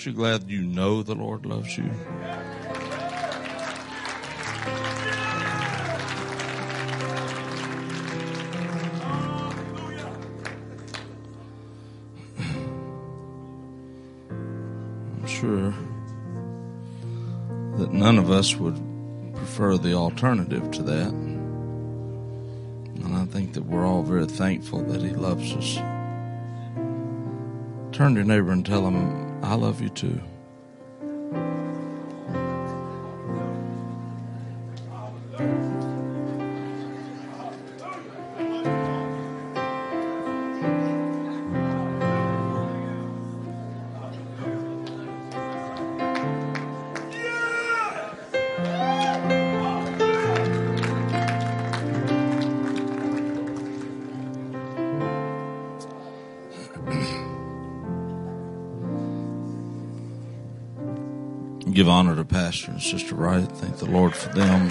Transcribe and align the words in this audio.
aren't 0.00 0.06
you 0.06 0.12
glad 0.14 0.50
you 0.50 0.62
know 0.62 1.02
the 1.02 1.14
Lord 1.14 1.44
loves 1.44 1.76
you? 1.76 1.84
I'm 15.18 15.26
sure 15.26 15.74
that 17.76 17.92
none 17.92 18.16
of 18.16 18.30
us 18.30 18.56
would 18.56 18.80
prefer 19.34 19.76
the 19.76 19.92
alternative 19.92 20.70
to 20.70 20.82
that. 20.84 21.12
And 21.12 23.14
I 23.14 23.26
think 23.26 23.52
that 23.52 23.66
we're 23.66 23.84
all 23.84 24.02
very 24.02 24.24
thankful 24.24 24.82
that 24.84 25.02
He 25.02 25.10
loves 25.10 25.52
us. 25.52 25.76
Turn 27.94 28.14
to 28.14 28.20
your 28.20 28.24
neighbor 28.24 28.52
and 28.52 28.64
tell 28.64 28.86
him, 28.86 29.29
I 29.50 29.54
love 29.54 29.82
you 29.82 29.88
too. 29.88 30.29
Pastor 62.60 62.72
and 62.72 62.82
Sister 62.82 63.14
Wright. 63.14 63.50
Thank 63.52 63.78
the 63.78 63.86
Lord 63.86 64.14
for 64.14 64.28
them. 64.34 64.68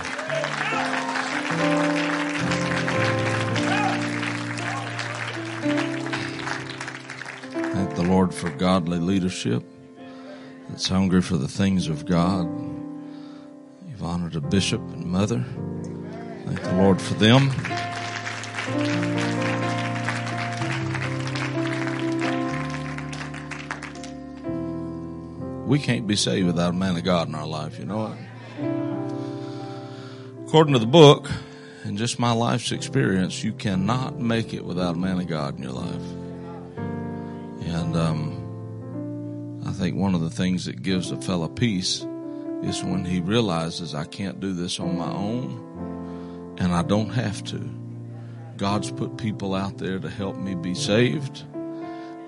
Thank 7.73 7.95
the 7.95 8.04
Lord 8.04 8.32
for 8.32 8.52
godly 8.52 9.00
leadership 9.00 9.64
that's 10.67 10.88
hungry 10.88 11.23
for 11.23 11.38
the 11.38 11.48
things 11.48 11.88
of 11.88 12.06
God. 12.06 12.48
You've 13.88 14.04
honored 14.04 14.36
a 14.36 14.42
Bishop 14.42 14.82
and 14.82 15.06
Mother. 15.06 15.44
Thank 16.45 16.62
the 16.62 16.76
Lord 16.76 17.02
for 17.02 17.16
them. 17.16 17.50
We 25.70 25.78
can't 25.78 26.08
be 26.08 26.16
saved 26.16 26.48
without 26.48 26.72
a 26.72 26.75
man 26.75 26.98
of 26.98 27.03
God 27.03 27.28
in 27.28 27.36
our 27.36 27.45
life, 27.45 27.78
you 27.78 27.86
know 27.86 28.09
what? 28.09 28.17
According 30.48 30.73
to 30.73 30.80
the 30.80 30.88
book 30.88 31.30
and 31.84 31.95
just 31.95 32.17
my 32.17 32.31
life's 32.31 32.72
experience, 32.72 33.44
you 33.44 33.53
cannot 33.53 34.17
make 34.17 34.52
it 34.52 34.66
without 34.66 34.95
a 34.95 34.98
man 34.98 35.20
of 35.20 35.28
God 35.28 35.58
in 35.58 35.61
your 35.61 35.73
life. 35.73 36.02
And 37.67 37.95
um, 37.95 39.61
I 39.64 39.72
think 39.73 39.95
one 39.95 40.16
of 40.16 40.22
the 40.22 40.31
things 40.31 40.66
that 40.66 40.82
gives 40.82 41.11
a 41.11 41.21
fella 41.21 41.48
peace 41.48 42.04
is 42.64 42.83
when 42.83 43.05
he 43.05 43.20
realizes 43.20 43.93
I 43.93 44.05
can't 44.05 44.39
do 44.39 44.54
this 44.54 44.80
on 44.80 44.98
my 44.98 45.11
own 45.11 46.55
and 46.58 46.73
I 46.73 46.82
don't 46.82 47.11
have 47.11 47.43
to. 47.43 47.70
God's 48.58 48.89
put 48.89 49.17
people 49.17 49.54
out 49.54 49.77
there 49.77 49.99
to 49.99 50.10
help 50.10 50.36
me 50.36 50.55
be 50.55 50.73
saved, 50.73 51.43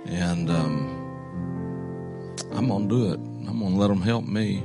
and 0.06 0.48
um, 0.52 2.36
I'm 2.54 2.68
going 2.68 2.88
to 2.88 2.96
do 2.96 3.14
it. 3.14 3.31
I'm 3.48 3.60
going 3.60 3.74
to 3.74 3.80
let 3.80 3.88
them 3.88 4.02
help 4.02 4.26
me. 4.26 4.64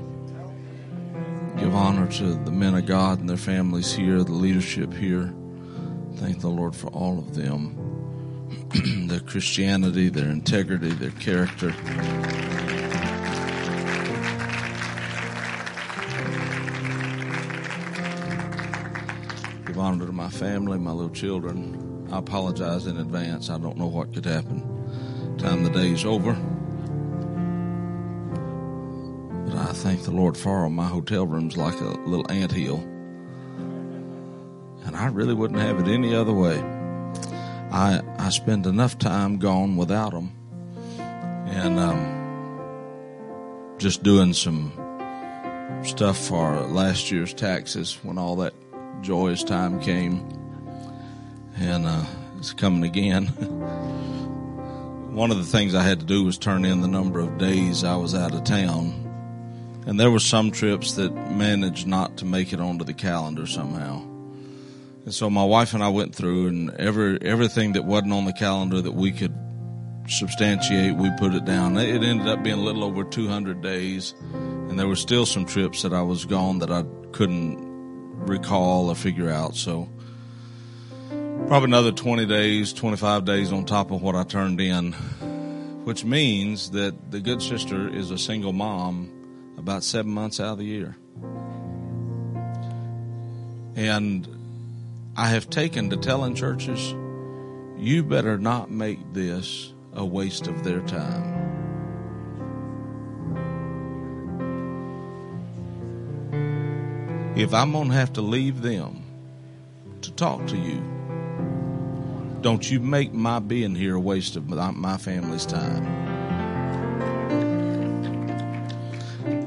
Give 1.59 1.75
honor 1.75 2.07
to 2.13 2.35
the 2.35 2.51
men 2.51 2.75
of 2.75 2.87
God 2.87 3.21
and 3.21 3.29
their 3.29 3.37
families 3.37 3.95
here, 3.95 4.23
the 4.23 4.33
leadership 4.33 4.93
here. 4.93 5.35
Thank 6.17 6.41
the 6.41 6.49
Lord 6.49 6.77
for 6.77 6.89
all 6.89 7.19
of 7.19 7.35
them. 7.35 7.83
their 9.09 9.21
Christianity, 9.21 10.09
their 10.09 10.31
integrity, 10.31 10.91
their 10.91 11.11
character. 11.13 11.71
Give 19.67 19.79
honor 19.79 20.07
to 20.07 20.13
my 20.13 20.29
family, 20.29 20.79
my 20.79 20.93
little 20.93 21.11
children. 21.11 22.09
I 22.13 22.19
apologize 22.19 22.87
in 22.87 22.99
advance. 22.99 23.51
I 23.51 23.59
don't 23.59 23.77
know 23.77 23.87
what 23.87 24.13
could 24.13 24.25
happen. 24.25 25.37
Time 25.39 25.65
the 25.65 25.71
day 25.71 25.91
is 25.91 26.05
over. 26.05 26.37
Thank 29.77 30.03
the 30.03 30.11
Lord 30.11 30.37
for 30.37 30.63
them. 30.63 30.75
my 30.75 30.87
hotel 30.87 31.27
room's 31.27 31.57
like 31.57 31.81
a 31.81 31.85
little 31.85 32.31
ant 32.31 32.53
hill. 32.53 32.79
And 34.85 34.97
I 34.97 35.07
really 35.07 35.35
wouldn't 35.35 35.61
have 35.61 35.79
it 35.81 35.89
any 35.89 36.15
other 36.15 36.33
way. 36.33 36.59
I 37.71 38.01
I 38.19 38.31
spend 38.31 38.67
enough 38.67 38.99
time 38.99 39.39
gone 39.39 39.77
without 39.77 40.13
them, 40.13 40.33
and 40.99 41.79
um, 41.79 42.17
just 43.79 44.03
doing 44.03 44.33
some 44.33 44.73
stuff 45.85 46.17
for 46.17 46.61
last 46.63 47.11
year's 47.11 47.35
taxes 47.35 47.99
when 48.03 48.19
all 48.19 48.37
that 48.37 48.55
joyous 49.03 49.45
time 49.45 49.81
came, 49.81 50.27
and 51.57 51.87
uh, 51.87 52.05
it's 52.39 52.53
coming 52.53 52.85
again. 52.85 53.27
One 55.17 55.31
of 55.31 55.39
the 55.39 55.45
things 55.45 55.75
I 55.75 55.83
had 55.83 56.01
to 56.01 56.07
do 56.07 56.25
was 56.25 56.39
turn 56.39 56.65
in 56.65 56.83
the 56.83 56.89
number 56.89 57.21
of 57.21 57.39
days 57.39 57.85
I 57.85 57.97
was 57.97 58.15
out 58.15 58.35
of 58.35 58.45
town, 58.45 59.06
and 59.87 59.99
there 59.99 60.11
were 60.11 60.19
some 60.19 60.51
trips 60.51 60.93
that 60.93 61.13
managed 61.31 61.87
not 61.87 62.17
to 62.19 62.25
make 62.25 62.53
it 62.53 62.61
onto 62.61 62.85
the 62.85 62.93
calendar 62.93 63.47
somehow. 63.47 64.03
And 65.05 65.15
so 65.15 65.31
my 65.31 65.45
wife 65.45 65.73
and 65.73 65.83
I 65.83 65.89
went 65.89 66.15
through 66.15 66.49
and 66.49 66.71
every 66.73 67.23
everything 67.23 67.73
that 67.75 67.85
wasn't 67.85 68.13
on 68.13 68.25
the 68.25 68.33
calendar 68.33 68.81
that 68.81 68.93
we 68.93 69.13
could 69.13 69.35
substantiate, 70.09 70.97
we 70.97 71.11
put 71.19 71.33
it 71.35 71.45
down. 71.45 71.77
It 71.77 72.03
ended 72.03 72.27
up 72.27 72.43
being 72.43 72.59
a 72.59 72.63
little 72.63 72.85
over 72.85 73.05
200 73.05 73.63
days, 73.63 74.15
and 74.33 74.79
there 74.79 74.89
were 74.89 74.97
still 74.97 75.25
some 75.25 75.47
trips 75.47 75.83
that 75.83 75.93
I 75.93 76.03
was 76.03 76.25
gone 76.25 76.59
that 76.59 76.71
I 76.71 76.85
couldn't 77.13 77.65
recall 78.27 78.89
or 78.89 78.97
figure 78.97 79.31
out. 79.31 79.55
So 79.55 79.89
probably 81.47 81.69
another 81.69 81.93
20 81.93 82.27
days, 82.27 82.73
25 82.73 83.25
days 83.25 83.53
on 83.53 83.65
top 83.65 83.93
of 83.93 84.03
what 84.03 84.17
I 84.17 84.25
turned 84.25 84.61
in, 84.61 84.93
which 85.85 86.05
means 86.05 86.73
that 86.73 87.13
the 87.13 87.21
good 87.21 87.41
sister 87.41 87.89
is 87.89 88.11
a 88.11 88.19
single 88.19 88.53
mom 88.53 89.16
about 89.67 89.83
seven 89.83 90.13
months 90.13 90.39
out 90.39 90.53
of 90.53 90.59
the 90.59 90.65
year. 90.65 90.95
And 93.75 94.29
I 95.17 95.31
have 95.31 95.51
taken 95.51 95.91
to 95.91 95.97
telling 95.97 96.37
churches, 96.37 96.95
you 97.77 98.05
better 98.05 98.39
not 98.39 98.71
make 98.71 99.01
this 99.13 99.73
a 99.93 100.05
waste 100.05 100.47
of 100.47 100.63
their 100.63 100.79
time. 100.83 101.35
If 107.35 107.53
I'm 107.53 107.73
going 107.73 107.89
to 107.89 107.95
have 107.95 108.13
to 108.13 108.23
leave 108.23 108.63
them 108.63 109.03
to 110.03 110.13
talk 110.13 110.47
to 110.47 110.57
you, 110.57 110.81
don't 112.41 112.71
you 112.71 112.79
make 112.79 113.13
my 113.13 113.41
being 113.41 113.75
here 113.75 113.97
a 113.97 114.01
waste 114.01 114.37
of 114.37 114.49
my 114.49 114.97
family's 114.97 115.45
time. 115.45 116.16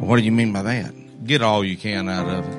What 0.09 0.17
do 0.17 0.23
you 0.23 0.31
mean 0.31 0.51
by 0.51 0.63
that? 0.63 0.91
Get 1.27 1.43
all 1.43 1.63
you 1.63 1.77
can 1.77 2.09
out 2.09 2.27
of 2.27 2.43
it. 2.43 2.53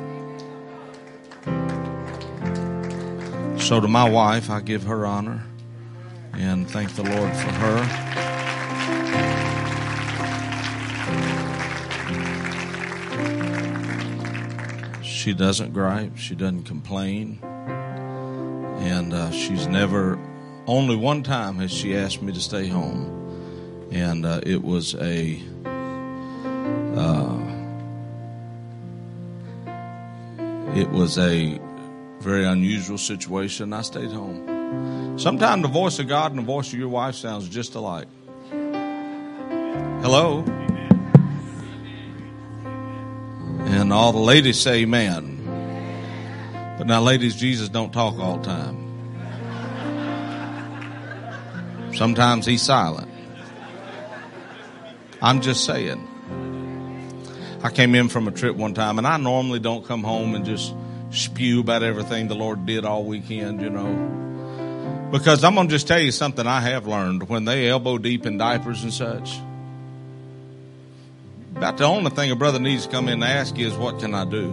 So 3.61 3.81
to 3.81 3.89
my 3.89 4.09
wife, 4.09 4.51
I 4.51 4.61
give 4.61 4.85
her 4.85 5.05
honor 5.05 5.43
and 6.35 6.71
thank 6.71 6.95
the 6.95 7.03
Lord 7.03 7.35
for 7.35 7.51
her. 7.51 7.83
She 15.03 15.35
doesn't 15.35 15.73
gripe. 15.73 16.19
She 16.19 16.37
doesn't 16.37 16.67
complain. 16.67 17.41
And 18.79 19.13
uh, 19.13 19.33
she's 19.33 19.67
never, 19.67 20.21
only 20.69 20.95
one 20.95 21.25
time 21.25 21.57
has 21.57 21.73
she 21.73 21.97
asked 21.97 22.23
me 22.23 22.33
to 22.33 22.41
stay 22.41 22.69
home. 22.69 23.89
And 23.91 24.25
uh, 24.25 24.41
it 24.47 24.63
was 24.63 24.95
a, 24.95 25.43
uh, 26.95 27.40
it 30.91 30.93
was 30.93 31.19
a 31.19 31.61
very 32.19 32.45
unusual 32.45 32.99
situation. 32.99 33.73
I 33.73 33.83
stayed 33.83 34.11
home. 34.11 35.19
Sometimes 35.19 35.63
the 35.63 35.69
voice 35.69 36.01
of 36.01 36.09
God 36.09 36.33
and 36.33 36.41
the 36.41 36.45
voice 36.45 36.73
of 36.73 36.79
your 36.81 36.89
wife 36.89 37.15
sounds 37.15 37.49
just 37.49 37.77
alike. 37.77 38.09
Hello? 40.03 40.45
And 43.67 43.93
all 43.93 44.13
the 44.13 44.19
ladies 44.19 44.61
say 44.61 44.81
amen. 44.81 45.37
But 46.77 46.89
now, 46.89 47.03
ladies, 47.03 47.37
Jesus 47.37 47.69
don't 47.69 47.93
talk 47.93 48.19
all 48.19 48.39
the 48.39 48.47
time. 48.47 48.77
Sometimes 51.95 52.47
he's 52.47 52.63
silent. 52.63 53.11
I'm 55.23 55.41
just 55.41 55.65
saying. 55.65 56.09
I 57.63 57.71
came 57.71 57.95
in 57.95 58.09
from 58.09 58.27
a 58.27 58.31
trip 58.31 58.57
one 58.57 58.73
time, 58.73 58.97
and 58.97 59.07
I 59.07 59.19
normally 59.19 59.59
don't 59.59 59.85
come 59.85 60.03
home 60.03 60.35
and 60.35 60.47
just 60.47 60.75
spew 61.11 61.61
about 61.61 61.83
everything 61.83 62.29
the 62.29 62.35
Lord 62.35 62.67
did 62.67 62.85
all 62.85 63.05
weekend, 63.05 63.61
you 63.61 63.71
know. 63.71 65.09
Because 65.11 65.43
I'm 65.43 65.55
going 65.55 65.69
to 65.69 65.75
just 65.75 65.89
tell 65.89 65.99
you 65.99 66.13
something 66.13 66.47
I 66.47 66.61
have 66.61 66.87
learned 66.87 67.29
when 67.29 67.45
they 67.45 67.69
elbow 67.69 67.99
deep 67.99 68.27
in 68.27 68.39
diapers 68.39 68.83
and 68.85 68.93
such. 68.93 69.39
About 71.57 71.79
the 71.79 71.85
only 71.85 72.11
thing 72.11 72.31
a 72.31 72.37
brother 72.37 72.61
needs 72.61 72.87
to 72.87 72.93
come 72.93 73.09
in 73.09 73.15
and 73.15 73.25
ask 73.25 73.59
is, 73.59 73.75
What 73.75 73.99
can 73.99 74.15
I 74.15 74.25
do? 74.25 74.53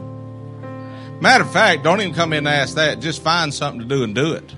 Matter 1.22 1.44
of 1.44 1.52
fact, 1.52 1.84
don't 1.84 2.02
even 2.02 2.14
come 2.14 2.34
in 2.34 2.40
and 2.40 2.48
ask 2.48 2.76
that. 2.76 3.00
Just 3.00 3.22
find 3.22 3.54
something 3.54 3.82
to 3.82 3.88
do 3.88 4.04
and 4.04 4.14
do 4.14 4.34
it. 4.34 4.56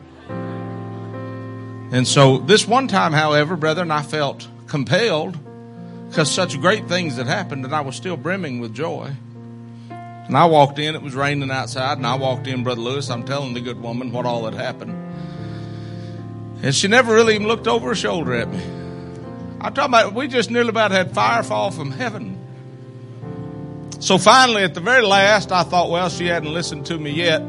And 1.91 2.07
so 2.07 2.37
this 2.37 2.67
one 2.67 2.87
time, 2.87 3.13
however, 3.13 3.55
brethren, 3.55 3.91
I 3.91 4.01
felt 4.01 4.47
compelled 4.67 5.37
because 6.07 6.31
such 6.31 6.59
great 6.59 6.87
things 6.87 7.17
had 7.17 7.27
happened 7.27 7.65
and 7.65 7.73
I 7.73 7.81
was 7.81 7.95
still 7.95 8.17
brimming 8.17 8.59
with 8.59 8.73
joy. 8.73 9.11
And 10.29 10.37
I 10.37 10.45
walked 10.45 10.77
in, 10.77 10.93
it 10.93 11.01
was 11.01 11.15
raining 11.15 11.49
outside, 11.49 11.97
and 11.97 12.05
I 12.05 12.13
walked 12.13 12.45
in, 12.45 12.63
Brother 12.63 12.81
Lewis, 12.81 13.09
I'm 13.09 13.25
telling 13.25 13.55
the 13.55 13.61
good 13.61 13.81
woman 13.81 14.11
what 14.11 14.27
all 14.27 14.45
had 14.45 14.53
happened. 14.53 14.91
And 16.61 16.75
she 16.75 16.87
never 16.87 17.15
really 17.15 17.33
even 17.33 17.47
looked 17.47 17.67
over 17.67 17.87
her 17.87 17.95
shoulder 17.95 18.35
at 18.35 18.47
me. 18.47 18.61
I'm 19.59 19.73
talking 19.73 19.85
about, 19.85 20.13
we 20.13 20.27
just 20.27 20.51
nearly 20.51 20.69
about 20.69 20.91
had 20.91 21.15
fire 21.15 21.41
fall 21.41 21.71
from 21.71 21.89
heaven. 21.89 22.37
So 24.01 24.19
finally, 24.19 24.61
at 24.61 24.75
the 24.75 24.81
very 24.81 25.01
last, 25.01 25.51
I 25.51 25.63
thought, 25.63 25.89
well, 25.89 26.09
she 26.09 26.27
hadn't 26.27 26.53
listened 26.53 26.85
to 26.85 26.97
me 26.99 27.09
yet. 27.09 27.41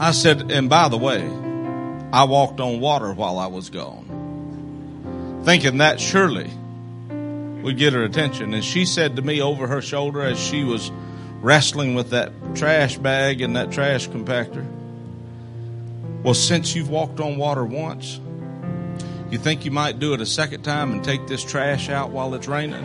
I 0.00 0.10
said, 0.10 0.50
and 0.50 0.68
by 0.68 0.88
the 0.88 0.98
way, 0.98 1.22
I 2.12 2.24
walked 2.24 2.58
on 2.58 2.80
water 2.80 3.12
while 3.12 3.38
I 3.38 3.46
was 3.46 3.70
gone, 3.70 5.42
thinking 5.44 5.78
that 5.78 6.00
surely 6.00 6.50
would 7.66 7.76
get 7.76 7.94
her 7.94 8.04
attention. 8.04 8.54
And 8.54 8.64
she 8.64 8.84
said 8.84 9.16
to 9.16 9.22
me 9.22 9.42
over 9.42 9.66
her 9.66 9.82
shoulder 9.82 10.22
as 10.22 10.38
she 10.38 10.62
was 10.62 10.92
wrestling 11.40 11.96
with 11.96 12.10
that 12.10 12.32
trash 12.54 12.96
bag 12.96 13.40
and 13.40 13.56
that 13.56 13.72
trash 13.72 14.08
compactor, 14.08 14.64
Well, 16.22 16.34
since 16.34 16.76
you've 16.76 16.88
walked 16.88 17.18
on 17.18 17.38
water 17.38 17.64
once, 17.64 18.20
you 19.32 19.38
think 19.38 19.64
you 19.64 19.72
might 19.72 19.98
do 19.98 20.14
it 20.14 20.20
a 20.20 20.26
second 20.26 20.62
time 20.62 20.92
and 20.92 21.02
take 21.02 21.26
this 21.26 21.42
trash 21.42 21.88
out 21.88 22.10
while 22.10 22.32
it's 22.36 22.46
raining? 22.46 22.84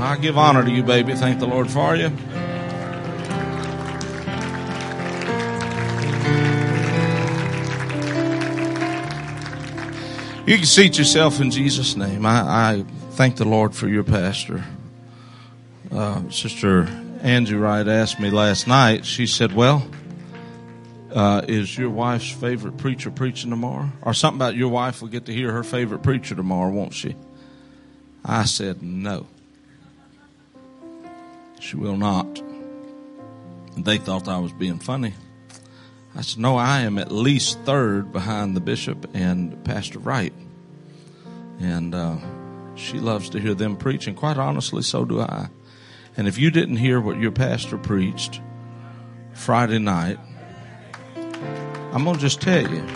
I 0.00 0.16
give 0.20 0.36
honor 0.36 0.64
to 0.64 0.70
you, 0.70 0.82
baby. 0.82 1.14
Thank 1.14 1.38
the 1.38 1.46
Lord 1.46 1.70
for 1.70 1.94
you. 1.94 2.10
You 10.44 10.56
can 10.56 10.66
seat 10.66 10.98
yourself 10.98 11.40
in 11.40 11.52
Jesus' 11.52 11.94
name. 11.94 12.26
I, 12.26 12.40
I 12.40 12.84
thank 13.10 13.36
the 13.36 13.44
Lord 13.44 13.76
for 13.76 13.86
your 13.86 14.02
pastor. 14.02 14.64
Uh, 15.92 16.28
Sister 16.30 16.88
Angie 17.20 17.54
Wright 17.54 17.86
asked 17.86 18.18
me 18.18 18.28
last 18.30 18.66
night, 18.66 19.06
she 19.06 19.28
said, 19.28 19.52
Well, 19.52 19.86
uh, 21.14 21.42
is 21.46 21.78
your 21.78 21.90
wife's 21.90 22.28
favorite 22.28 22.76
preacher 22.76 23.12
preaching 23.12 23.50
tomorrow? 23.50 23.88
Or 24.02 24.14
something 24.14 24.38
about 24.38 24.56
your 24.56 24.68
wife 24.68 25.00
will 25.00 25.10
get 25.10 25.26
to 25.26 25.32
hear 25.32 25.52
her 25.52 25.62
favorite 25.62 26.02
preacher 26.02 26.34
tomorrow, 26.34 26.72
won't 26.72 26.94
she? 26.94 27.14
I 28.24 28.44
said, 28.44 28.82
No. 28.82 29.28
She 31.60 31.76
will 31.76 31.96
not. 31.96 32.42
They 33.76 33.98
thought 33.98 34.26
I 34.26 34.38
was 34.38 34.52
being 34.52 34.80
funny. 34.80 35.14
I 36.14 36.20
said, 36.20 36.40
No, 36.40 36.56
I 36.56 36.80
am 36.80 36.98
at 36.98 37.10
least 37.10 37.60
third 37.60 38.12
behind 38.12 38.54
the 38.56 38.60
bishop 38.60 39.10
and 39.14 39.64
Pastor 39.64 39.98
Wright. 39.98 40.34
And 41.60 41.94
uh, 41.94 42.16
she 42.74 42.98
loves 42.98 43.30
to 43.30 43.40
hear 43.40 43.54
them 43.54 43.76
preach, 43.76 44.06
and 44.06 44.16
quite 44.16 44.36
honestly, 44.36 44.82
so 44.82 45.04
do 45.04 45.20
I. 45.20 45.48
And 46.16 46.28
if 46.28 46.38
you 46.38 46.50
didn't 46.50 46.76
hear 46.76 47.00
what 47.00 47.18
your 47.18 47.30
pastor 47.30 47.78
preached 47.78 48.40
Friday 49.32 49.78
night, 49.78 50.18
I'm 51.92 52.04
going 52.04 52.16
to 52.16 52.20
just 52.20 52.40
tell 52.40 52.68
you, 52.70 52.86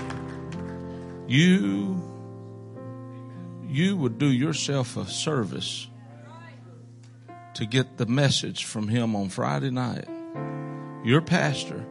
you 1.27 2.03
you 3.69 3.97
would 3.97 4.19
do 4.19 4.27
yourself 4.27 4.97
a 4.97 5.07
service 5.07 5.87
to 7.55 7.67
get 7.67 7.97
the 7.97 8.07
message 8.07 8.65
from 8.65 8.89
him 8.89 9.17
on 9.17 9.29
Friday 9.29 9.71
night. 9.71 10.09
Your 11.05 11.21
pastor 11.21 11.85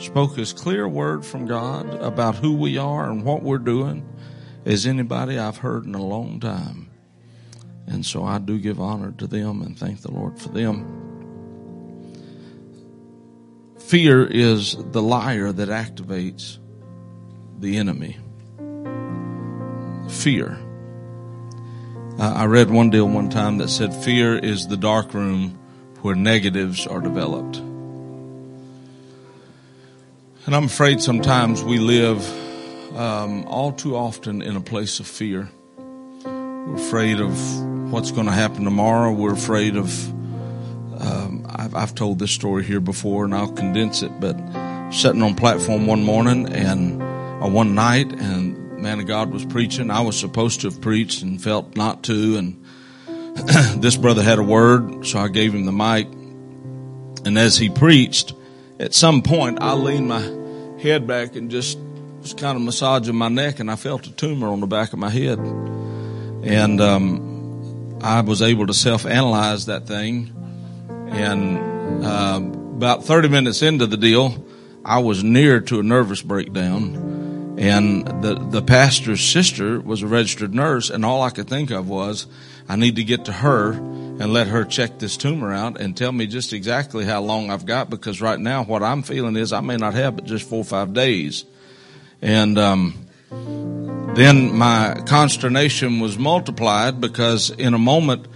spoke 0.00 0.38
as 0.38 0.52
clear 0.52 0.88
word 0.88 1.24
from 1.24 1.46
God 1.46 1.94
about 2.02 2.36
who 2.36 2.54
we 2.54 2.78
are 2.78 3.10
and 3.10 3.24
what 3.24 3.42
we're 3.42 3.58
doing 3.58 4.08
as 4.64 4.86
anybody 4.86 5.38
I've 5.38 5.58
heard 5.58 5.84
in 5.84 5.94
a 5.94 6.02
long 6.02 6.40
time. 6.40 6.90
And 7.86 8.04
so 8.04 8.24
I 8.24 8.38
do 8.38 8.58
give 8.58 8.80
honor 8.80 9.12
to 9.18 9.26
them 9.26 9.62
and 9.62 9.78
thank 9.78 10.00
the 10.02 10.10
Lord 10.10 10.38
for 10.38 10.48
them. 10.48 10.96
Fear 13.78 14.26
is 14.26 14.76
the 14.92 15.02
liar 15.02 15.52
that 15.52 15.68
activates 15.68 16.58
the 17.58 17.76
enemy. 17.76 18.16
Fear. 20.08 20.58
I 22.18 22.44
read 22.44 22.70
one 22.70 22.90
deal 22.90 23.08
one 23.08 23.30
time 23.30 23.58
that 23.58 23.68
said 23.68 23.94
fear 23.94 24.36
is 24.38 24.68
the 24.68 24.76
dark 24.76 25.14
room 25.14 25.58
where 26.02 26.14
negatives 26.14 26.86
are 26.86 27.00
developed. 27.00 27.62
And 30.46 30.56
I'm 30.56 30.64
afraid 30.64 31.02
sometimes 31.02 31.62
we 31.62 31.78
live 31.78 32.26
um, 32.96 33.44
all 33.44 33.72
too 33.72 33.94
often 33.94 34.40
in 34.40 34.56
a 34.56 34.60
place 34.60 34.98
of 34.98 35.06
fear. 35.06 35.50
We're 36.24 36.76
afraid 36.76 37.20
of 37.20 37.92
what's 37.92 38.10
going 38.10 38.26
to 38.26 38.32
happen 38.32 38.64
tomorrow. 38.64 39.12
We're 39.12 39.34
afraid 39.34 39.76
of. 39.76 40.08
Um, 40.98 41.46
I've, 41.46 41.74
I've, 41.74 41.94
told 41.94 42.18
this 42.18 42.30
story 42.30 42.64
here 42.64 42.80
before, 42.80 43.24
and 43.26 43.34
I'll 43.34 43.52
condense 43.52 44.02
it. 44.02 44.18
But 44.18 44.34
sitting 44.90 45.22
on 45.22 45.34
platform 45.34 45.86
one 45.86 46.04
morning 46.04 46.50
and 46.50 47.02
uh, 47.02 47.46
one 47.46 47.74
night, 47.74 48.10
and 48.10 48.78
man 48.78 48.98
of 48.98 49.06
God 49.06 49.30
was 49.32 49.44
preaching. 49.44 49.90
I 49.90 50.00
was 50.00 50.18
supposed 50.18 50.62
to 50.62 50.68
have 50.68 50.80
preached 50.80 51.22
and 51.22 51.40
felt 51.40 51.76
not 51.76 52.02
to, 52.04 52.38
and 52.38 52.64
this 53.82 53.96
brother 53.96 54.22
had 54.22 54.38
a 54.38 54.42
word, 54.42 55.06
so 55.06 55.18
I 55.18 55.28
gave 55.28 55.54
him 55.54 55.66
the 55.66 55.72
mic. 55.72 56.06
And 57.26 57.38
as 57.38 57.58
he 57.58 57.68
preached, 57.68 58.32
at 58.80 58.94
some 58.94 59.20
point 59.20 59.58
I 59.60 59.74
leaned 59.74 60.08
my 60.08 60.22
head 60.80 61.06
back 61.06 61.36
and 61.36 61.50
just 61.50 61.78
was 62.22 62.32
kind 62.32 62.56
of 62.56 62.62
massaging 62.62 63.14
my 63.14 63.28
neck 63.28 63.60
and 63.60 63.70
I 63.70 63.76
felt 63.76 64.06
a 64.06 64.12
tumor 64.12 64.48
on 64.48 64.60
the 64.60 64.66
back 64.66 64.92
of 64.92 64.98
my 64.98 65.10
head. 65.10 65.38
And, 65.38 66.80
um, 66.80 67.98
I 68.02 68.22
was 68.22 68.40
able 68.40 68.66
to 68.66 68.74
self-analyze 68.74 69.66
that 69.66 69.86
thing. 69.86 70.32
And, 71.10 72.04
uh, 72.04 72.40
about 72.76 73.04
30 73.04 73.28
minutes 73.28 73.60
into 73.60 73.86
the 73.86 73.98
deal, 73.98 74.42
I 74.84 75.00
was 75.00 75.22
near 75.22 75.60
to 75.60 75.80
a 75.80 75.82
nervous 75.82 76.22
breakdown. 76.22 77.19
And 77.60 78.06
the, 78.22 78.36
the 78.36 78.62
pastor's 78.62 79.20
sister 79.20 79.78
was 79.82 80.00
a 80.00 80.06
registered 80.06 80.54
nurse 80.54 80.88
and 80.88 81.04
all 81.04 81.20
I 81.20 81.28
could 81.28 81.46
think 81.46 81.70
of 81.70 81.90
was, 81.90 82.26
I 82.66 82.76
need 82.76 82.96
to 82.96 83.04
get 83.04 83.26
to 83.26 83.32
her 83.32 83.72
and 83.72 84.32
let 84.32 84.46
her 84.46 84.64
check 84.64 84.98
this 84.98 85.18
tumor 85.18 85.52
out 85.52 85.78
and 85.78 85.94
tell 85.94 86.10
me 86.10 86.26
just 86.26 86.54
exactly 86.54 87.04
how 87.04 87.20
long 87.20 87.50
I've 87.50 87.66
got 87.66 87.90
because 87.90 88.22
right 88.22 88.40
now 88.40 88.64
what 88.64 88.82
I'm 88.82 89.02
feeling 89.02 89.36
is 89.36 89.52
I 89.52 89.60
may 89.60 89.76
not 89.76 89.92
have 89.92 90.16
but 90.16 90.24
just 90.24 90.48
four 90.48 90.60
or 90.60 90.64
five 90.64 90.94
days. 90.94 91.44
And 92.22 92.58
um, 92.58 92.94
then 93.30 94.56
my 94.56 95.02
consternation 95.06 96.00
was 96.00 96.16
multiplied 96.16 96.98
because 96.98 97.50
in 97.50 97.74
a 97.74 97.78
moment 97.78 98.26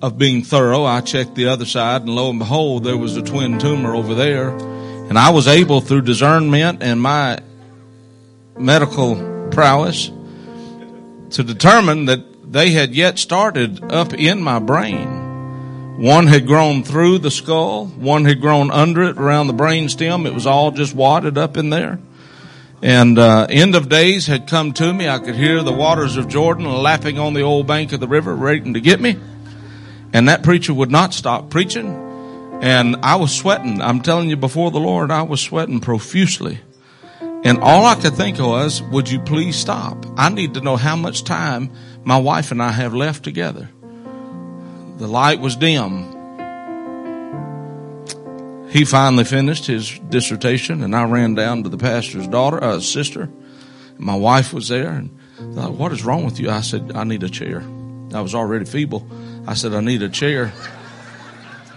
of 0.00 0.18
being 0.18 0.44
thorough, 0.44 0.84
I 0.84 1.00
checked 1.00 1.34
the 1.34 1.48
other 1.48 1.66
side 1.66 2.02
and 2.02 2.10
lo 2.10 2.30
and 2.30 2.38
behold, 2.38 2.84
there 2.84 2.96
was 2.96 3.16
a 3.16 3.22
twin 3.22 3.58
tumor 3.58 3.96
over 3.96 4.14
there. 4.14 4.50
And 4.56 5.18
I 5.18 5.30
was 5.30 5.48
able 5.48 5.80
through 5.80 6.02
discernment 6.02 6.84
and 6.84 7.02
my 7.02 7.40
medical 8.58 9.48
prowess 9.50 10.10
to 11.30 11.42
determine 11.42 12.06
that 12.06 12.52
they 12.52 12.70
had 12.70 12.94
yet 12.94 13.18
started 13.18 13.92
up 13.92 14.14
in 14.14 14.42
my 14.42 14.58
brain. 14.58 15.98
One 15.98 16.26
had 16.26 16.46
grown 16.46 16.84
through 16.84 17.18
the 17.18 17.30
skull, 17.30 17.86
one 17.86 18.24
had 18.24 18.40
grown 18.40 18.70
under 18.70 19.02
it 19.02 19.16
around 19.16 19.46
the 19.46 19.54
brain 19.54 19.88
stem. 19.88 20.26
It 20.26 20.34
was 20.34 20.46
all 20.46 20.70
just 20.70 20.94
wadded 20.94 21.38
up 21.38 21.56
in 21.56 21.70
there. 21.70 21.98
And 22.82 23.18
uh, 23.18 23.46
end 23.48 23.74
of 23.74 23.88
days 23.88 24.26
had 24.26 24.46
come 24.46 24.72
to 24.74 24.92
me. 24.92 25.08
I 25.08 25.18
could 25.18 25.34
hear 25.34 25.62
the 25.62 25.72
waters 25.72 26.18
of 26.18 26.28
Jordan 26.28 26.66
lapping 26.66 27.18
on 27.18 27.32
the 27.32 27.40
old 27.40 27.66
bank 27.66 27.92
of 27.92 28.00
the 28.00 28.06
river, 28.06 28.36
waiting 28.36 28.74
to 28.74 28.80
get 28.80 29.00
me. 29.00 29.16
And 30.12 30.28
that 30.28 30.42
preacher 30.42 30.74
would 30.74 30.90
not 30.90 31.14
stop 31.14 31.48
preaching. 31.50 31.88
And 32.62 32.96
I 33.02 33.16
was 33.16 33.34
sweating. 33.34 33.80
I'm 33.80 34.02
telling 34.02 34.28
you, 34.28 34.36
before 34.36 34.70
the 34.70 34.78
Lord, 34.78 35.10
I 35.10 35.22
was 35.22 35.40
sweating 35.40 35.80
profusely. 35.80 36.60
And 37.44 37.58
all 37.58 37.84
I 37.84 37.94
could 37.94 38.14
think 38.14 38.38
was, 38.38 38.82
would 38.82 39.08
you 39.08 39.20
please 39.20 39.56
stop? 39.56 40.04
I 40.16 40.28
need 40.28 40.54
to 40.54 40.60
know 40.60 40.76
how 40.76 40.96
much 40.96 41.24
time 41.24 41.70
my 42.04 42.18
wife 42.18 42.50
and 42.50 42.62
I 42.62 42.72
have 42.72 42.94
left 42.94 43.22
together. 43.22 43.68
The 44.96 45.06
light 45.06 45.40
was 45.40 45.56
dim. 45.56 46.14
He 48.70 48.84
finally 48.84 49.24
finished 49.24 49.66
his 49.66 49.98
dissertation 50.08 50.82
and 50.82 50.94
I 50.94 51.04
ran 51.04 51.34
down 51.34 51.62
to 51.62 51.68
the 51.68 51.78
pastor's 51.78 52.26
daughter, 52.26 52.62
uh, 52.62 52.80
sister. 52.80 53.30
My 53.98 54.16
wife 54.16 54.52
was 54.52 54.68
there 54.68 54.90
and 54.90 55.16
Thought, 55.36 55.72
what 55.72 55.92
is 55.92 56.02
wrong 56.02 56.24
with 56.24 56.40
you? 56.40 56.50
I 56.50 56.62
said, 56.62 56.92
I 56.94 57.04
need 57.04 57.22
a 57.22 57.28
chair. 57.28 57.62
I 58.14 58.20
was 58.20 58.34
already 58.34 58.64
feeble. 58.64 59.06
I 59.46 59.54
said, 59.54 59.74
I 59.74 59.80
need 59.80 60.02
a 60.02 60.08
chair. 60.08 60.52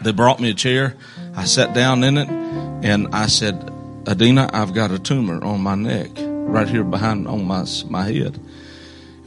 They 0.02 0.14
brought 0.14 0.40
me 0.40 0.52
a 0.52 0.54
chair. 0.54 0.96
I 1.36 1.44
sat 1.44 1.74
down 1.74 2.04
in 2.06 2.18
it 2.18 2.30
and 2.30 3.14
I 3.14 3.28
said, 3.28 3.70
Adina, 4.10 4.50
I've 4.52 4.74
got 4.74 4.90
a 4.90 4.98
tumor 4.98 5.44
on 5.44 5.62
my 5.62 5.76
neck, 5.76 6.10
right 6.18 6.68
here 6.68 6.84
behind 6.84 7.28
on 7.28 7.46
my, 7.46 7.64
my 7.88 8.06
head. 8.06 8.40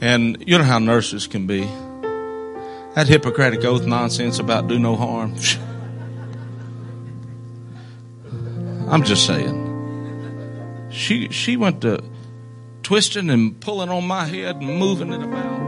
And 0.01 0.43
you 0.45 0.57
know 0.57 0.65
how 0.65 0.79
nurses 0.79 1.25
can 1.25 1.47
be. 1.47 1.61
That 2.93 3.07
Hippocratic 3.07 3.63
oath 3.63 3.85
nonsense 3.85 4.39
about 4.39 4.67
do 4.67 4.77
no 4.77 4.97
harm. 4.97 5.35
I'm 8.89 9.03
just 9.03 9.25
saying. 9.25 10.89
She 10.91 11.29
she 11.29 11.55
went 11.55 11.79
to 11.83 12.03
twisting 12.83 13.29
and 13.29 13.57
pulling 13.61 13.87
on 13.87 14.05
my 14.05 14.25
head 14.25 14.57
and 14.57 14.77
moving 14.77 15.13
it 15.13 15.23
about. 15.23 15.61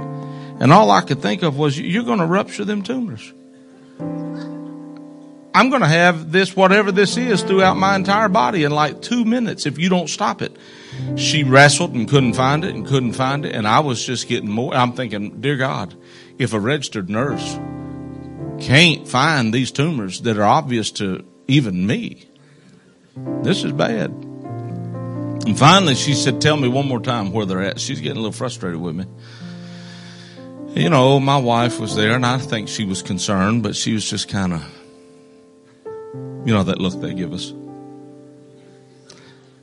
And 0.59 0.73
all 0.73 0.91
I 0.91 0.99
could 1.01 1.21
think 1.21 1.41
of 1.41 1.57
was, 1.57 1.79
you're 1.79 2.03
going 2.03 2.19
to 2.19 2.25
rupture 2.25 2.65
them 2.65 2.83
tumors. 2.83 3.33
I'm 5.55 5.69
going 5.69 5.81
to 5.81 5.87
have 5.87 6.33
this, 6.33 6.53
whatever 6.53 6.91
this 6.91 7.15
is, 7.15 7.41
throughout 7.41 7.77
my 7.77 7.95
entire 7.95 8.27
body 8.27 8.65
in 8.65 8.71
like 8.71 9.01
two 9.01 9.23
minutes 9.23 9.65
if 9.65 9.79
you 9.79 9.87
don't 9.87 10.09
stop 10.09 10.41
it. 10.41 10.55
She 11.15 11.43
wrestled 11.43 11.93
and 11.93 12.09
couldn't 12.09 12.33
find 12.33 12.65
it 12.65 12.75
and 12.75 12.85
couldn't 12.85 13.13
find 13.13 13.45
it. 13.45 13.55
And 13.55 13.65
I 13.65 13.79
was 13.79 14.05
just 14.05 14.27
getting 14.27 14.51
more. 14.51 14.73
I'm 14.75 14.91
thinking, 14.93 15.39
dear 15.39 15.55
God, 15.55 15.95
if 16.37 16.53
a 16.53 16.59
registered 16.59 17.09
nurse 17.09 17.57
can't 18.59 19.07
find 19.07 19.53
these 19.53 19.71
tumors 19.71 20.21
that 20.21 20.37
are 20.37 20.43
obvious 20.43 20.91
to 20.91 21.25
even 21.47 21.87
me, 21.87 22.25
this 23.41 23.63
is 23.63 23.71
bad. 23.71 24.11
And 25.45 25.57
finally, 25.57 25.95
she 25.95 26.15
said, 26.15 26.41
Tell 26.41 26.57
me 26.57 26.67
one 26.67 26.87
more 26.87 26.99
time 26.99 27.31
where 27.31 27.45
they're 27.45 27.61
at. 27.61 27.79
She's 27.79 28.01
getting 28.01 28.17
a 28.17 28.21
little 28.21 28.33
frustrated 28.33 28.81
with 28.81 28.95
me. 28.95 29.05
You 30.75 30.89
know, 30.89 31.19
my 31.21 31.37
wife 31.37 31.79
was 31.79 31.95
there, 31.95 32.11
and 32.11 32.25
I 32.25 32.39
think 32.39 32.67
she 32.67 32.83
was 32.83 33.01
concerned, 33.01 33.63
but 33.63 33.75
she 33.77 33.93
was 33.93 34.09
just 34.09 34.27
kind 34.27 34.51
of, 34.51 34.74
you 36.45 36.53
know, 36.53 36.63
that 36.63 36.79
look 36.79 36.99
they 37.01 37.13
give 37.13 37.33
us. 37.33 37.53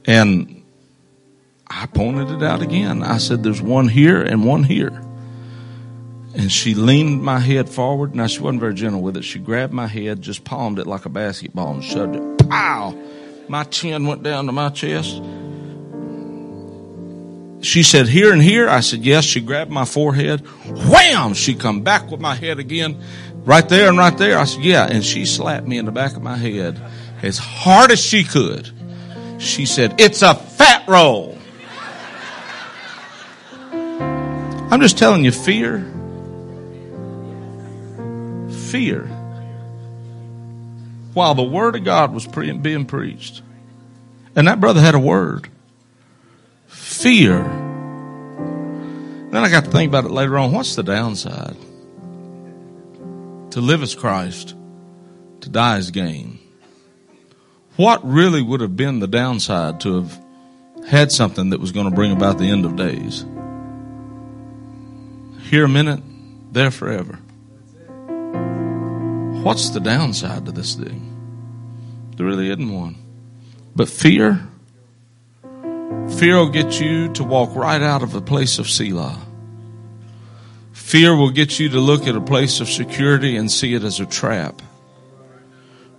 And 0.05 0.63
I 1.69 1.87
pointed 1.87 2.31
it 2.31 2.43
out 2.43 2.61
again. 2.61 3.03
I 3.03 3.19
said, 3.19 3.43
There's 3.43 3.63
one 3.63 3.89
here 3.89 4.21
and 4.21 4.45
one 4.45 4.65
here. 4.65 5.03
And 6.35 6.51
she 6.51 6.75
leaned 6.75 7.23
my 7.23 7.39
head 7.39 7.69
forward. 7.69 8.15
Now, 8.15 8.27
she 8.27 8.41
wasn't 8.41 8.61
very 8.61 8.75
gentle 8.75 9.03
with 9.03 9.17
it. 9.17 9.23
She 9.23 9.39
grabbed 9.39 9.73
my 9.73 9.87
head, 9.87 10.23
just 10.23 10.45
palmed 10.45 10.79
it 10.79 10.87
like 10.87 11.05
a 11.05 11.11
basketball, 11.11 11.75
and 11.75 11.85
shoved 11.85 12.17
it. 12.17 12.49
Pow! 12.49 12.99
My 13.49 13.65
chin 13.65 14.07
went 14.07 14.23
down 14.23 14.47
to 14.47 14.53
my 14.53 14.71
chest. 14.71 15.23
She 17.61 17.83
said, 17.83 18.09
here 18.09 18.33
and 18.33 18.43
here. 18.43 18.69
I 18.69 18.81
said, 18.81 19.05
yes. 19.05 19.25
She 19.25 19.41
grabbed 19.41 19.71
my 19.71 19.85
forehead. 19.85 20.41
Wham! 20.89 21.35
She 21.35 21.55
come 21.55 21.83
back 21.83 22.11
with 22.11 22.21
my 22.21 22.35
head 22.35 22.59
again. 22.59 23.03
Right 23.45 23.69
there 23.69 23.89
and 23.89 23.99
right 23.99 24.17
there. 24.17 24.39
I 24.39 24.45
said, 24.45 24.63
yeah. 24.63 24.87
And 24.87 25.05
she 25.05 25.25
slapped 25.25 25.67
me 25.67 25.79
in 25.79 25.85
the 25.85 25.93
back 25.93 26.17
of 26.17 26.23
my 26.23 26.37
head 26.37 26.81
as 27.23 27.39
hard 27.39 27.91
as 27.91 28.01
she 28.01 28.25
could. 28.25 28.71
She 29.39 29.67
said, 29.67 30.01
it's 30.01 30.23
a 30.23 30.35
fat 30.35 30.87
roll. 30.89 31.39
I'm 33.73 34.81
just 34.81 34.97
telling 34.97 35.25
you, 35.25 35.33
fear 35.33 35.93
fear 38.73 39.05
while 41.13 41.35
the 41.35 41.43
word 41.43 41.77
of 41.77 41.85
God 41.85 42.15
was 42.15 42.27
pre- 42.27 42.53
being 42.53 42.87
preached. 42.87 43.43
And 44.35 44.49
that 44.49 44.61
brother 44.61 44.81
had 44.81 44.95
a 44.95 44.99
word. 44.99 45.49
Fear. 46.69 47.43
Then 49.31 49.37
I 49.37 49.51
got 49.51 49.67
to 49.67 49.71
think 49.71 49.91
about 49.91 50.07
it 50.07 50.11
later 50.11 50.39
on. 50.39 50.53
What's 50.53 50.75
the 50.75 50.83
downside? 50.83 51.55
To 53.53 53.61
live 53.61 53.83
as 53.83 53.95
Christ, 53.95 54.55
to 55.43 55.51
die 55.51 55.77
as 55.77 55.91
gain. 55.91 56.39
What 57.77 58.03
really 58.03 58.41
would 58.41 58.63
have 58.63 58.77
been 58.77 59.01
the 59.01 59.07
downside 59.07 59.81
to 59.81 59.97
have 59.97 60.19
had 60.89 61.13
something 61.13 61.51
that 61.51 61.61
was 61.61 61.71
going 61.71 61.85
to 61.85 61.95
bring 61.95 62.13
about 62.13 62.39
the 62.39 62.49
end 62.49 62.65
of 62.65 62.77
days? 62.77 63.27
Here 65.51 65.67
a 65.67 65.69
minute, 65.69 66.01
there 66.51 66.71
forever. 66.71 67.17
What's 69.43 69.69
the 69.69 69.81
downside 69.81 70.47
to 70.47 70.53
this 70.53 70.75
thing? 70.75 72.11
There 72.17 72.25
really 72.25 72.49
isn't 72.49 72.73
one. 72.73 72.97
But 73.77 73.91
fear, 73.91 74.49
fear 76.17 76.39
will 76.39 76.49
get 76.49 76.81
you 76.81 77.13
to 77.13 77.23
walk 77.23 77.55
right 77.55 77.83
out 77.83 78.03
of 78.03 78.15
a 78.15 78.23
place 78.23 78.59
of 78.59 78.71
Selah. 78.71 79.21
Fear 80.93 81.17
will 81.17 81.31
get 81.31 81.59
you 81.59 81.71
to 81.71 81.81
look 81.81 82.07
at 82.07 82.17
a 82.17 82.21
place 82.21 82.61
of 82.61 82.69
security 82.69 83.35
and 83.39 83.51
see 83.51 83.73
it 83.73 83.83
as 83.83 83.99
a 83.99 84.05
trap. 84.05 84.61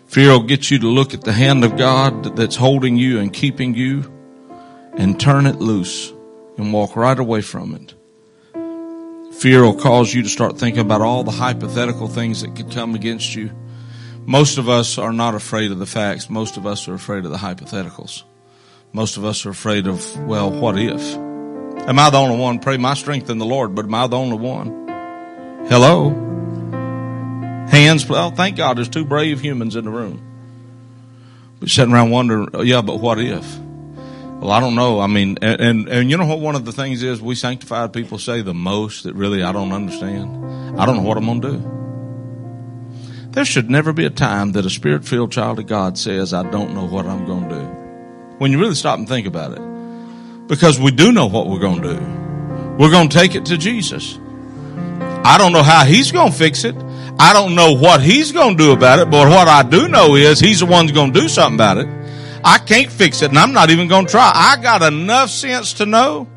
Fear 0.06 0.34
will 0.34 0.44
get 0.44 0.70
you 0.70 0.78
to 0.78 0.88
look 0.88 1.16
at 1.16 1.22
the 1.22 1.34
hand 1.34 1.64
of 1.64 1.78
God 1.78 2.38
that's 2.38 2.56
holding 2.56 2.96
you 2.96 3.18
and 3.18 3.34
keeping 3.34 3.74
you 3.74 4.04
and 4.96 5.20
turn 5.20 5.48
it 5.48 5.56
loose 5.56 6.14
and 6.60 6.72
walk 6.72 6.96
right 6.96 7.18
away 7.18 7.42
from 7.42 7.74
it. 7.74 7.96
Fear 9.34 9.64
will 9.64 9.80
cause 9.80 10.14
you 10.14 10.22
to 10.22 10.30
start 10.30 10.60
thinking 10.60 10.82
about 10.82 11.02
all 11.02 11.24
the 11.24 11.32
hypothetical 11.32 12.08
things 12.08 12.44
that 12.44 12.56
could 12.56 12.70
come 12.70 12.94
against 12.94 13.34
you. 13.34 13.50
Most 14.28 14.60
of 14.60 14.70
us 14.70 15.00
are 15.00 15.12
not 15.12 15.34
afraid 15.34 15.72
of 15.72 15.80
the 15.80 15.88
facts. 15.88 16.30
Most 16.30 16.56
of 16.56 16.68
us 16.68 16.88
are 16.88 16.94
afraid 16.94 17.26
of 17.26 17.32
the 17.32 17.38
hypotheticals. 17.38 18.22
Most 18.92 19.18
of 19.18 19.26
us 19.26 19.44
are 19.48 19.50
afraid 19.50 19.88
of, 19.88 20.20
well, 20.28 20.52
what 20.52 20.78
if? 20.78 21.16
Am 21.16 21.98
I 21.98 22.12
the 22.12 22.20
only 22.20 22.38
one? 22.38 22.60
Pray 22.60 22.78
my 22.78 22.94
strength 22.94 23.32
in 23.32 23.40
the 23.40 23.46
Lord, 23.46 23.74
but 23.74 23.86
am 23.86 23.96
I 23.96 24.06
the 24.06 24.18
only 24.18 24.38
one? 24.38 24.83
Hello? 25.70 26.10
Hands, 27.70 28.08
well, 28.08 28.32
thank 28.32 28.58
God 28.58 28.78
there's 28.78 28.90
two 28.90 29.06
brave 29.06 29.40
humans 29.40 29.76
in 29.76 29.86
the 29.86 29.92
room. 29.92 30.22
But 31.60 31.70
sitting 31.70 31.94
around 31.94 32.12
wondering, 32.12 32.50
uh, 32.54 32.62
yeah, 32.62 32.82
but 32.82 33.00
what 33.00 33.20
if? 33.20 33.58
Well, 33.58 34.52
I 34.52 34.60
don't 34.60 34.76
know. 34.76 35.00
I 35.00 35.08
mean, 35.08 35.38
and, 35.42 35.62
and, 35.62 35.88
and 35.88 36.12
you 36.12 36.18
know 36.18 36.26
what 36.26 36.42
one 36.42 36.56
of 36.56 36.66
the 36.66 36.74
things 36.74 37.02
is 37.02 37.22
we 37.22 37.36
sanctified 37.36 37.94
people 37.94 38.20
say 38.20 38.42
the 38.42 38.54
most 38.54 39.04
that 39.04 39.16
really 39.16 39.42
I 39.42 39.54
don't 39.54 39.72
understand? 39.72 40.80
I 40.80 40.86
don't 40.86 40.98
know 40.98 41.04
what 41.04 41.18
I'm 41.18 41.26
going 41.26 41.42
to 41.42 41.52
do. 41.52 43.30
There 43.32 43.46
should 43.46 43.70
never 43.70 43.94
be 43.94 44.06
a 44.06 44.10
time 44.10 44.52
that 44.52 44.66
a 44.66 44.70
spirit 44.70 45.06
filled 45.06 45.32
child 45.32 45.60
of 45.60 45.68
God 45.68 45.98
says, 45.98 46.34
I 46.34 46.44
don't 46.52 46.76
know 46.76 46.86
what 46.86 47.06
I'm 47.06 47.26
going 47.26 47.48
to 47.48 47.56
do. 47.56 47.66
When 48.38 48.52
you 48.52 48.60
really 48.60 48.76
stop 48.76 49.00
and 49.00 49.08
think 49.08 49.26
about 49.26 49.54
it. 49.54 50.48
Because 50.48 50.78
we 50.80 50.92
do 50.92 51.14
know 51.14 51.28
what 51.28 51.48
we're 51.48 51.60
going 51.60 51.82
to 51.82 51.96
do. 51.96 52.06
We're 52.78 52.92
going 52.92 53.08
to 53.08 53.18
take 53.18 53.36
it 53.36 53.46
to 53.46 53.58
Jesus. 53.58 54.20
I 55.24 55.38
don't 55.38 55.54
know 55.54 55.64
how 55.64 55.86
he's 55.86 56.12
going 56.12 56.32
to 56.32 56.38
fix 56.38 56.64
it. 56.64 56.76
I 57.20 57.32
don't 57.34 57.56
know 57.56 57.74
what 57.74 58.02
he's 58.02 58.32
going 58.32 58.58
to 58.58 58.64
do 58.64 58.72
about 58.72 59.00
it, 59.00 59.10
but 59.10 59.30
what 59.30 59.48
I 59.48 59.64
do 59.64 59.88
know 59.88 60.16
is 60.16 60.40
he's 60.40 60.60
the 60.60 60.66
one 60.66 60.88
going 60.88 61.14
to 61.14 61.22
do 61.22 61.30
something 61.30 61.56
about 61.56 61.78
it. 61.78 61.88
I 62.44 62.58
can't 62.58 62.92
fix 62.92 63.22
it 63.22 63.30
and 63.30 63.40
I'm 63.40 63.54
not 63.54 63.70
even 63.70 63.88
going 63.88 64.06
to 64.06 64.12
try. 64.12 64.32
I 64.34 64.62
got 64.62 64.82
enough 64.82 65.30
sense 65.30 65.74
to 65.74 65.86
know 65.86 66.28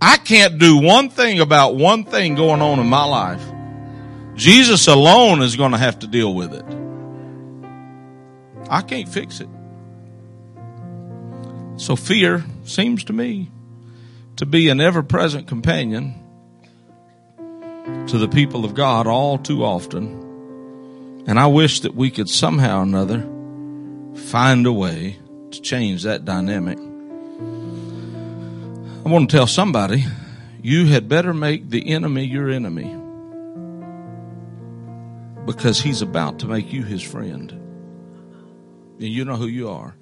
I 0.00 0.16
can't 0.16 0.58
do 0.58 0.78
one 0.78 1.10
thing 1.10 1.40
about 1.40 1.76
one 1.76 2.04
thing 2.04 2.34
going 2.34 2.62
on 2.62 2.78
in 2.78 2.86
my 2.86 3.04
life. 3.04 3.42
Jesus 4.34 4.86
alone 4.86 5.42
is 5.42 5.56
going 5.56 5.72
to 5.72 5.78
have 5.78 5.98
to 5.98 6.06
deal 6.06 6.32
with 6.32 6.54
it. 6.54 6.64
I 8.70 8.82
can't 8.82 9.08
fix 9.08 9.40
it. 9.40 9.48
So 11.76 11.96
fear 11.96 12.44
seems 12.64 13.04
to 13.04 13.12
me 13.12 13.50
to 14.36 14.46
be 14.46 14.68
an 14.68 14.80
ever 14.80 15.02
present 15.02 15.48
companion 15.48 16.14
to 17.84 18.18
the 18.18 18.28
people 18.28 18.64
of 18.64 18.74
God 18.74 19.06
all 19.06 19.38
too 19.38 19.64
often. 19.64 21.24
And 21.26 21.38
I 21.38 21.46
wish 21.46 21.80
that 21.80 21.94
we 21.94 22.10
could 22.10 22.28
somehow 22.28 22.80
or 22.80 22.82
another 22.82 23.20
find 24.14 24.66
a 24.66 24.72
way 24.72 25.18
to 25.50 25.60
change 25.60 26.02
that 26.02 26.24
dynamic. 26.24 26.78
I 29.04 29.08
want 29.08 29.30
to 29.30 29.36
tell 29.36 29.46
somebody, 29.46 30.04
you 30.62 30.86
had 30.86 31.08
better 31.08 31.32
make 31.32 31.70
the 31.70 31.90
enemy 31.90 32.24
your 32.24 32.50
enemy 32.50 32.96
because 35.46 35.80
he's 35.80 36.02
about 36.02 36.40
to 36.40 36.46
make 36.46 36.72
you 36.72 36.82
his 36.82 37.02
friend. 37.02 37.50
And 37.50 39.08
you 39.08 39.24
know 39.24 39.36
who 39.36 39.46
you 39.46 39.70
are. 39.70 39.94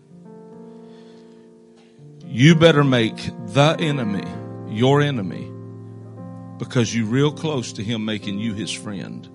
You 2.25 2.55
better 2.55 2.85
make 2.85 3.17
the 3.47 3.77
enemy 3.79 4.25
your 4.69 5.01
enemy 5.01 5.51
because 6.59 6.95
you're 6.95 7.07
real 7.07 7.33
close 7.33 7.73
to 7.75 7.83
him 7.83 8.05
making 8.05 8.39
you 8.39 8.55
his 8.55 8.73
friend. 8.73 9.29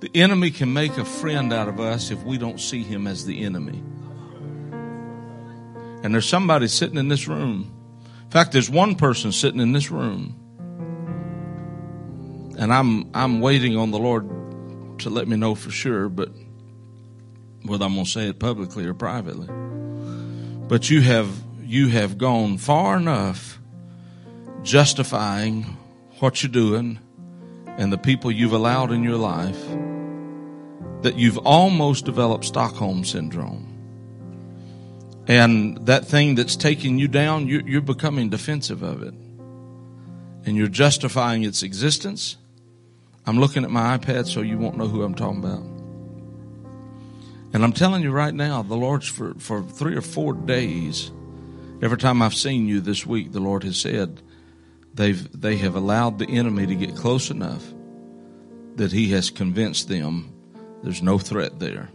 The 0.00 0.10
enemy 0.14 0.50
can 0.50 0.72
make 0.72 0.98
a 0.98 1.04
friend 1.04 1.52
out 1.52 1.68
of 1.68 1.80
us 1.80 2.10
if 2.10 2.22
we 2.22 2.36
don't 2.38 2.60
see 2.60 2.82
him 2.82 3.06
as 3.06 3.24
the 3.24 3.44
enemy. 3.44 3.82
And 6.02 6.12
there's 6.12 6.28
somebody 6.28 6.68
sitting 6.68 6.98
in 6.98 7.08
this 7.08 7.26
room. 7.26 7.72
In 8.24 8.30
fact, 8.30 8.52
there's 8.52 8.68
one 8.68 8.96
person 8.96 9.32
sitting 9.32 9.60
in 9.60 9.72
this 9.72 9.90
room. 9.90 10.42
And 12.58 12.72
I'm 12.72 13.10
I'm 13.14 13.40
waiting 13.40 13.76
on 13.76 13.90
the 13.90 13.98
Lord 13.98 14.28
to 15.00 15.10
let 15.10 15.28
me 15.28 15.36
know 15.36 15.54
for 15.54 15.70
sure, 15.70 16.08
but 16.08 16.30
whether 17.64 17.84
I'm 17.84 17.94
going 17.94 18.04
to 18.04 18.10
say 18.10 18.28
it 18.28 18.38
publicly 18.38 18.86
or 18.86 18.94
privately. 18.94 19.48
But 20.68 20.90
you 20.90 21.00
have 21.02 21.28
you 21.62 21.88
have 21.88 22.18
gone 22.18 22.58
far 22.58 22.96
enough 22.96 23.55
justifying 24.66 25.62
what 26.18 26.42
you're 26.42 26.50
doing 26.50 26.98
and 27.78 27.92
the 27.92 27.98
people 27.98 28.32
you've 28.32 28.52
allowed 28.52 28.90
in 28.90 29.04
your 29.04 29.16
life 29.16 29.64
that 31.02 31.16
you've 31.16 31.38
almost 31.38 32.04
developed 32.04 32.44
Stockholm 32.44 33.04
syndrome. 33.04 33.72
And 35.28 35.86
that 35.86 36.06
thing 36.06 36.34
that's 36.34 36.56
taking 36.56 36.98
you 36.98 37.06
down, 37.06 37.46
you're, 37.46 37.62
you're 37.62 37.80
becoming 37.80 38.28
defensive 38.28 38.82
of 38.82 39.02
it. 39.02 39.14
And 40.46 40.56
you're 40.56 40.66
justifying 40.66 41.44
its 41.44 41.62
existence. 41.62 42.36
I'm 43.24 43.38
looking 43.38 43.62
at 43.62 43.70
my 43.70 43.96
iPad 43.96 44.26
so 44.26 44.40
you 44.40 44.58
won't 44.58 44.76
know 44.76 44.88
who 44.88 45.04
I'm 45.04 45.14
talking 45.14 45.38
about. 45.44 45.62
And 47.52 47.62
I'm 47.62 47.72
telling 47.72 48.02
you 48.02 48.10
right 48.10 48.34
now, 48.34 48.62
the 48.62 48.76
Lord's 48.76 49.08
for, 49.08 49.34
for 49.34 49.62
three 49.62 49.94
or 49.94 50.02
four 50.02 50.32
days, 50.32 51.12
every 51.82 51.98
time 51.98 52.20
I've 52.20 52.34
seen 52.34 52.66
you 52.66 52.80
this 52.80 53.06
week, 53.06 53.30
the 53.30 53.40
Lord 53.40 53.62
has 53.62 53.76
said, 53.76 54.22
they've, 54.96 55.40
they 55.40 55.56
have 55.56 55.76
allowed 55.76 56.18
the 56.18 56.28
enemy 56.28 56.66
to 56.66 56.74
get 56.74 56.96
close 56.96 57.30
enough 57.30 57.64
that 58.76 58.92
he 58.92 59.10
has 59.12 59.30
convinced 59.30 59.88
them 59.88 60.32
there's 60.82 61.02
no 61.02 61.18
threat 61.18 61.58
there. 61.58 61.88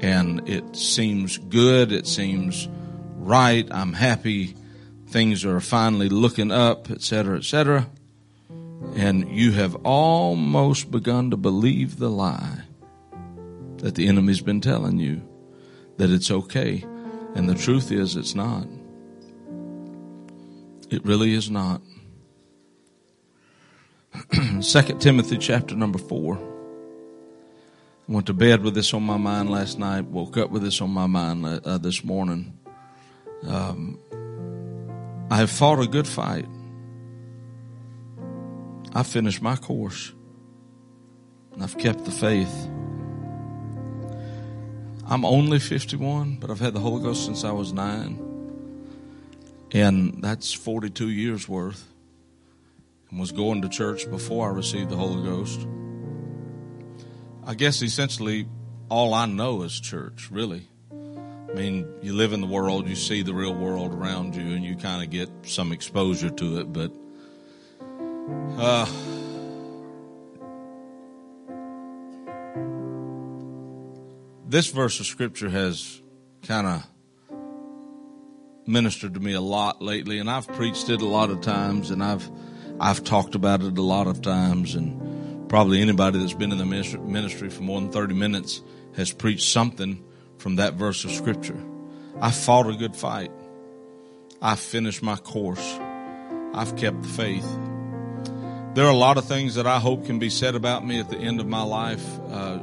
And 0.00 0.48
it 0.48 0.76
seems 0.76 1.38
good. 1.38 1.92
It 1.92 2.06
seems 2.06 2.68
right. 3.16 3.66
I'm 3.70 3.92
happy. 3.92 4.54
Things 5.06 5.44
are 5.44 5.60
finally 5.60 6.08
looking 6.08 6.50
up, 6.50 6.90
etc., 6.90 7.38
etc. 7.38 7.88
And 8.96 9.30
you 9.30 9.52
have 9.52 9.76
almost 9.76 10.90
begun 10.90 11.30
to 11.30 11.36
believe 11.36 11.98
the 11.98 12.10
lie 12.10 12.62
that 13.78 13.94
the 13.94 14.08
enemy's 14.08 14.40
been 14.40 14.60
telling 14.60 14.98
you 14.98 15.22
that 15.96 16.10
it's 16.10 16.30
okay. 16.30 16.84
And 17.34 17.48
the 17.48 17.54
truth 17.54 17.90
is, 17.92 18.16
it's 18.16 18.34
not. 18.34 18.66
It 20.90 21.04
really 21.04 21.32
is 21.32 21.50
not. 21.50 21.80
Second 24.60 25.00
Timothy 25.00 25.38
chapter 25.38 25.74
number 25.74 25.98
four. 25.98 26.36
I 26.36 28.12
went 28.12 28.26
to 28.26 28.34
bed 28.34 28.62
with 28.62 28.74
this 28.74 28.92
on 28.94 29.02
my 29.02 29.16
mind 29.16 29.50
last 29.50 29.78
night. 29.78 30.04
Woke 30.04 30.36
up 30.36 30.50
with 30.50 30.62
this 30.62 30.80
on 30.80 30.90
my 30.90 31.06
mind 31.06 31.44
uh, 31.46 31.78
this 31.78 32.04
morning. 32.04 32.58
Um, 33.46 33.98
I 35.30 35.36
have 35.36 35.50
fought 35.50 35.80
a 35.80 35.86
good 35.86 36.06
fight. 36.06 36.46
I 38.94 39.02
finished 39.02 39.40
my 39.40 39.56
course. 39.56 40.12
And 41.52 41.62
I've 41.62 41.78
kept 41.78 42.04
the 42.04 42.10
faith. 42.10 42.68
I'm 45.06 45.24
only 45.24 45.58
51, 45.58 46.36
but 46.36 46.50
I've 46.50 46.60
had 46.60 46.74
the 46.74 46.80
Holy 46.80 47.02
Ghost 47.02 47.24
since 47.24 47.44
I 47.44 47.52
was 47.52 47.72
nine. 47.72 48.18
And 49.72 50.22
that's 50.22 50.52
42 50.52 51.08
years 51.08 51.48
worth. 51.48 51.91
And 53.12 53.20
was 53.20 53.30
going 53.30 53.60
to 53.60 53.68
church 53.68 54.10
before 54.10 54.50
I 54.50 54.54
received 54.54 54.88
the 54.88 54.96
Holy 54.96 55.22
Ghost. 55.22 55.68
I 57.44 57.52
guess 57.52 57.82
essentially 57.82 58.48
all 58.88 59.12
I 59.12 59.26
know 59.26 59.62
is 59.64 59.78
church, 59.78 60.30
really. 60.30 60.66
I 60.90 61.52
mean, 61.54 61.86
you 62.00 62.14
live 62.14 62.32
in 62.32 62.40
the 62.40 62.46
world, 62.46 62.88
you 62.88 62.96
see 62.96 63.20
the 63.20 63.34
real 63.34 63.52
world 63.54 63.92
around 63.92 64.34
you, 64.34 64.54
and 64.54 64.64
you 64.64 64.76
kind 64.76 65.04
of 65.04 65.10
get 65.10 65.28
some 65.42 65.72
exposure 65.72 66.30
to 66.30 66.60
it, 66.60 66.72
but 66.72 66.90
uh, 68.56 68.86
this 74.48 74.70
verse 74.70 75.00
of 75.00 75.06
scripture 75.06 75.50
has 75.50 76.00
kind 76.46 76.66
of 76.66 76.86
ministered 78.66 79.12
to 79.12 79.20
me 79.20 79.34
a 79.34 79.40
lot 79.42 79.82
lately, 79.82 80.18
and 80.18 80.30
I've 80.30 80.48
preached 80.48 80.88
it 80.88 81.02
a 81.02 81.06
lot 81.06 81.28
of 81.28 81.42
times, 81.42 81.90
and 81.90 82.02
I've 82.02 82.30
I've 82.80 83.04
talked 83.04 83.34
about 83.34 83.62
it 83.62 83.78
a 83.78 83.82
lot 83.82 84.06
of 84.06 84.22
times, 84.22 84.74
and 84.74 85.48
probably 85.48 85.80
anybody 85.80 86.18
that's 86.18 86.32
been 86.32 86.52
in 86.52 86.58
the 86.58 86.64
ministry 86.64 87.50
for 87.50 87.62
more 87.62 87.80
than 87.80 87.92
30 87.92 88.14
minutes 88.14 88.62
has 88.96 89.12
preached 89.12 89.52
something 89.52 90.02
from 90.38 90.56
that 90.56 90.74
verse 90.74 91.04
of 91.04 91.10
scripture. 91.10 91.58
I 92.20 92.30
fought 92.30 92.68
a 92.68 92.74
good 92.74 92.96
fight. 92.96 93.30
I 94.40 94.56
finished 94.56 95.02
my 95.02 95.16
course. 95.16 95.78
I've 96.54 96.76
kept 96.76 97.02
the 97.02 97.08
faith. 97.08 97.48
There 98.74 98.84
are 98.86 98.90
a 98.90 98.96
lot 98.96 99.18
of 99.18 99.26
things 99.26 99.54
that 99.54 99.66
I 99.66 99.78
hope 99.78 100.06
can 100.06 100.18
be 100.18 100.30
said 100.30 100.54
about 100.54 100.84
me 100.84 100.98
at 100.98 101.08
the 101.08 101.18
end 101.18 101.40
of 101.40 101.46
my 101.46 101.62
life. 101.62 102.04
Uh, 102.30 102.58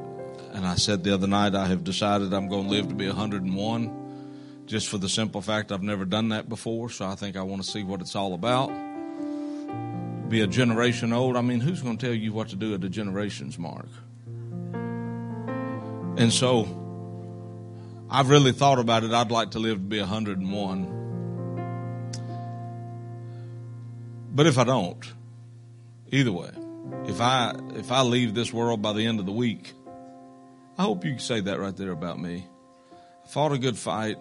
and 0.54 0.66
I 0.66 0.76
said 0.76 1.04
the 1.04 1.14
other 1.14 1.28
night, 1.28 1.56
I 1.56 1.68
have 1.68 1.84
decided 1.84 2.34
I'm 2.34 2.50
going 2.50 2.64
to 2.66 2.70
live 2.70 2.90
to 2.90 2.96
be 2.96 3.08
101 3.08 4.64
just 4.66 4.88
for 4.88 4.98
the 4.98 5.10
simple 5.10 5.42
fact 5.42 5.72
I've 5.72 5.84
never 5.84 6.06
done 6.06 6.30
that 6.30 6.50
before. 6.50 6.90
So 6.90 7.06
I 7.06 7.16
think 7.16 7.38
I 7.38 7.44
want 7.44 7.64
to 7.64 7.70
see 7.70 7.84
what 7.84 8.02
it's 8.02 8.16
all 8.16 8.34
about 8.34 8.89
be 10.30 10.42
a 10.42 10.48
generation 10.48 11.12
old. 11.12 11.36
I 11.36 11.42
mean, 11.42 11.60
who's 11.60 11.82
going 11.82 11.98
to 11.98 12.06
tell 12.06 12.16
you 12.16 12.32
what 12.32 12.50
to 12.50 12.56
do 12.56 12.74
at 12.74 12.82
the 12.82 12.90
generations 12.90 13.58
mark? 13.58 13.88
And 16.18 16.32
so 16.32 16.68
I've 18.10 18.30
really 18.30 18.52
thought 18.52 18.80
about 18.80 19.04
it. 19.04 19.12
I'd 19.12 19.32
like 19.32 19.52
to 19.52 19.60
live 19.60 19.78
to 19.78 19.84
be 19.84 20.00
101. 20.00 20.96
But 24.32 24.46
if 24.46 24.58
I 24.58 24.64
don't, 24.64 25.04
either 26.12 26.32
way, 26.32 26.52
if 27.08 27.20
I 27.20 27.56
if 27.76 27.92
I 27.92 28.02
leave 28.02 28.34
this 28.36 28.54
world 28.54 28.82
by 28.82 28.94
the 28.94 29.06
end 29.06 29.20
of 29.20 29.26
the 29.26 29.32
week, 29.32 29.74
I 30.78 30.84
hope 30.84 31.04
you 31.04 31.12
can 31.12 31.20
say 31.20 31.42
that 31.42 31.60
right 31.60 31.76
there 31.76 31.92
about 31.92 32.20
me. 32.20 32.46
I 33.26 33.28
fought 33.28 33.52
a 33.52 33.58
good 33.58 33.78
fight, 33.78 34.18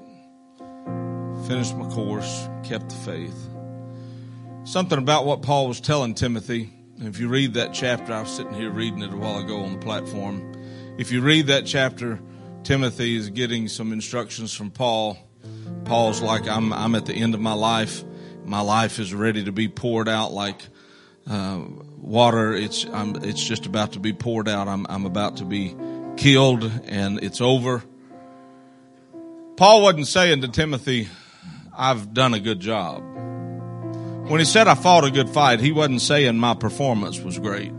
finished 1.46 1.76
my 1.76 1.88
course, 1.88 2.48
kept 2.64 2.88
the 2.88 2.96
faith 2.96 3.57
something 4.68 4.98
about 4.98 5.24
what 5.24 5.40
Paul 5.40 5.66
was 5.66 5.80
telling 5.80 6.14
Timothy. 6.14 6.70
If 6.98 7.18
you 7.18 7.28
read 7.28 7.54
that 7.54 7.72
chapter, 7.72 8.12
I 8.12 8.20
was 8.20 8.30
sitting 8.30 8.52
here 8.52 8.70
reading 8.70 9.00
it 9.00 9.12
a 9.12 9.16
while 9.16 9.38
ago 9.38 9.60
on 9.60 9.72
the 9.72 9.78
platform. 9.78 10.52
If 10.98 11.10
you 11.10 11.22
read 11.22 11.46
that 11.46 11.64
chapter, 11.64 12.20
Timothy 12.64 13.16
is 13.16 13.30
getting 13.30 13.68
some 13.68 13.94
instructions 13.94 14.52
from 14.52 14.70
Paul. 14.70 15.16
Paul's 15.86 16.20
like, 16.20 16.46
I'm, 16.46 16.74
I'm 16.74 16.94
at 16.96 17.06
the 17.06 17.14
end 17.14 17.32
of 17.32 17.40
my 17.40 17.54
life. 17.54 18.04
My 18.44 18.60
life 18.60 18.98
is 18.98 19.14
ready 19.14 19.44
to 19.44 19.52
be 19.52 19.68
poured 19.68 20.08
out 20.08 20.32
like 20.32 20.60
uh, 21.26 21.62
water. 21.96 22.52
It's, 22.52 22.84
I'm, 22.84 23.16
it's 23.24 23.42
just 23.42 23.64
about 23.64 23.92
to 23.92 24.00
be 24.00 24.12
poured 24.12 24.48
out. 24.48 24.68
I'm, 24.68 24.86
I'm 24.90 25.06
about 25.06 25.38
to 25.38 25.46
be 25.46 25.74
killed 26.18 26.70
and 26.84 27.22
it's 27.22 27.40
over. 27.40 27.82
Paul 29.56 29.82
wasn't 29.82 30.08
saying 30.08 30.42
to 30.42 30.48
Timothy, 30.48 31.08
I've 31.74 32.12
done 32.12 32.34
a 32.34 32.40
good 32.40 32.60
job. 32.60 33.02
When 34.28 34.40
he 34.40 34.44
said 34.44 34.68
I 34.68 34.74
fought 34.74 35.04
a 35.04 35.10
good 35.10 35.30
fight, 35.30 35.58
he 35.58 35.72
wasn't 35.72 36.02
saying 36.02 36.36
my 36.36 36.52
performance 36.52 37.18
was 37.18 37.38
great. 37.38 37.72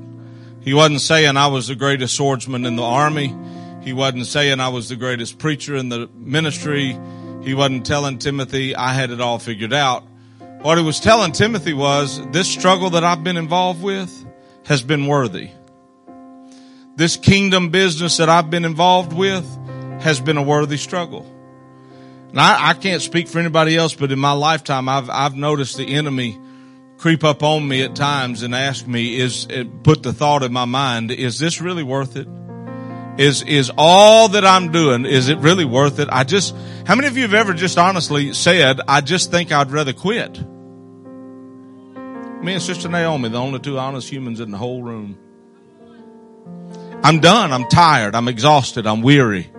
He 0.62 0.74
wasn't 0.74 1.02
saying 1.02 1.38
I 1.38 1.46
was 1.46 1.68
the 1.68 1.76
greatest 1.76 2.16
swordsman 2.16 2.66
in 2.66 2.76
the 2.76 2.84
army. 2.84 3.36
He 3.84 3.94
wasn't 3.94 4.26
saying 4.26 4.60
I 4.60 4.70
was 4.70 4.90
the 4.90 4.96
greatest 4.96 5.38
preacher 5.38 5.76
in 5.76 5.90
the 5.90 6.10
ministry. 6.16 6.98
He 7.44 7.54
wasn't 7.54 7.86
telling 7.86 8.18
Timothy 8.18 8.76
I 8.76 8.94
had 8.94 9.12
it 9.12 9.22
all 9.22 9.38
figured 9.38 9.74
out. 9.74 10.04
What 10.64 10.80
he 10.80 10.84
was 10.84 11.00
telling 11.00 11.34
Timothy 11.34 11.74
was 11.74 12.20
this 12.32 12.50
struggle 12.50 12.90
that 12.90 13.04
I've 13.04 13.24
been 13.24 13.38
involved 13.38 13.84
with 13.84 14.26
has 14.66 14.82
been 14.82 15.06
worthy. 15.06 15.52
This 16.96 17.16
kingdom 17.16 17.70
business 17.70 18.18
that 18.18 18.28
I've 18.28 18.50
been 18.50 18.66
involved 18.66 19.14
with 19.14 19.46
has 20.02 20.20
been 20.20 20.38
a 20.38 20.44
worthy 20.44 20.78
struggle. 20.78 21.26
I, 22.36 22.70
I 22.70 22.74
can't 22.74 23.02
speak 23.02 23.28
for 23.28 23.40
anybody 23.40 23.76
else, 23.76 23.94
but 23.94 24.12
in 24.12 24.20
my 24.20 24.34
lifetime, 24.34 24.88
I've, 24.88 25.10
I've 25.10 25.36
noticed 25.36 25.78
the 25.78 25.96
enemy 25.96 26.38
creep 26.98 27.24
up 27.24 27.44
on 27.44 27.68
me 27.68 27.82
at 27.82 27.96
times 27.96 28.44
and 28.44 28.54
ask 28.54 28.86
me, 28.86 29.18
is, 29.18 29.48
put 29.84 30.04
the 30.04 30.14
thought 30.14 30.44
in 30.44 30.52
my 30.52 30.66
mind, 30.66 31.12
is 31.12 31.40
this 31.40 31.62
really 31.62 31.84
worth 31.84 32.16
it? 32.16 32.28
Is, 33.18 33.42
is 33.44 33.72
all 33.78 34.30
that 34.30 34.46
I'm 34.46 34.72
doing, 34.72 35.06
is 35.06 35.30
it 35.30 35.40
really 35.40 35.66
worth 35.66 36.00
it? 36.00 36.08
I 36.12 36.24
just, 36.24 36.56
how 36.86 36.96
many 36.96 37.08
of 37.08 37.18
you 37.18 37.24
have 37.24 37.34
ever 37.34 37.54
just 37.54 37.78
honestly 37.78 38.34
said, 38.34 38.80
I 38.88 39.02
just 39.02 39.32
think 39.32 39.52
I'd 39.52 39.72
rather 39.72 39.94
quit? 39.94 40.40
Me 42.44 42.54
and 42.54 42.62
Sister 42.62 42.88
Naomi, 42.88 43.30
the 43.30 43.38
only 43.38 43.60
two 43.60 43.78
honest 43.78 44.10
humans 44.10 44.40
in 44.40 44.52
the 44.52 44.58
whole 44.58 44.84
room. 44.84 45.18
I'm 47.04 47.20
done. 47.20 47.52
I'm 47.52 47.68
tired. 47.68 48.16
I'm 48.16 48.28
exhausted. 48.28 48.86
I'm 48.86 49.02
weary. 49.02 49.50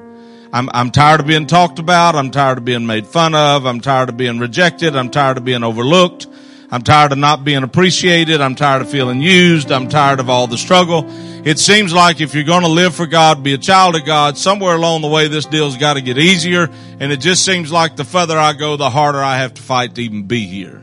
I'm, 0.52 0.68
I'm 0.72 0.90
tired 0.90 1.20
of 1.20 1.26
being 1.26 1.46
talked 1.46 1.78
about. 1.78 2.16
I'm 2.16 2.30
tired 2.30 2.58
of 2.58 2.64
being 2.64 2.84
made 2.84 3.06
fun 3.06 3.34
of. 3.34 3.66
I'm 3.66 3.80
tired 3.80 4.08
of 4.08 4.16
being 4.16 4.38
rejected. 4.38 4.96
I'm 4.96 5.10
tired 5.10 5.38
of 5.38 5.44
being 5.44 5.62
overlooked. 5.62 6.26
I'm 6.72 6.82
tired 6.82 7.12
of 7.12 7.18
not 7.18 7.44
being 7.44 7.62
appreciated. 7.62 8.40
I'm 8.40 8.54
tired 8.54 8.82
of 8.82 8.90
feeling 8.90 9.20
used. 9.20 9.70
I'm 9.72 9.88
tired 9.88 10.20
of 10.20 10.30
all 10.30 10.46
the 10.46 10.58
struggle. 10.58 11.04
It 11.44 11.58
seems 11.58 11.92
like 11.92 12.20
if 12.20 12.34
you're 12.34 12.44
going 12.44 12.62
to 12.62 12.68
live 12.68 12.94
for 12.94 13.06
God, 13.06 13.42
be 13.42 13.54
a 13.54 13.58
child 13.58 13.96
of 13.96 14.04
God, 14.04 14.36
somewhere 14.36 14.74
along 14.74 15.02
the 15.02 15.08
way 15.08 15.26
this 15.26 15.46
deal's 15.46 15.76
got 15.76 15.94
to 15.94 16.00
get 16.00 16.18
easier. 16.18 16.68
And 17.00 17.10
it 17.10 17.20
just 17.20 17.44
seems 17.44 17.72
like 17.72 17.96
the 17.96 18.04
further 18.04 18.38
I 18.38 18.52
go, 18.52 18.76
the 18.76 18.90
harder 18.90 19.22
I 19.22 19.38
have 19.38 19.54
to 19.54 19.62
fight 19.62 19.94
to 19.96 20.02
even 20.02 20.24
be 20.24 20.46
here. 20.46 20.82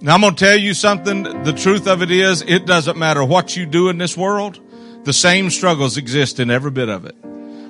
Now 0.00 0.14
I'm 0.14 0.20
going 0.20 0.34
to 0.34 0.44
tell 0.44 0.56
you 0.56 0.74
something. 0.74 1.42
The 1.42 1.52
truth 1.52 1.86
of 1.88 2.02
it 2.02 2.10
is, 2.10 2.42
it 2.42 2.66
doesn't 2.66 2.96
matter 2.96 3.24
what 3.24 3.56
you 3.56 3.66
do 3.66 3.88
in 3.88 3.98
this 3.98 4.16
world. 4.16 4.60
The 5.04 5.12
same 5.12 5.50
struggles 5.50 5.96
exist 5.96 6.40
in 6.40 6.50
every 6.50 6.70
bit 6.70 6.88
of 6.88 7.04
it. 7.04 7.16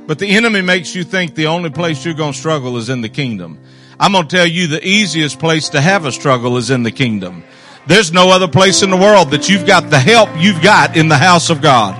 But 0.08 0.18
the 0.18 0.30
enemy 0.30 0.62
makes 0.62 0.94
you 0.94 1.04
think 1.04 1.34
the 1.34 1.48
only 1.48 1.68
place 1.68 2.02
you're 2.02 2.14
going 2.14 2.32
to 2.32 2.38
struggle 2.38 2.78
is 2.78 2.88
in 2.88 3.02
the 3.02 3.10
kingdom. 3.10 3.58
I'm 4.00 4.12
going 4.12 4.26
to 4.26 4.36
tell 4.36 4.46
you 4.46 4.66
the 4.66 4.82
easiest 4.82 5.38
place 5.38 5.68
to 5.68 5.82
have 5.82 6.06
a 6.06 6.12
struggle 6.12 6.56
is 6.56 6.70
in 6.70 6.82
the 6.82 6.90
kingdom. 6.90 7.44
There's 7.86 8.10
no 8.10 8.30
other 8.30 8.48
place 8.48 8.82
in 8.82 8.88
the 8.88 8.96
world 8.96 9.32
that 9.32 9.50
you've 9.50 9.66
got 9.66 9.90
the 9.90 9.98
help 9.98 10.30
you've 10.38 10.62
got 10.62 10.96
in 10.96 11.08
the 11.08 11.18
house 11.18 11.50
of 11.50 11.60
God. 11.60 11.94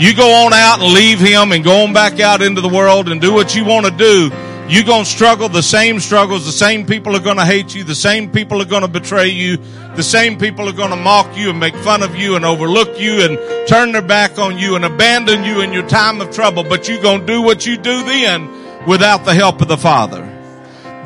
You 0.00 0.12
go 0.12 0.44
on 0.44 0.52
out 0.52 0.80
and 0.80 0.92
leave 0.92 1.20
Him 1.20 1.52
and 1.52 1.62
go 1.62 1.84
on 1.84 1.92
back 1.92 2.18
out 2.18 2.42
into 2.42 2.60
the 2.60 2.68
world 2.68 3.08
and 3.08 3.20
do 3.20 3.32
what 3.32 3.54
you 3.54 3.64
want 3.64 3.86
to 3.86 3.92
do. 3.92 4.30
You're 4.72 4.84
going 4.84 5.04
to 5.04 5.10
struggle 5.10 5.50
the 5.50 5.62
same 5.62 6.00
struggles. 6.00 6.46
The 6.46 6.50
same 6.50 6.86
people 6.86 7.14
are 7.14 7.20
going 7.20 7.36
to 7.36 7.44
hate 7.44 7.74
you. 7.74 7.84
The 7.84 7.94
same 7.94 8.30
people 8.30 8.62
are 8.62 8.64
going 8.64 8.80
to 8.80 8.88
betray 8.88 9.28
you. 9.28 9.58
The 9.96 10.02
same 10.02 10.38
people 10.38 10.66
are 10.66 10.72
going 10.72 10.88
to 10.88 10.96
mock 10.96 11.36
you 11.36 11.50
and 11.50 11.60
make 11.60 11.74
fun 11.76 12.02
of 12.02 12.16
you 12.16 12.36
and 12.36 12.44
overlook 12.46 12.98
you 12.98 13.20
and 13.20 13.68
turn 13.68 13.92
their 13.92 14.00
back 14.00 14.38
on 14.38 14.56
you 14.56 14.74
and 14.74 14.82
abandon 14.82 15.44
you 15.44 15.60
in 15.60 15.74
your 15.74 15.86
time 15.86 16.22
of 16.22 16.30
trouble. 16.30 16.64
But 16.64 16.88
you're 16.88 17.02
going 17.02 17.20
to 17.20 17.26
do 17.26 17.42
what 17.42 17.66
you 17.66 17.76
do 17.76 18.02
then 18.02 18.48
without 18.86 19.26
the 19.26 19.34
help 19.34 19.60
of 19.60 19.68
the 19.68 19.76
Father. 19.76 20.22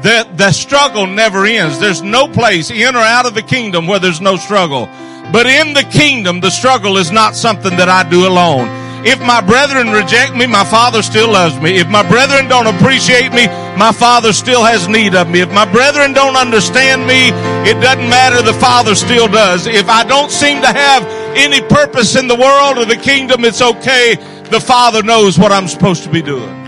The, 0.03 0.31
the 0.37 0.53
struggle 0.53 1.09
never 1.09 1.45
ends. 1.45 1.81
There's 1.81 2.03
no 2.03 2.29
place 2.29 2.71
in 2.71 2.95
or 2.95 3.01
out 3.01 3.27
of 3.27 3.35
the 3.35 3.43
kingdom 3.43 3.89
where 3.89 3.99
there's 3.99 4.21
no 4.21 4.37
struggle. 4.37 4.87
But 5.33 5.47
in 5.49 5.73
the 5.73 5.83
kingdom, 5.83 6.39
the 6.39 6.51
struggle 6.51 6.99
is 6.99 7.11
not 7.11 7.35
something 7.35 7.77
that 7.79 7.89
I 7.89 8.09
do 8.09 8.29
alone. 8.29 8.86
If 9.07 9.21
my 9.21 9.41
brethren 9.41 9.93
reject 9.93 10.35
me, 10.35 10.49
my 10.49 10.65
father 10.65 11.01
still 11.01 11.31
loves 11.31 11.61
me. 11.61 11.79
If 11.79 11.87
my 11.87 12.03
brethren 12.09 12.49
don't 12.49 12.67
appreciate 12.67 13.31
me, 13.31 13.47
my 13.79 13.93
father 13.93 14.33
still 14.33 14.65
has 14.65 14.89
need 14.89 15.15
of 15.15 15.31
me. 15.31 15.43
If 15.43 15.53
my 15.53 15.65
brethren 15.65 16.13
don't 16.13 16.35
understand 16.35 17.07
me, 17.07 17.29
it 17.71 17.81
doesn't 17.81 18.11
matter. 18.11 18.43
The 18.43 18.59
father 18.59 18.97
still 18.97 19.29
does. 19.29 19.69
If 19.69 19.89
I 19.89 20.03
don't 20.03 20.33
seem 20.33 20.61
to 20.61 20.67
have 20.67 21.05
any 21.37 21.61
purpose 21.69 22.17
in 22.17 22.27
the 22.27 22.35
world 22.35 22.79
or 22.79 22.85
the 22.85 22.97
kingdom, 22.97 23.45
it's 23.45 23.63
okay. 23.63 24.17
The 24.51 24.59
father 24.61 25.05
knows 25.05 25.39
what 25.39 25.53
I'm 25.53 25.69
supposed 25.69 26.03
to 26.03 26.11
be 26.11 26.21
doing. 26.21 26.65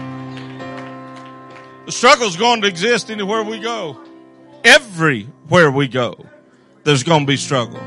The 1.86 1.92
struggle's 1.92 2.36
going 2.36 2.62
to 2.62 2.68
exist 2.68 3.10
anywhere 3.10 3.42
we 3.42 3.58
go. 3.58 3.98
Everywhere 4.62 5.72
we 5.72 5.88
go, 5.88 6.24
there's 6.84 7.02
going 7.02 7.22
to 7.22 7.26
be 7.26 7.36
struggle 7.36 7.82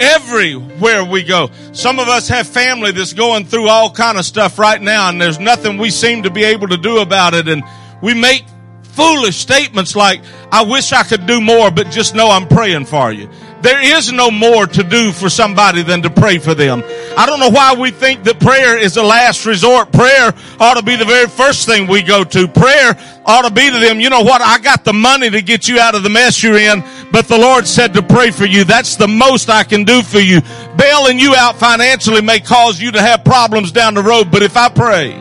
everywhere 0.00 1.04
we 1.04 1.22
go. 1.22 1.50
Some 1.72 1.98
of 1.98 2.08
us 2.08 2.28
have 2.28 2.46
family 2.46 2.92
that's 2.92 3.12
going 3.12 3.44
through 3.44 3.68
all 3.68 3.90
kind 3.90 4.18
of 4.18 4.24
stuff 4.24 4.58
right 4.58 4.80
now 4.80 5.08
and 5.08 5.20
there's 5.20 5.38
nothing 5.38 5.78
we 5.78 5.90
seem 5.90 6.22
to 6.22 6.30
be 6.30 6.44
able 6.44 6.68
to 6.68 6.76
do 6.76 6.98
about 6.98 7.34
it 7.34 7.48
and 7.48 7.62
we 8.02 8.14
make 8.14 8.44
foolish 8.82 9.36
statements 9.36 9.94
like, 9.94 10.20
I 10.50 10.62
wish 10.64 10.92
I 10.92 11.02
could 11.04 11.26
do 11.26 11.40
more, 11.40 11.70
but 11.70 11.90
just 11.90 12.14
know 12.14 12.30
I'm 12.30 12.48
praying 12.48 12.86
for 12.86 13.12
you. 13.12 13.28
There 13.60 13.98
is 13.98 14.12
no 14.12 14.30
more 14.30 14.66
to 14.66 14.82
do 14.84 15.10
for 15.10 15.28
somebody 15.28 15.82
than 15.82 16.02
to 16.02 16.10
pray 16.10 16.38
for 16.38 16.54
them. 16.54 16.84
I 17.16 17.26
don't 17.26 17.40
know 17.40 17.50
why 17.50 17.74
we 17.74 17.90
think 17.90 18.22
that 18.24 18.38
prayer 18.38 18.78
is 18.78 18.96
a 18.96 19.02
last 19.02 19.46
resort. 19.46 19.90
Prayer 19.90 20.32
ought 20.60 20.74
to 20.74 20.82
be 20.82 20.94
the 20.94 21.04
very 21.04 21.26
first 21.26 21.66
thing 21.66 21.88
we 21.88 22.02
go 22.02 22.22
to. 22.22 22.46
Prayer 22.46 22.96
ought 23.26 23.42
to 23.42 23.52
be 23.52 23.68
to 23.68 23.78
them, 23.78 24.00
you 24.00 24.10
know 24.10 24.22
what? 24.22 24.40
I 24.40 24.58
got 24.58 24.84
the 24.84 24.92
money 24.92 25.28
to 25.28 25.42
get 25.42 25.66
you 25.66 25.80
out 25.80 25.96
of 25.96 26.04
the 26.04 26.08
mess 26.08 26.40
you're 26.42 26.56
in, 26.56 26.84
but 27.10 27.26
the 27.26 27.36
Lord 27.36 27.66
said 27.66 27.94
to 27.94 28.02
pray 28.02 28.30
for 28.30 28.44
you. 28.46 28.62
That's 28.62 28.94
the 28.94 29.08
most 29.08 29.50
I 29.50 29.64
can 29.64 29.82
do 29.82 30.02
for 30.02 30.20
you. 30.20 30.40
Bailing 30.76 31.18
you 31.18 31.34
out 31.34 31.56
financially 31.56 32.22
may 32.22 32.38
cause 32.38 32.80
you 32.80 32.92
to 32.92 33.00
have 33.00 33.24
problems 33.24 33.72
down 33.72 33.94
the 33.94 34.02
road, 34.02 34.30
but 34.30 34.44
if 34.44 34.56
I 34.56 34.68
pray, 34.68 35.12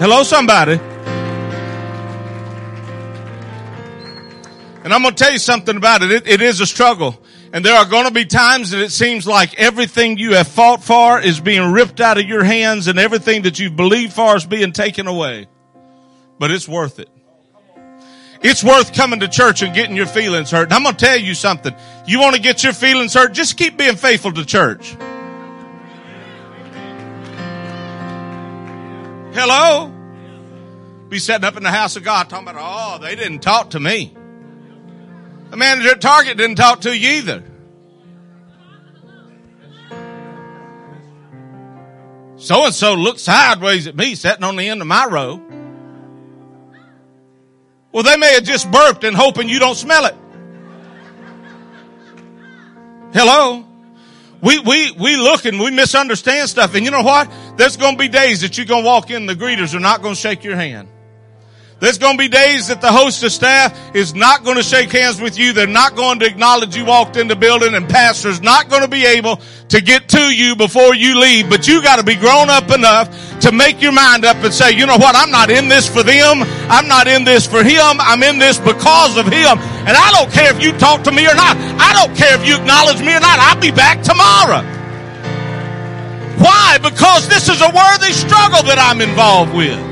hello 0.00 0.24
somebody. 0.24 0.80
And 4.84 4.92
I'm 4.92 5.02
going 5.02 5.14
to 5.14 5.22
tell 5.22 5.32
you 5.32 5.38
something 5.38 5.76
about 5.76 6.02
it. 6.02 6.10
it. 6.10 6.28
It 6.28 6.42
is 6.42 6.60
a 6.60 6.66
struggle. 6.66 7.22
And 7.52 7.64
there 7.64 7.76
are 7.76 7.84
going 7.84 8.06
to 8.06 8.12
be 8.12 8.24
times 8.24 8.70
that 8.70 8.80
it 8.80 8.90
seems 8.90 9.26
like 9.26 9.58
everything 9.58 10.18
you 10.18 10.34
have 10.34 10.48
fought 10.48 10.82
for 10.82 11.20
is 11.20 11.38
being 11.38 11.70
ripped 11.70 12.00
out 12.00 12.18
of 12.18 12.24
your 12.24 12.42
hands 12.42 12.88
and 12.88 12.98
everything 12.98 13.42
that 13.42 13.58
you've 13.58 13.76
believed 13.76 14.12
for 14.12 14.36
is 14.36 14.44
being 14.44 14.72
taken 14.72 15.06
away. 15.06 15.46
But 16.38 16.50
it's 16.50 16.66
worth 16.66 16.98
it. 16.98 17.08
It's 18.42 18.64
worth 18.64 18.92
coming 18.92 19.20
to 19.20 19.28
church 19.28 19.62
and 19.62 19.72
getting 19.72 19.94
your 19.94 20.06
feelings 20.06 20.50
hurt. 20.50 20.64
And 20.64 20.72
I'm 20.72 20.82
going 20.82 20.96
to 20.96 21.04
tell 21.04 21.16
you 21.16 21.34
something. 21.34 21.72
You 22.06 22.18
want 22.18 22.34
to 22.34 22.42
get 22.42 22.64
your 22.64 22.72
feelings 22.72 23.14
hurt? 23.14 23.34
Just 23.34 23.56
keep 23.56 23.76
being 23.76 23.94
faithful 23.94 24.32
to 24.32 24.44
church. 24.44 24.96
Hello? 29.32 29.92
Be 31.08 31.20
sitting 31.20 31.44
up 31.44 31.56
in 31.56 31.62
the 31.62 31.70
house 31.70 31.94
of 31.94 32.02
God 32.02 32.28
talking 32.28 32.48
about, 32.48 32.60
oh, 32.60 32.98
they 33.00 33.14
didn't 33.14 33.40
talk 33.40 33.70
to 33.70 33.80
me. 33.80 34.16
The 35.52 35.58
manager 35.58 35.90
at 35.90 36.00
Target 36.00 36.38
didn't 36.38 36.56
talk 36.56 36.80
to 36.80 36.96
you 36.96 37.18
either. 37.18 37.44
So 42.38 42.64
and 42.64 42.74
so 42.74 42.94
looked 42.94 43.20
sideways 43.20 43.86
at 43.86 43.94
me 43.94 44.14
sitting 44.14 44.44
on 44.44 44.56
the 44.56 44.66
end 44.66 44.80
of 44.80 44.86
my 44.86 45.04
row. 45.04 45.42
Well, 47.92 48.02
they 48.02 48.16
may 48.16 48.32
have 48.32 48.44
just 48.44 48.70
burped 48.70 49.04
and 49.04 49.14
hoping 49.14 49.50
you 49.50 49.58
don't 49.58 49.74
smell 49.74 50.06
it. 50.06 50.14
Hello? 53.12 53.66
We, 54.40 54.58
we, 54.58 54.92
we 54.92 55.16
look 55.16 55.44
and 55.44 55.60
we 55.60 55.70
misunderstand 55.70 56.48
stuff. 56.48 56.74
And 56.74 56.82
you 56.82 56.90
know 56.90 57.02
what? 57.02 57.30
There's 57.58 57.76
going 57.76 57.96
to 57.96 57.98
be 57.98 58.08
days 58.08 58.40
that 58.40 58.56
you're 58.56 58.64
going 58.64 58.84
to 58.84 58.86
walk 58.86 59.10
in, 59.10 59.26
the 59.26 59.34
greeters 59.34 59.74
are 59.74 59.80
not 59.80 60.00
going 60.00 60.14
to 60.14 60.20
shake 60.20 60.44
your 60.44 60.56
hand. 60.56 60.88
There's 61.82 61.98
going 61.98 62.16
to 62.16 62.22
be 62.22 62.28
days 62.28 62.68
that 62.68 62.80
the 62.80 62.92
host 62.92 63.24
of 63.24 63.32
staff 63.32 63.76
is 63.92 64.14
not 64.14 64.44
going 64.44 64.56
to 64.56 64.62
shake 64.62 64.92
hands 64.92 65.20
with 65.20 65.36
you. 65.36 65.52
They're 65.52 65.66
not 65.66 65.96
going 65.96 66.20
to 66.20 66.26
acknowledge 66.26 66.76
you 66.76 66.84
walked 66.84 67.16
in 67.16 67.26
the 67.26 67.34
building 67.34 67.74
and 67.74 67.88
pastor's 67.88 68.40
not 68.40 68.70
going 68.70 68.82
to 68.82 68.88
be 68.88 69.04
able 69.04 69.40
to 69.70 69.80
get 69.80 70.08
to 70.10 70.20
you 70.20 70.54
before 70.54 70.94
you 70.94 71.18
leave. 71.18 71.50
But 71.50 71.66
you 71.66 71.82
got 71.82 71.96
to 71.96 72.04
be 72.04 72.14
grown 72.14 72.50
up 72.50 72.70
enough 72.70 73.10
to 73.40 73.50
make 73.50 73.82
your 73.82 73.90
mind 73.90 74.24
up 74.24 74.36
and 74.44 74.54
say, 74.54 74.70
you 74.70 74.86
know 74.86 74.96
what? 74.96 75.16
I'm 75.16 75.32
not 75.32 75.50
in 75.50 75.68
this 75.68 75.88
for 75.88 76.04
them. 76.04 76.46
I'm 76.70 76.86
not 76.86 77.08
in 77.08 77.24
this 77.24 77.48
for 77.48 77.64
him. 77.64 77.98
I'm 77.98 78.22
in 78.22 78.38
this 78.38 78.60
because 78.60 79.16
of 79.16 79.26
him. 79.26 79.58
And 79.58 79.96
I 79.98 80.12
don't 80.14 80.30
care 80.30 80.54
if 80.54 80.62
you 80.62 80.70
talk 80.78 81.02
to 81.02 81.10
me 81.10 81.26
or 81.26 81.34
not. 81.34 81.56
I 81.58 81.92
don't 81.98 82.16
care 82.16 82.38
if 82.38 82.46
you 82.46 82.54
acknowledge 82.58 83.00
me 83.00 83.12
or 83.12 83.18
not. 83.18 83.40
I'll 83.40 83.60
be 83.60 83.72
back 83.72 84.04
tomorrow. 84.04 84.62
Why? 86.38 86.78
Because 86.78 87.26
this 87.26 87.48
is 87.48 87.60
a 87.60 87.74
worthy 87.74 88.12
struggle 88.12 88.62
that 88.70 88.78
I'm 88.78 89.00
involved 89.00 89.52
with. 89.52 89.91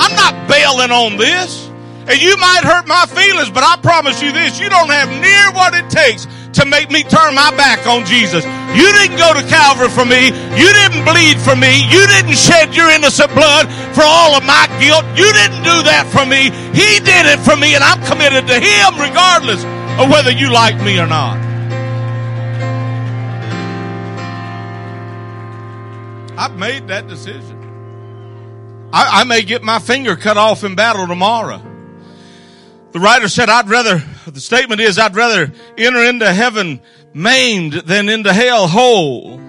I'm 0.00 0.16
not 0.16 0.48
bailing 0.48 0.90
on 0.90 1.16
this. 1.16 1.68
And 2.08 2.20
you 2.20 2.36
might 2.38 2.64
hurt 2.64 2.88
my 2.88 3.04
feelings, 3.06 3.50
but 3.50 3.62
I 3.62 3.76
promise 3.76 4.22
you 4.22 4.32
this, 4.32 4.58
you 4.58 4.68
don't 4.68 4.88
have 4.88 5.12
near 5.20 5.52
what 5.52 5.74
it 5.74 5.88
takes 5.90 6.26
to 6.58 6.64
make 6.64 6.90
me 6.90 7.04
turn 7.04 7.36
my 7.36 7.52
back 7.54 7.86
on 7.86 8.04
Jesus. 8.04 8.42
You 8.74 8.88
didn't 8.98 9.20
go 9.20 9.30
to 9.36 9.44
Calvary 9.46 9.90
for 9.92 10.04
me. 10.04 10.32
You 10.56 10.68
didn't 10.72 11.04
bleed 11.04 11.38
for 11.38 11.54
me. 11.54 11.84
You 11.86 12.02
didn't 12.08 12.34
shed 12.34 12.74
your 12.74 12.90
innocent 12.90 13.30
blood 13.34 13.68
for 13.94 14.02
all 14.02 14.34
of 14.34 14.42
my 14.42 14.66
guilt. 14.80 15.04
You 15.14 15.28
didn't 15.36 15.62
do 15.62 15.76
that 15.86 16.08
for 16.10 16.24
me. 16.24 16.50
He 16.74 16.98
did 16.98 17.28
it 17.28 17.38
for 17.44 17.54
me 17.54 17.76
and 17.76 17.84
I'm 17.84 18.02
committed 18.08 18.48
to 18.48 18.58
Him 18.58 18.98
regardless 18.98 19.62
of 20.00 20.08
whether 20.10 20.32
you 20.32 20.50
like 20.50 20.80
me 20.82 20.98
or 20.98 21.06
not. 21.06 21.36
I've 26.40 26.56
made 26.56 26.88
that 26.88 27.06
decision. 27.06 27.49
I, 28.92 29.20
I 29.20 29.24
may 29.24 29.42
get 29.42 29.62
my 29.62 29.78
finger 29.78 30.16
cut 30.16 30.36
off 30.36 30.64
in 30.64 30.74
battle 30.74 31.06
tomorrow. 31.06 31.62
The 32.92 32.98
writer 33.00 33.28
said, 33.28 33.48
I'd 33.48 33.68
rather, 33.68 34.02
the 34.26 34.40
statement 34.40 34.80
is, 34.80 34.98
I'd 34.98 35.14
rather 35.14 35.52
enter 35.78 36.04
into 36.04 36.32
heaven 36.32 36.80
maimed 37.14 37.74
than 37.74 38.08
into 38.08 38.32
hell 38.32 38.66
whole. 38.66 39.40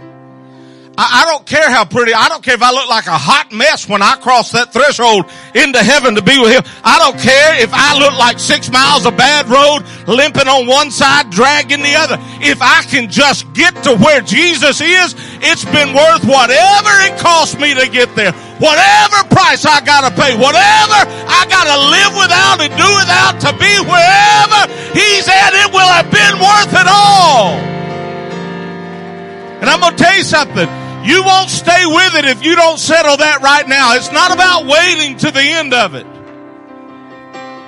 I, 0.97 1.23
I, 1.23 1.31
don't 1.31 1.45
care 1.47 1.69
how 1.71 1.85
pretty, 1.85 2.13
I 2.13 2.27
don't 2.27 2.43
care 2.43 2.53
if 2.53 2.61
I 2.61 2.71
look 2.71 2.89
like 2.89 3.07
a 3.07 3.15
hot 3.15 3.51
mess 3.55 3.87
when 3.87 4.03
I 4.03 4.19
cross 4.19 4.51
that 4.51 4.75
threshold 4.75 5.23
into 5.55 5.79
heaven 5.79 6.19
to 6.19 6.21
be 6.21 6.35
with 6.35 6.51
him. 6.51 6.67
I 6.83 6.99
don't 6.99 7.15
care 7.15 7.55
if 7.63 7.71
I 7.71 7.95
look 7.95 8.11
like 8.19 8.39
six 8.39 8.67
miles 8.67 9.07
of 9.07 9.15
bad 9.15 9.47
road, 9.47 9.87
limping 10.03 10.51
on 10.51 10.67
one 10.67 10.91
side, 10.91 11.31
dragging 11.31 11.79
the 11.79 11.95
other. 11.95 12.19
If 12.43 12.59
I 12.59 12.83
can 12.83 13.07
just 13.07 13.47
get 13.55 13.71
to 13.87 13.95
where 13.95 14.19
Jesus 14.19 14.83
is, 14.83 15.15
it's 15.39 15.63
been 15.63 15.95
worth 15.95 16.27
whatever 16.27 16.93
it 17.07 17.15
cost 17.23 17.55
me 17.55 17.71
to 17.71 17.87
get 17.87 18.11
there. 18.19 18.35
Whatever 18.59 19.23
price 19.31 19.63
I 19.63 19.79
gotta 19.87 20.11
pay, 20.11 20.35
whatever 20.35 20.99
I 21.07 21.47
gotta 21.47 21.77
live 21.87 22.13
without 22.19 22.59
and 22.59 22.73
do 22.75 22.89
without 22.99 23.39
to 23.47 23.51
be 23.55 23.73
wherever 23.87 24.61
He's 24.91 25.23
at, 25.23 25.55
it 25.55 25.71
will 25.71 25.87
have 25.87 26.11
been 26.11 26.35
worth 26.35 26.73
it 26.75 26.87
all. 26.91 27.55
And 29.61 29.69
I'm 29.69 29.79
gonna 29.79 29.95
tell 29.95 30.17
you 30.17 30.23
something. 30.23 30.80
You 31.03 31.23
won't 31.23 31.49
stay 31.49 31.85
with 31.85 32.15
it 32.15 32.25
if 32.25 32.43
you 32.43 32.55
don't 32.55 32.77
settle 32.77 33.17
that 33.17 33.41
right 33.41 33.67
now. 33.67 33.95
It's 33.95 34.11
not 34.11 34.33
about 34.33 34.65
waiting 34.65 35.17
to 35.17 35.31
the 35.31 35.41
end 35.41 35.73
of 35.73 35.95
it. 35.95 36.05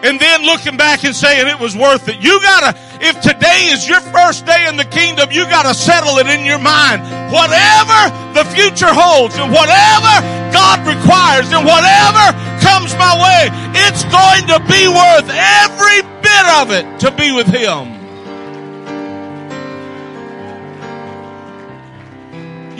And 0.03 0.19
then 0.19 0.43
looking 0.43 0.75
back 0.75 1.05
and 1.05 1.15
saying 1.15 1.47
it 1.47 1.59
was 1.59 1.77
worth 1.77 2.09
it. 2.09 2.21
You 2.21 2.41
gotta, 2.41 2.77
if 2.99 3.21
today 3.21 3.71
is 3.71 3.87
your 3.87 4.01
first 4.01 4.45
day 4.45 4.67
in 4.67 4.75
the 4.75 4.83
kingdom, 4.83 5.31
you 5.31 5.45
gotta 5.45 5.73
settle 5.73 6.19
it 6.19 6.27
in 6.27 6.45
your 6.45 6.59
mind. 6.59 7.01
Whatever 7.31 8.11
the 8.35 8.43
future 8.51 8.91
holds 8.91 9.33
and 9.39 9.47
whatever 9.49 10.13
God 10.51 10.83
requires 10.85 11.47
and 11.55 11.63
whatever 11.65 12.25
comes 12.59 12.93
my 12.99 13.15
way, 13.15 13.47
it's 13.87 14.03
going 14.11 14.43
to 14.51 14.59
be 14.67 14.85
worth 14.91 15.31
every 15.31 16.03
bit 16.21 16.45
of 16.59 16.69
it 16.69 16.99
to 16.99 17.09
be 17.15 17.31
with 17.31 17.47
Him. 17.47 17.92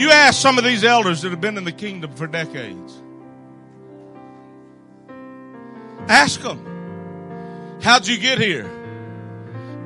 You 0.04 0.12
ask 0.12 0.42
some 0.42 0.58
of 0.58 0.66
these 0.66 0.84
elders 0.84 1.22
that 1.22 1.30
have 1.30 1.39
been 1.39 1.58
in 1.58 1.63
the 1.63 1.72
kingdom 1.72 2.12
for 2.12 2.28
decades. 2.28 3.02
Ask 6.10 6.42
them. 6.42 7.80
How'd 7.82 8.06
you 8.06 8.18
get 8.18 8.38
here? 8.38 8.66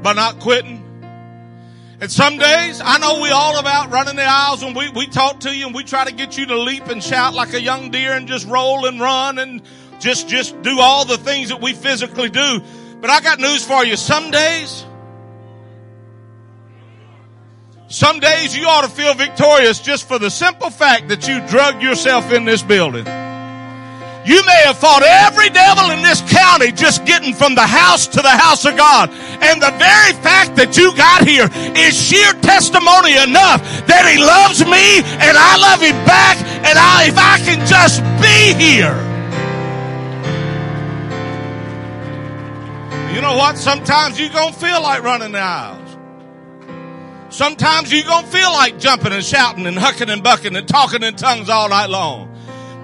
By 0.02 0.14
not 0.14 0.40
quitting? 0.40 0.84
And 2.02 2.12
some 2.12 2.40
days, 2.40 2.82
I 2.84 2.98
know 2.98 3.22
we 3.22 3.30
all 3.30 3.60
about 3.60 3.92
running 3.92 4.16
the 4.16 4.26
aisles 4.26 4.64
and 4.64 4.76
we, 4.76 4.90
we 4.90 5.06
talk 5.06 5.42
to 5.42 5.56
you 5.56 5.68
and 5.68 5.76
we 5.76 5.84
try 5.84 6.04
to 6.04 6.12
get 6.12 6.36
you 6.36 6.48
to 6.48 6.58
leap 6.58 6.88
and 6.88 7.04
shout 7.04 7.36
like 7.36 7.54
a 7.54 7.62
young 7.62 7.92
deer 7.92 8.14
and 8.14 8.28
just 8.28 8.48
roll 8.48 8.88
and 8.88 9.00
run 9.00 9.38
and 9.38 9.62
just, 10.00 10.28
just 10.28 10.60
do 10.64 10.80
all 10.80 11.06
the 11.06 11.20
things 11.20 11.50
that 11.50 11.62
we 11.62 11.74
physically 11.74 12.32
do. 12.32 12.64
But 13.02 13.12
I 13.12 13.22
got 13.22 13.38
news 13.38 13.64
for 13.64 13.86
you. 13.86 13.96
Some 13.96 14.32
days, 14.32 14.84
some 17.90 18.20
days 18.20 18.56
you 18.56 18.68
ought 18.68 18.84
to 18.84 18.90
feel 18.90 19.14
victorious 19.14 19.80
just 19.80 20.08
for 20.08 20.20
the 20.20 20.30
simple 20.30 20.70
fact 20.70 21.08
that 21.08 21.28
you 21.28 21.40
drug 21.48 21.82
yourself 21.82 22.34
in 22.34 22.44
this 22.44 22.62
building. 22.62 23.06
You 24.28 24.44
may 24.44 24.62
have 24.68 24.78
fought 24.78 25.04
every 25.04 25.50
devil 25.50 25.90
in 25.92 26.02
this 26.02 26.20
county 26.30 26.74
just 26.74 27.06
getting 27.06 27.34
from 27.34 27.56
the 27.56 27.66
house 27.66 28.08
to 28.08 28.22
the 28.22 28.28
house 28.28 28.66
of 28.66 28.76
God. 28.76 29.10
And 29.10 29.62
the 29.62 29.72
very 29.80 30.12
fact 30.20 30.58
that 30.58 30.76
you 30.76 30.94
got 30.98 31.26
here 31.26 31.48
is 31.80 31.96
sheer 31.96 32.34
testimony 32.44 33.16
enough 33.16 33.64
that 33.88 34.04
He 34.04 34.20
loves 34.20 34.60
me 34.68 35.00
and 35.24 35.32
I 35.32 35.56
love 35.56 35.80
Him 35.80 35.96
back. 36.04 36.36
And 36.68 36.76
I, 36.78 37.08
if 37.08 37.16
I 37.18 37.40
can 37.40 37.64
just 37.64 38.04
be 38.20 38.52
here. 38.60 38.92
You 43.16 43.22
know 43.22 43.38
what? 43.38 43.58
Sometimes 43.58 44.20
you're 44.20 44.28
going 44.30 44.52
to 44.52 44.60
feel 44.60 44.82
like 44.82 45.04
running 45.04 45.32
the 45.32 45.40
aisles. 45.40 45.87
Sometimes 47.30 47.92
you're 47.92 48.06
going 48.06 48.24
to 48.24 48.32
feel 48.32 48.52
like 48.54 48.80
jumping 48.80 49.12
and 49.12 49.24
shouting 49.24 49.66
and 49.66 49.78
hucking 49.78 50.12
and 50.12 50.24
bucking 50.24 50.56
and 50.56 50.68
talking 50.68 51.04
in 51.04 51.16
tongues 51.16 51.50
all 51.50 51.70
night 51.70 51.90
long. 51.90 52.34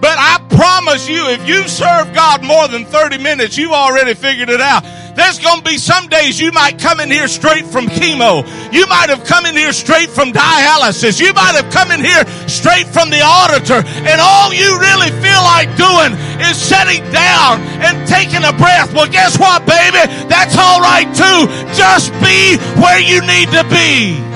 But 0.02 0.18
I 0.20 0.46
promise 0.50 1.08
you, 1.08 1.30
if 1.30 1.48
you 1.48 1.66
serve 1.70 2.14
God 2.14 2.44
more 2.44 2.68
than 2.68 2.84
30 2.84 3.20
minutes, 3.20 3.58
you've 3.58 3.72
already 3.72 4.14
figured 4.14 4.50
it 4.50 4.60
out. 4.60 4.84
There's 5.16 5.40
going 5.40 5.60
to 5.60 5.64
be 5.64 5.78
some 5.78 6.08
days 6.10 6.42
you 6.42 6.52
might 6.52 6.78
come 6.78 7.00
in 7.00 7.10
here 7.10 7.30
straight 7.30 7.66
from 7.66 7.86
chemo. 7.86 8.44
You 8.74 8.86
might 8.88 9.08
have 9.08 9.24
come 9.24 9.46
in 9.46 9.56
here 9.56 9.72
straight 9.72 10.10
from 10.10 10.34
dialysis. 10.34 11.22
You 11.22 11.32
might 11.32 11.56
have 11.56 11.72
come 11.72 11.92
in 11.92 12.04
here 12.04 12.28
straight 12.50 12.88
from 12.88 13.12
the 13.12 13.22
auditor. 13.24 13.80
And 14.04 14.20
all 14.20 14.54
you 14.54 14.78
really 14.78 15.12
feel 15.24 15.44
like 15.48 15.72
doing 15.80 16.12
is 16.52 16.60
sitting 16.60 17.00
down 17.14 17.62
and 17.80 18.06
taking 18.06 18.44
a 18.44 18.52
breath. 18.52 18.94
Well, 18.94 19.08
guess 19.08 19.40
what, 19.40 19.66
baby? 19.66 20.04
That's 20.28 20.58
all 20.58 20.82
right 20.82 21.08
too. 21.16 21.48
Just 21.80 22.12
be 22.20 22.58
where 22.82 23.00
you 23.00 23.22
need 23.22 23.48
to 23.56 23.64
be. 23.72 24.33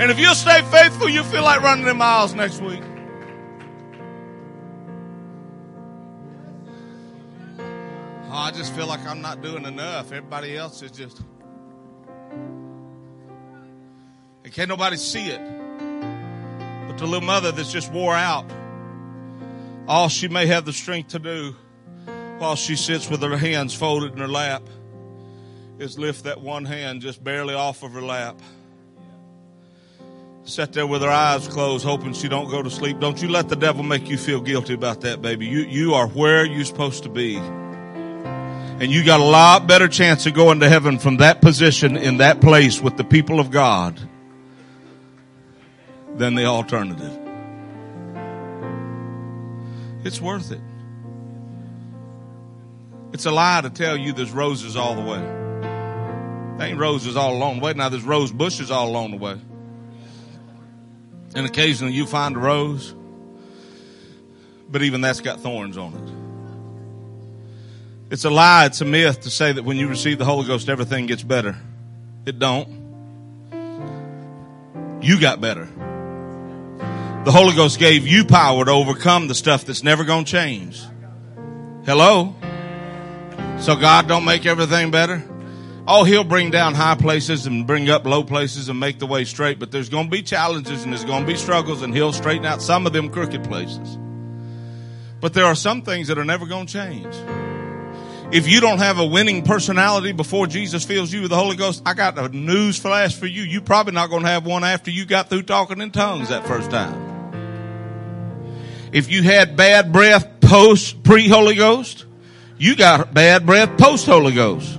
And 0.00 0.12
if 0.12 0.18
you'll 0.20 0.36
stay 0.36 0.62
faithful, 0.70 1.08
you 1.08 1.24
feel 1.24 1.42
like 1.42 1.60
running 1.60 1.84
the 1.84 1.92
miles 1.92 2.32
next 2.32 2.60
week. 2.60 2.84
Oh, 8.28 8.32
I 8.32 8.52
just 8.52 8.72
feel 8.74 8.86
like 8.86 9.04
I'm 9.04 9.20
not 9.20 9.42
doing 9.42 9.64
enough. 9.64 10.12
Everybody 10.12 10.56
else 10.56 10.82
is 10.82 10.92
just. 10.92 11.20
And 14.44 14.52
can't 14.52 14.68
nobody 14.68 14.96
see 14.96 15.30
it. 15.30 15.40
But 16.86 16.98
the 16.98 17.06
little 17.06 17.26
mother 17.26 17.50
that's 17.50 17.72
just 17.72 17.90
wore 17.90 18.14
out, 18.14 18.48
all 19.88 20.08
she 20.08 20.28
may 20.28 20.46
have 20.46 20.64
the 20.64 20.72
strength 20.72 21.08
to 21.08 21.18
do 21.18 21.56
while 22.38 22.54
she 22.54 22.76
sits 22.76 23.10
with 23.10 23.20
her 23.20 23.36
hands 23.36 23.74
folded 23.74 24.12
in 24.12 24.18
her 24.18 24.28
lap 24.28 24.62
is 25.80 25.98
lift 25.98 26.22
that 26.22 26.40
one 26.40 26.64
hand 26.64 27.02
just 27.02 27.24
barely 27.24 27.54
off 27.54 27.82
of 27.82 27.90
her 27.94 28.02
lap 28.02 28.40
sat 30.48 30.72
there 30.72 30.86
with 30.86 31.02
her 31.02 31.10
eyes 31.10 31.46
closed, 31.46 31.84
hoping 31.84 32.14
she 32.14 32.26
don't 32.26 32.48
go 32.48 32.62
to 32.62 32.70
sleep. 32.70 33.00
Don't 33.00 33.20
you 33.20 33.28
let 33.28 33.50
the 33.50 33.56
devil 33.56 33.82
make 33.82 34.08
you 34.08 34.16
feel 34.16 34.40
guilty 34.40 34.72
about 34.72 35.02
that, 35.02 35.20
baby. 35.20 35.46
You, 35.46 35.60
you 35.60 35.94
are 35.94 36.08
where 36.08 36.44
you're 36.44 36.64
supposed 36.64 37.02
to 37.02 37.10
be. 37.10 37.36
And 37.36 38.90
you 38.90 39.04
got 39.04 39.20
a 39.20 39.24
lot 39.24 39.66
better 39.66 39.88
chance 39.88 40.24
of 40.24 40.32
going 40.32 40.60
to 40.60 40.68
heaven 40.68 40.98
from 40.98 41.18
that 41.18 41.42
position 41.42 41.96
in 41.96 42.18
that 42.18 42.40
place 42.40 42.80
with 42.80 42.96
the 42.96 43.04
people 43.04 43.40
of 43.40 43.50
God 43.50 44.00
than 46.14 46.34
the 46.34 46.46
alternative. 46.46 47.18
It's 50.04 50.20
worth 50.20 50.50
it. 50.50 50.60
It's 53.12 53.26
a 53.26 53.30
lie 53.30 53.60
to 53.60 53.70
tell 53.70 53.96
you 53.96 54.14
there's 54.14 54.32
roses 54.32 54.76
all 54.76 54.94
the 54.94 55.02
way. 55.02 55.18
There 55.18 56.68
ain't 56.68 56.78
roses 56.78 57.16
all 57.16 57.34
along 57.34 57.58
the 57.58 57.64
way. 57.66 57.74
Now 57.74 57.90
there's 57.90 58.04
rose 58.04 58.32
bushes 58.32 58.70
all 58.70 58.88
along 58.88 59.10
the 59.10 59.18
way. 59.18 59.38
And 61.34 61.46
occasionally 61.46 61.92
you 61.92 62.06
find 62.06 62.36
a 62.36 62.38
rose, 62.38 62.94
but 64.70 64.82
even 64.82 65.00
that's 65.00 65.20
got 65.20 65.40
thorns 65.40 65.76
on 65.76 65.94
it. 65.94 68.12
It's 68.12 68.24
a 68.24 68.30
lie, 68.30 68.66
it's 68.66 68.80
a 68.80 68.86
myth 68.86 69.22
to 69.22 69.30
say 69.30 69.52
that 69.52 69.64
when 69.64 69.76
you 69.76 69.88
receive 69.88 70.18
the 70.18 70.24
Holy 70.24 70.46
Ghost, 70.46 70.68
everything 70.68 71.06
gets 71.06 71.22
better. 71.22 71.56
It 72.24 72.38
don't. 72.38 72.78
You 75.02 75.20
got 75.20 75.40
better. 75.40 75.68
The 77.24 77.32
Holy 77.32 77.54
Ghost 77.54 77.78
gave 77.78 78.06
you 78.06 78.24
power 78.24 78.64
to 78.64 78.70
overcome 78.70 79.28
the 79.28 79.34
stuff 79.34 79.66
that's 79.66 79.82
never 79.82 80.04
going 80.04 80.24
to 80.24 80.30
change. 80.30 80.80
Hello? 81.84 82.34
So 83.60 83.76
God 83.76 84.08
don't 84.08 84.24
make 84.24 84.46
everything 84.46 84.90
better? 84.90 85.22
Oh, 85.90 86.04
he'll 86.04 86.22
bring 86.22 86.50
down 86.50 86.74
high 86.74 86.96
places 86.96 87.46
and 87.46 87.66
bring 87.66 87.88
up 87.88 88.04
low 88.04 88.22
places 88.22 88.68
and 88.68 88.78
make 88.78 88.98
the 88.98 89.06
way 89.06 89.24
straight, 89.24 89.58
but 89.58 89.70
there's 89.70 89.88
going 89.88 90.04
to 90.04 90.10
be 90.10 90.22
challenges 90.22 90.84
and 90.84 90.92
there's 90.92 91.06
going 91.06 91.22
to 91.22 91.26
be 91.26 91.34
struggles 91.34 91.80
and 91.80 91.94
he'll 91.94 92.12
straighten 92.12 92.44
out 92.44 92.60
some 92.60 92.86
of 92.86 92.92
them 92.92 93.08
crooked 93.08 93.42
places. 93.44 93.96
But 95.18 95.32
there 95.32 95.46
are 95.46 95.54
some 95.54 95.80
things 95.80 96.08
that 96.08 96.18
are 96.18 96.26
never 96.26 96.44
going 96.44 96.66
to 96.66 96.72
change. 96.74 97.14
If 98.30 98.46
you 98.46 98.60
don't 98.60 98.80
have 98.80 98.98
a 98.98 99.06
winning 99.06 99.42
personality 99.44 100.12
before 100.12 100.46
Jesus 100.46 100.84
fills 100.84 101.10
you 101.10 101.22
with 101.22 101.30
the 101.30 101.38
Holy 101.38 101.56
Ghost, 101.56 101.80
I 101.86 101.94
got 101.94 102.18
a 102.18 102.28
news 102.28 102.78
flash 102.78 103.16
for 103.16 103.24
you. 103.24 103.40
You're 103.40 103.62
probably 103.62 103.94
not 103.94 104.10
going 104.10 104.24
to 104.24 104.28
have 104.28 104.44
one 104.44 104.64
after 104.64 104.90
you 104.90 105.06
got 105.06 105.30
through 105.30 105.44
talking 105.44 105.80
in 105.80 105.90
tongues 105.90 106.28
that 106.28 106.46
first 106.46 106.70
time. 106.70 107.06
If 108.92 109.10
you 109.10 109.22
had 109.22 109.56
bad 109.56 109.90
breath 109.90 110.40
post 110.42 111.02
pre 111.02 111.28
Holy 111.28 111.54
Ghost, 111.54 112.04
you 112.58 112.76
got 112.76 113.14
bad 113.14 113.46
breath 113.46 113.78
post 113.78 114.04
Holy 114.04 114.34
Ghost. 114.34 114.78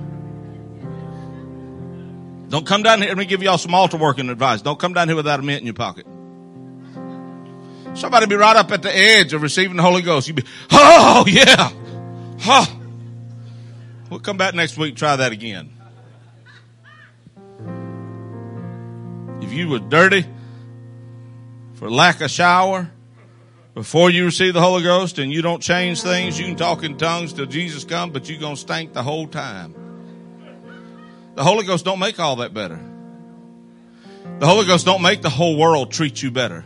Don't 2.50 2.66
come 2.66 2.82
down 2.82 3.00
here. 3.00 3.08
Let 3.08 3.16
me 3.16 3.26
give 3.26 3.42
y'all 3.42 3.58
some 3.58 3.74
altar 3.74 3.96
working 3.96 4.28
advice. 4.28 4.60
Don't 4.60 4.78
come 4.78 4.92
down 4.92 5.08
here 5.08 5.16
without 5.16 5.38
a 5.38 5.42
mint 5.42 5.60
in 5.60 5.66
your 5.66 5.74
pocket. 5.74 6.04
Somebody 7.94 8.26
be 8.26 8.34
right 8.34 8.56
up 8.56 8.70
at 8.72 8.82
the 8.82 8.94
edge 8.94 9.32
of 9.32 9.42
receiving 9.42 9.76
the 9.76 9.82
Holy 9.82 10.02
Ghost. 10.02 10.26
You 10.26 10.34
be, 10.34 10.44
oh 10.72 11.24
yeah, 11.28 11.72
huh. 12.40 12.66
We'll 14.10 14.20
come 14.20 14.36
back 14.36 14.54
next 14.54 14.76
week. 14.76 14.96
Try 14.96 15.14
that 15.16 15.30
again. 15.30 15.70
If 19.40 19.52
you 19.52 19.68
were 19.68 19.78
dirty 19.78 20.24
for 21.74 21.88
lack 21.88 22.20
of 22.20 22.30
shower 22.30 22.90
before 23.74 24.10
you 24.10 24.24
receive 24.24 24.54
the 24.54 24.60
Holy 24.60 24.82
Ghost 24.82 25.18
and 25.20 25.32
you 25.32 25.40
don't 25.40 25.62
change 25.62 26.02
things, 26.02 26.38
you 26.38 26.46
can 26.46 26.56
talk 26.56 26.82
in 26.82 26.98
tongues 26.98 27.32
till 27.32 27.46
Jesus 27.46 27.84
comes, 27.84 28.12
but 28.12 28.28
you're 28.28 28.40
gonna 28.40 28.56
stink 28.56 28.92
the 28.92 29.04
whole 29.04 29.28
time. 29.28 29.89
The 31.34 31.44
Holy 31.44 31.64
Ghost 31.64 31.84
don't 31.84 31.98
make 31.98 32.18
all 32.18 32.36
that 32.36 32.52
better. 32.52 32.78
The 34.38 34.46
Holy 34.46 34.66
Ghost 34.66 34.84
don't 34.84 35.02
make 35.02 35.22
the 35.22 35.30
whole 35.30 35.56
world 35.56 35.92
treat 35.92 36.22
you 36.22 36.30
better. 36.30 36.64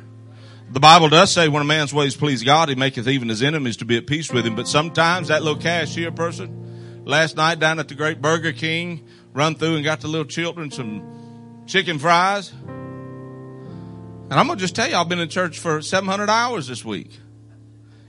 The 0.71 0.81
Bible 0.81 1.09
does 1.09 1.31
say 1.31 1.49
when 1.49 1.63
a 1.63 1.65
man's 1.65 1.95
ways 1.95 2.17
please 2.17 2.43
God, 2.43 2.69
he 2.69 2.75
maketh 2.75 3.07
even 3.07 3.29
his 3.29 3.43
enemies 3.43 3.77
to 3.79 3.85
be 3.85 3.97
at 3.97 4.07
peace 4.07 4.33
with 4.33 4.47
him. 4.47 4.57
But 4.57 4.67
sometimes 4.67 5.29
that 5.29 5.43
little 5.43 5.61
cashier 5.61 6.11
person, 6.11 7.05
last 7.05 7.37
night 7.37 7.61
down 7.61 7.79
at 7.79 7.89
the 7.89 7.95
great 7.95 8.21
Burger 8.21 8.53
King, 8.53 9.07
run 9.33 9.55
through 9.55 9.77
and 9.77 9.85
got 9.85 10.01
the 10.01 10.09
little 10.09 10.27
children 10.27 10.71
some 10.71 11.65
chicken 11.67 11.99
fries. 11.99 12.51
And 12.51 14.33
I'm 14.33 14.47
going 14.47 14.59
to 14.59 14.65
just 14.65 14.75
tell 14.75 14.89
you, 14.89 14.97
I've 14.97 15.09
been 15.09 15.21
in 15.21 15.29
church 15.29 15.59
for 15.59 15.83
700 15.83 16.31
hours 16.31 16.67
this 16.67 16.85
week. 16.85 17.11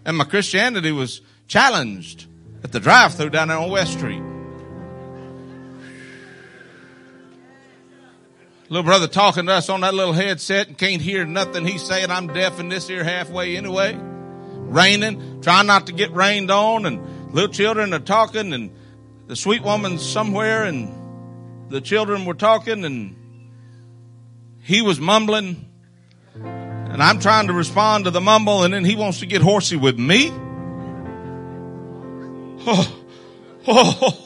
And 0.06 0.18
my 0.18 0.24
Christianity 0.24 0.92
was 0.92 1.22
challenged 1.48 2.26
at 2.64 2.72
the 2.72 2.80
drive 2.80 3.16
through 3.16 3.30
down 3.32 3.50
there 3.50 3.58
on 3.58 3.70
West 3.70 3.94
Street. 3.94 4.22
Little 8.68 8.84
brother 8.84 9.08
talking 9.08 9.46
to 9.46 9.54
us 9.54 9.70
on 9.70 9.82
that 9.82 9.94
little 9.94 10.14
headset 10.14 10.68
and 10.68 10.78
can't 10.78 11.02
hear 11.02 11.24
nothing 11.24 11.66
he's 11.66 11.84
saying. 11.84 12.10
I'm 12.10 12.28
deaf 12.28 12.60
in 12.60 12.68
this 12.68 12.90
ear 12.90 13.04
halfway 13.04 13.58
anyway. 13.58 13.96
Raining, 13.96 15.42
trying 15.42 15.68
not 15.68 15.86
to 15.88 15.94
get 15.94 16.12
rained 16.14 16.50
on 16.50 16.88
and 16.88 17.34
little 17.34 17.52
children 17.52 17.94
are 17.94 18.00
talking 18.00 18.54
and 18.54 18.72
the 19.28 19.36
sweet 19.36 19.62
woman's 19.62 20.04
somewhere 20.04 20.64
and 20.64 21.70
the 21.70 21.80
children 21.80 22.26
were 22.26 22.34
talking 22.34 22.84
and 22.86 23.16
he 24.64 24.82
was 24.82 25.00
mumbling 25.00 25.70
and 26.34 27.04
I'm 27.04 27.20
trying 27.20 27.48
to 27.48 27.54
respond 27.54 28.06
to 28.06 28.12
the 28.12 28.22
mumble 28.22 28.64
and 28.64 28.74
then 28.74 28.84
he 28.84 28.96
wants 28.96 29.20
to 29.20 29.28
get 29.28 29.44
horsey 29.44 29.76
with 29.76 30.00
me. 30.00 30.32
Oh, 32.68 33.04
oh, 33.68 33.68
oh, 33.68 34.00
oh. 34.02 34.25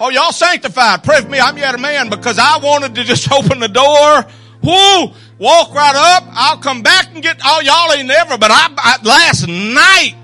Oh, 0.00 0.10
y'all 0.10 0.32
sanctified. 0.32 1.04
Pray 1.04 1.20
for 1.20 1.28
me. 1.28 1.38
I'm 1.38 1.56
yet 1.56 1.74
a 1.74 1.78
man 1.78 2.10
because 2.10 2.38
I 2.38 2.58
wanted 2.58 2.94
to 2.96 3.04
just 3.04 3.30
open 3.32 3.60
the 3.60 3.68
door. 3.68 4.26
Whoo! 4.62 5.14
Walk 5.38 5.74
right 5.74 5.94
up. 5.94 6.24
I'll 6.30 6.58
come 6.58 6.82
back 6.82 7.12
and 7.14 7.22
get. 7.22 7.40
Oh, 7.44 7.60
y'all 7.60 7.92
ain't 7.92 8.08
never. 8.08 8.38
But 8.38 8.50
I, 8.50 8.68
I 8.76 8.98
last 9.02 9.46
night. 9.46 10.14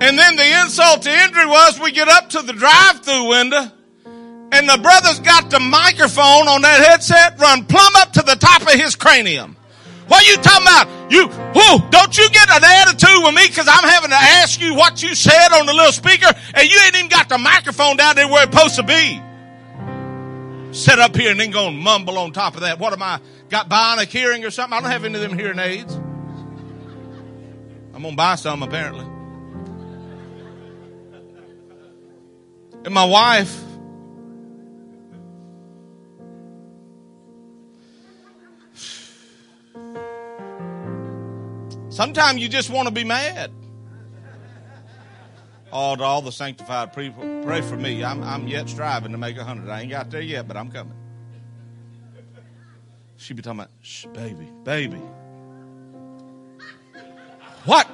And 0.00 0.16
then 0.16 0.36
the 0.36 0.62
insult 0.62 1.02
to 1.02 1.10
injury 1.10 1.46
was 1.46 1.80
we 1.80 1.90
get 1.90 2.08
up 2.08 2.30
to 2.30 2.42
the 2.42 2.52
drive-through 2.52 3.28
window 3.28 3.72
and 4.52 4.68
the 4.68 4.78
brother's 4.78 5.20
got 5.20 5.50
the 5.50 5.60
microphone 5.60 6.48
on 6.48 6.62
that 6.62 6.86
headset 6.86 7.38
run 7.38 7.64
plumb 7.64 7.92
up 7.96 8.12
to 8.12 8.22
the 8.22 8.34
top 8.34 8.62
of 8.62 8.80
his 8.80 8.94
cranium. 8.96 9.56
What 10.08 10.24
are 10.24 10.30
you 10.30 10.36
talking 10.38 10.66
about? 10.66 11.12
You, 11.12 11.28
who, 11.28 11.90
don't 11.90 12.16
you 12.16 12.28
get 12.30 12.48
an 12.50 12.64
attitude 12.64 13.22
with 13.22 13.34
me 13.34 13.46
because 13.46 13.68
I'm 13.68 13.84
having 13.84 14.10
to 14.10 14.16
ask 14.16 14.60
you 14.60 14.74
what 14.74 15.02
you 15.02 15.14
said 15.14 15.52
on 15.52 15.66
the 15.66 15.74
little 15.74 15.92
speaker 15.92 16.28
and 16.54 16.68
you 16.68 16.80
ain't 16.84 16.96
even 16.96 17.08
got 17.08 17.28
the 17.28 17.38
microphone 17.38 17.96
down 17.96 18.16
there 18.16 18.26
where 18.26 18.44
it's 18.44 18.54
supposed 18.54 18.76
to 18.76 18.82
be. 18.82 19.22
Sit 20.72 20.98
up 20.98 21.14
here 21.14 21.30
and 21.30 21.38
then 21.40 21.50
go 21.50 21.68
and 21.68 21.78
mumble 21.78 22.18
on 22.18 22.32
top 22.32 22.54
of 22.54 22.62
that. 22.62 22.78
What 22.78 22.92
am 22.92 23.02
I, 23.02 23.20
got 23.50 23.68
bionic 23.68 24.08
hearing 24.08 24.44
or 24.44 24.50
something? 24.50 24.76
I 24.76 24.80
don't 24.80 24.90
have 24.90 25.04
any 25.04 25.14
of 25.14 25.20
them 25.20 25.38
hearing 25.38 25.58
aids. 25.58 25.94
I'm 27.94 28.02
gonna 28.02 28.16
buy 28.16 28.36
some 28.36 28.62
apparently. 28.62 29.06
And 32.84 32.94
my 32.94 33.04
wife, 33.04 33.62
Sometimes 41.98 42.40
you 42.40 42.48
just 42.48 42.70
want 42.70 42.86
to 42.86 42.94
be 42.94 43.02
mad. 43.02 43.50
Oh, 45.72 45.96
to 45.96 46.04
all 46.04 46.22
the 46.22 46.30
sanctified 46.30 46.94
people, 46.94 47.42
pray 47.42 47.60
for 47.60 47.76
me. 47.76 48.04
I'm, 48.04 48.22
I'm 48.22 48.46
yet 48.46 48.68
striving 48.68 49.10
to 49.10 49.18
make 49.18 49.36
a 49.36 49.42
hundred. 49.42 49.68
I 49.68 49.80
ain't 49.80 49.90
got 49.90 50.08
there 50.08 50.20
yet, 50.20 50.46
but 50.46 50.56
I'm 50.56 50.70
coming. 50.70 50.94
She 53.16 53.34
be 53.34 53.42
talking 53.42 53.58
about, 53.58 53.72
Shh, 53.82 54.06
baby, 54.14 54.46
baby. 54.62 55.02
What? 57.64 57.90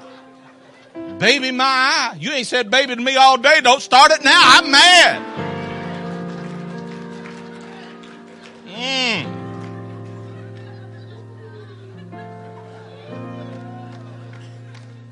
Baby, 1.18 1.50
my 1.52 1.64
eye. 1.64 2.18
You 2.20 2.32
ain't 2.32 2.46
said 2.46 2.70
baby 2.70 2.94
to 2.94 3.00
me 3.00 3.16
all 3.16 3.38
day. 3.38 3.62
Don't 3.62 3.80
start 3.80 4.12
it 4.12 4.22
now. 4.22 4.38
I'm 4.38 4.70
mad. 4.70 5.22
Mmm. 8.66 9.43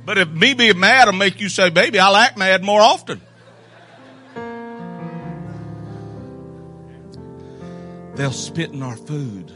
But 0.05 0.19
if 0.19 0.29
me 0.29 0.55
being 0.55 0.81
mad 0.81 1.07
will 1.07 1.13
make 1.13 1.41
you 1.41 1.49
say, 1.49 1.71
baby, 1.71 1.99
I'll 1.99 2.17
act 2.17 2.37
mad 2.37 2.65
more 2.65 2.81
often. 2.81 3.21
They'll 8.17 8.33
spit 8.33 8.73
in 8.73 8.83
our 8.83 8.97
food. 8.97 9.53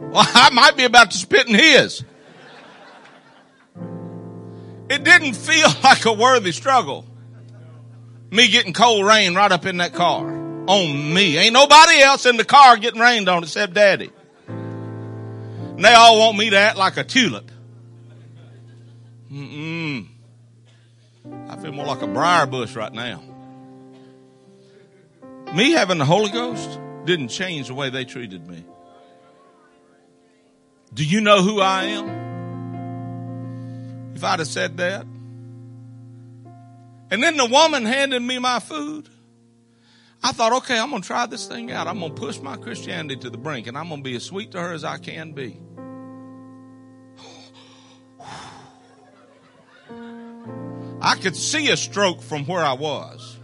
Well, 0.00 0.26
I 0.34 0.50
might 0.50 0.76
be 0.76 0.84
about 0.84 1.12
to 1.12 1.18
spit 1.18 1.48
in 1.48 1.54
his. 1.54 2.04
It 4.88 5.04
didn't 5.04 5.34
feel 5.34 5.68
like 5.84 6.04
a 6.04 6.12
worthy 6.12 6.52
struggle. 6.52 7.06
Me 8.30 8.48
getting 8.48 8.72
cold 8.72 9.06
rain 9.06 9.34
right 9.34 9.50
up 9.50 9.66
in 9.66 9.78
that 9.78 9.94
car. 9.94 10.28
On 10.66 11.14
me. 11.14 11.38
Ain't 11.38 11.52
nobody 11.52 12.00
else 12.00 12.26
in 12.26 12.36
the 12.36 12.44
car 12.44 12.76
getting 12.76 13.00
rained 13.00 13.28
on 13.28 13.42
except 13.42 13.74
daddy. 13.74 14.10
And 15.80 15.84
they 15.86 15.94
all 15.94 16.18
want 16.18 16.36
me 16.36 16.50
to 16.50 16.58
act 16.58 16.76
like 16.76 16.98
a 16.98 17.04
tulip. 17.04 17.50
Mm-mm. 19.32 20.08
I 21.48 21.56
feel 21.56 21.72
more 21.72 21.86
like 21.86 22.02
a 22.02 22.06
briar 22.06 22.44
bush 22.44 22.76
right 22.76 22.92
now. 22.92 23.22
Me 25.54 25.70
having 25.70 25.96
the 25.96 26.04
Holy 26.04 26.30
Ghost 26.30 26.78
didn't 27.06 27.28
change 27.28 27.68
the 27.68 27.74
way 27.74 27.88
they 27.88 28.04
treated 28.04 28.46
me. 28.46 28.62
Do 30.92 31.02
you 31.02 31.22
know 31.22 31.40
who 31.40 31.62
I 31.62 31.84
am? 31.84 32.10
If 34.14 34.22
I'd 34.22 34.40
have 34.40 34.48
said 34.48 34.76
that. 34.76 35.06
And 37.10 37.22
then 37.22 37.38
the 37.38 37.46
woman 37.46 37.86
handed 37.86 38.20
me 38.20 38.38
my 38.38 38.58
food. 38.58 39.08
I 40.22 40.32
thought, 40.32 40.52
okay, 40.52 40.78
I'm 40.78 40.90
going 40.90 41.02
to 41.02 41.06
try 41.06 41.26
this 41.26 41.46
thing 41.46 41.72
out. 41.72 41.86
I'm 41.86 41.98
going 41.98 42.14
to 42.14 42.20
push 42.20 42.40
my 42.40 42.56
Christianity 42.56 43.16
to 43.20 43.30
the 43.30 43.38
brink 43.38 43.66
and 43.66 43.76
I'm 43.76 43.88
going 43.88 44.02
to 44.02 44.04
be 44.04 44.16
as 44.16 44.24
sweet 44.24 44.52
to 44.52 44.60
her 44.60 44.72
as 44.72 44.84
I 44.84 44.98
can 44.98 45.32
be. 45.32 45.60
I 51.02 51.16
could 51.16 51.34
see 51.34 51.70
a 51.70 51.76
stroke 51.76 52.20
from 52.20 52.44
where 52.44 52.64
I 52.64 52.74
was. 52.74 53.38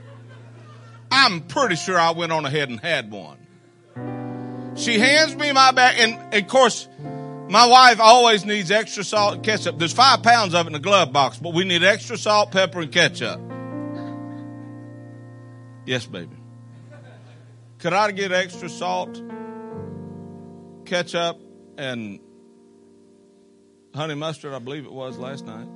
I'm 1.10 1.40
pretty 1.40 1.76
sure 1.76 1.98
I 1.98 2.10
went 2.10 2.32
on 2.32 2.44
ahead 2.44 2.68
and 2.68 2.78
had 2.78 3.10
one. 3.10 3.38
She 4.76 4.98
hands 4.98 5.34
me 5.34 5.52
my 5.52 5.70
bag, 5.70 5.98
and 5.98 6.34
of 6.34 6.46
course, 6.48 6.86
my 7.48 7.66
wife 7.66 7.98
always 7.98 8.44
needs 8.44 8.70
extra 8.70 9.02
salt 9.02 9.36
and 9.36 9.42
ketchup. 9.42 9.78
There's 9.78 9.94
five 9.94 10.22
pounds 10.22 10.54
of 10.54 10.66
it 10.66 10.68
in 10.68 10.72
the 10.74 10.78
glove 10.78 11.12
box, 11.12 11.38
but 11.38 11.54
we 11.54 11.64
need 11.64 11.82
extra 11.82 12.18
salt, 12.18 12.50
pepper, 12.50 12.82
and 12.82 12.92
ketchup. 12.92 13.40
Yes, 15.86 16.04
baby. 16.04 16.35
Could 17.86 17.92
I 17.92 18.10
get 18.10 18.32
extra 18.32 18.68
salt, 18.68 19.22
ketchup, 20.86 21.40
and 21.78 22.18
honey 23.94 24.16
mustard? 24.16 24.54
I 24.54 24.58
believe 24.58 24.86
it 24.86 24.92
was 24.92 25.18
last 25.18 25.46
night. 25.46 25.68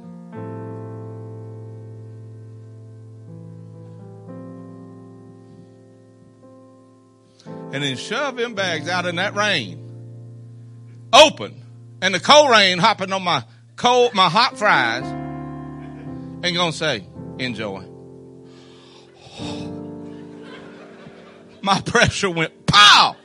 and 7.73 7.85
then 7.85 7.97
shove 7.97 8.37
them 8.37 8.55
bags 8.55 8.89
out 8.89 9.07
in 9.07 9.15
that 9.15 9.37
rain. 9.37 9.79
Open. 11.13 11.63
And 12.03 12.13
the 12.13 12.19
cold 12.19 12.51
rain 12.51 12.79
hopping 12.79 13.13
on 13.13 13.23
my 13.23 13.45
cold, 13.77 14.15
my 14.15 14.29
hot 14.29 14.59
fries. 14.59 15.05
And 15.05 16.57
gonna 16.57 16.73
say, 16.73 17.07
enjoy. 17.39 17.85
My 21.63 21.81
pressure 21.85 22.31
went 22.31 22.67
pow. 22.67 23.17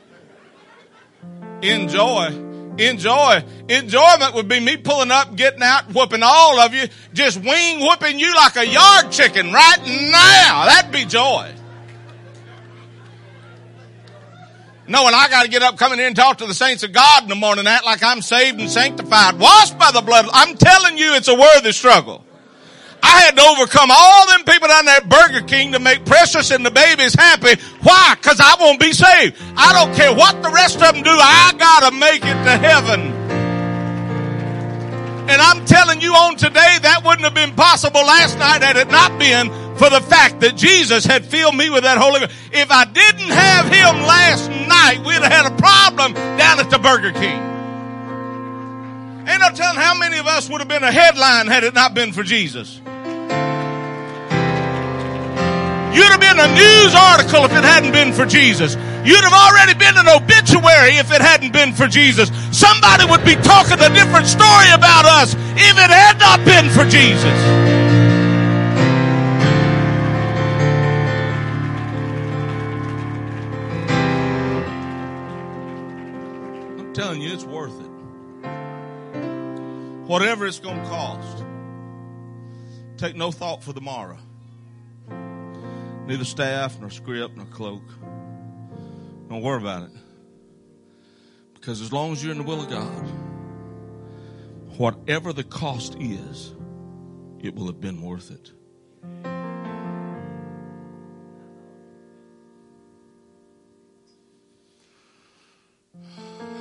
Enjoy. 1.62 2.42
Enjoy. 2.78 3.42
Enjoyment 3.68 4.34
would 4.34 4.48
be 4.48 4.60
me 4.60 4.76
pulling 4.76 5.10
up, 5.10 5.34
getting 5.34 5.62
out, 5.62 5.94
whooping 5.94 6.22
all 6.22 6.60
of 6.60 6.74
you, 6.74 6.88
just 7.12 7.42
wing 7.42 7.80
whooping 7.80 8.18
you 8.18 8.34
like 8.34 8.56
a 8.56 8.66
yard 8.66 9.10
chicken 9.10 9.52
right 9.52 9.80
now. 10.12 10.66
That'd 10.66 10.92
be 10.92 11.04
joy. 11.06 11.52
knowing 14.88 15.14
I 15.14 15.28
got 15.28 15.44
to 15.44 15.48
get 15.48 15.62
up, 15.62 15.76
come 15.78 15.92
in 15.92 15.98
here 15.98 16.08
and 16.08 16.16
talk 16.16 16.38
to 16.38 16.46
the 16.46 16.54
saints 16.54 16.82
of 16.82 16.92
God 16.92 17.22
in 17.24 17.28
the 17.28 17.34
morning, 17.34 17.66
act 17.66 17.84
like 17.84 18.02
I'm 18.02 18.22
saved 18.22 18.60
and 18.60 18.70
sanctified, 18.70 19.38
washed 19.38 19.78
by 19.78 19.90
the 19.90 20.00
blood. 20.00 20.26
I'm 20.32 20.56
telling 20.56 20.98
you, 20.98 21.14
it's 21.14 21.28
a 21.28 21.34
worthy 21.34 21.72
struggle. 21.72 22.25
I 23.06 23.20
had 23.20 23.36
to 23.36 23.42
overcome 23.42 23.90
all 23.92 24.26
them 24.26 24.42
people 24.42 24.66
down 24.66 24.84
there 24.84 24.96
at 24.96 25.08
Burger 25.08 25.46
King 25.46 25.72
to 25.72 25.78
make 25.78 26.04
Precious 26.04 26.50
and 26.50 26.66
the 26.66 26.72
babies 26.72 27.14
happy. 27.14 27.60
Why? 27.82 28.16
Cause 28.20 28.40
I 28.40 28.56
won't 28.58 28.80
be 28.80 28.92
saved. 28.92 29.36
I 29.56 29.72
don't 29.72 29.94
care 29.94 30.12
what 30.12 30.42
the 30.42 30.50
rest 30.50 30.82
of 30.82 30.94
them 30.94 31.04
do. 31.04 31.10
I 31.10 31.54
gotta 31.56 31.94
make 31.94 32.22
it 32.24 32.38
to 32.44 32.58
heaven. 32.58 33.12
And 35.28 35.42
I'm 35.42 35.64
telling 35.64 36.00
you 36.00 36.14
on 36.14 36.36
today, 36.36 36.78
that 36.82 37.02
wouldn't 37.04 37.22
have 37.22 37.34
been 37.34 37.54
possible 37.54 38.00
last 38.00 38.38
night 38.38 38.62
had 38.62 38.76
it 38.76 38.90
not 38.90 39.18
been 39.18 39.50
for 39.76 39.90
the 39.90 40.00
fact 40.00 40.40
that 40.40 40.56
Jesus 40.56 41.04
had 41.04 41.24
filled 41.24 41.56
me 41.56 41.70
with 41.70 41.82
that 41.84 41.98
Holy 41.98 42.20
Ghost. 42.20 42.32
If 42.52 42.70
I 42.70 42.84
didn't 42.84 43.30
have 43.30 43.66
Him 43.66 44.02
last 44.02 44.50
night, 44.50 45.04
we'd 45.06 45.22
have 45.22 45.32
had 45.32 45.46
a 45.46 45.56
problem 45.56 46.12
down 46.36 46.60
at 46.60 46.70
the 46.70 46.78
Burger 46.78 47.12
King. 47.12 47.38
Ain't 49.28 49.40
no 49.40 49.50
telling 49.50 49.78
how 49.78 49.98
many 49.98 50.18
of 50.18 50.26
us 50.26 50.48
would 50.48 50.60
have 50.60 50.68
been 50.68 50.84
a 50.84 50.92
headline 50.92 51.48
had 51.48 51.64
it 51.64 51.74
not 51.74 51.94
been 51.94 52.12
for 52.12 52.22
Jesus. 52.22 52.80
You'd 55.96 56.12
have 56.12 56.20
been 56.20 56.38
a 56.38 56.48
news 56.52 56.94
article 56.94 57.46
if 57.46 57.52
it 57.52 57.64
hadn't 57.64 57.92
been 57.92 58.12
for 58.12 58.26
Jesus. 58.26 58.74
You'd 59.02 59.24
have 59.24 59.32
already 59.32 59.72
been 59.72 59.96
an 59.96 60.06
obituary 60.06 60.98
if 60.98 61.10
it 61.10 61.22
hadn't 61.22 61.54
been 61.54 61.72
for 61.72 61.86
Jesus. 61.86 62.28
Somebody 62.52 63.06
would 63.06 63.24
be 63.24 63.34
talking 63.36 63.80
a 63.80 63.88
different 63.88 64.26
story 64.26 64.68
about 64.74 65.06
us 65.06 65.32
if 65.32 65.78
it 65.78 65.90
had 65.90 66.18
not 66.18 66.44
been 66.44 66.68
for 66.68 66.84
Jesus. 66.84 67.24
I'm 76.78 76.92
telling 76.92 77.22
you, 77.22 77.32
it's 77.32 77.44
worth 77.44 77.80
it. 77.80 77.90
Whatever 80.06 80.46
it's 80.46 80.60
going 80.60 80.78
to 80.78 80.88
cost. 80.90 81.42
Take 82.98 83.16
no 83.16 83.30
thought 83.30 83.64
for 83.64 83.72
the 83.72 83.80
morrow. 83.80 84.18
Neither 86.06 86.24
staff, 86.24 86.78
nor 86.80 86.90
script, 86.90 87.36
nor 87.36 87.46
cloak. 87.46 87.82
Don't 89.28 89.42
worry 89.42 89.60
about 89.60 89.84
it. 89.84 89.90
Because 91.54 91.80
as 91.80 91.92
long 91.92 92.12
as 92.12 92.22
you're 92.22 92.32
in 92.32 92.38
the 92.38 92.44
will 92.44 92.62
of 92.62 92.70
God, 92.70 93.08
whatever 94.78 95.32
the 95.32 95.42
cost 95.42 95.96
is, 95.98 96.54
it 97.40 97.54
will 97.54 97.66
have 97.66 97.80
been 97.80 98.02
worth 98.02 98.30
it. 98.30 98.52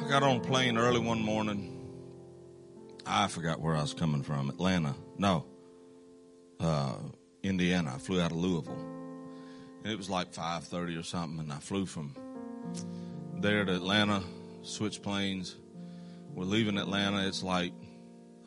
I 0.06 0.10
got 0.10 0.24
on 0.24 0.38
a 0.38 0.39
plane 0.39 0.78
early 0.78 1.00
one 1.00 1.22
morning. 1.22 1.72
I 3.06 3.28
forgot 3.28 3.60
where 3.60 3.76
I 3.76 3.82
was 3.82 3.93
coming 3.93 4.24
from, 4.24 4.50
Atlanta, 4.50 4.96
No, 5.18 5.46
uh, 6.60 6.96
Indiana. 7.43 7.93
I 7.96 7.98
flew 8.00 8.22
out 8.22 8.32
of 8.32 8.38
Louisville, 8.38 8.95
and 9.86 9.94
it 9.94 9.98
was 10.00 10.10
like 10.10 10.34
five 10.34 10.64
thirty 10.64 10.96
or 10.96 11.04
something, 11.04 11.40
and 11.40 11.54
I 11.54 11.58
flew 11.58 11.86
from 11.86 12.16
there 13.36 13.64
to 13.64 13.76
Atlanta, 13.76 14.24
switch 14.64 15.04
planes. 15.04 15.56
We're 16.34 16.46
leaving 16.46 16.80
Atlanta. 16.80 17.28
It's 17.28 17.44
like 17.44 17.72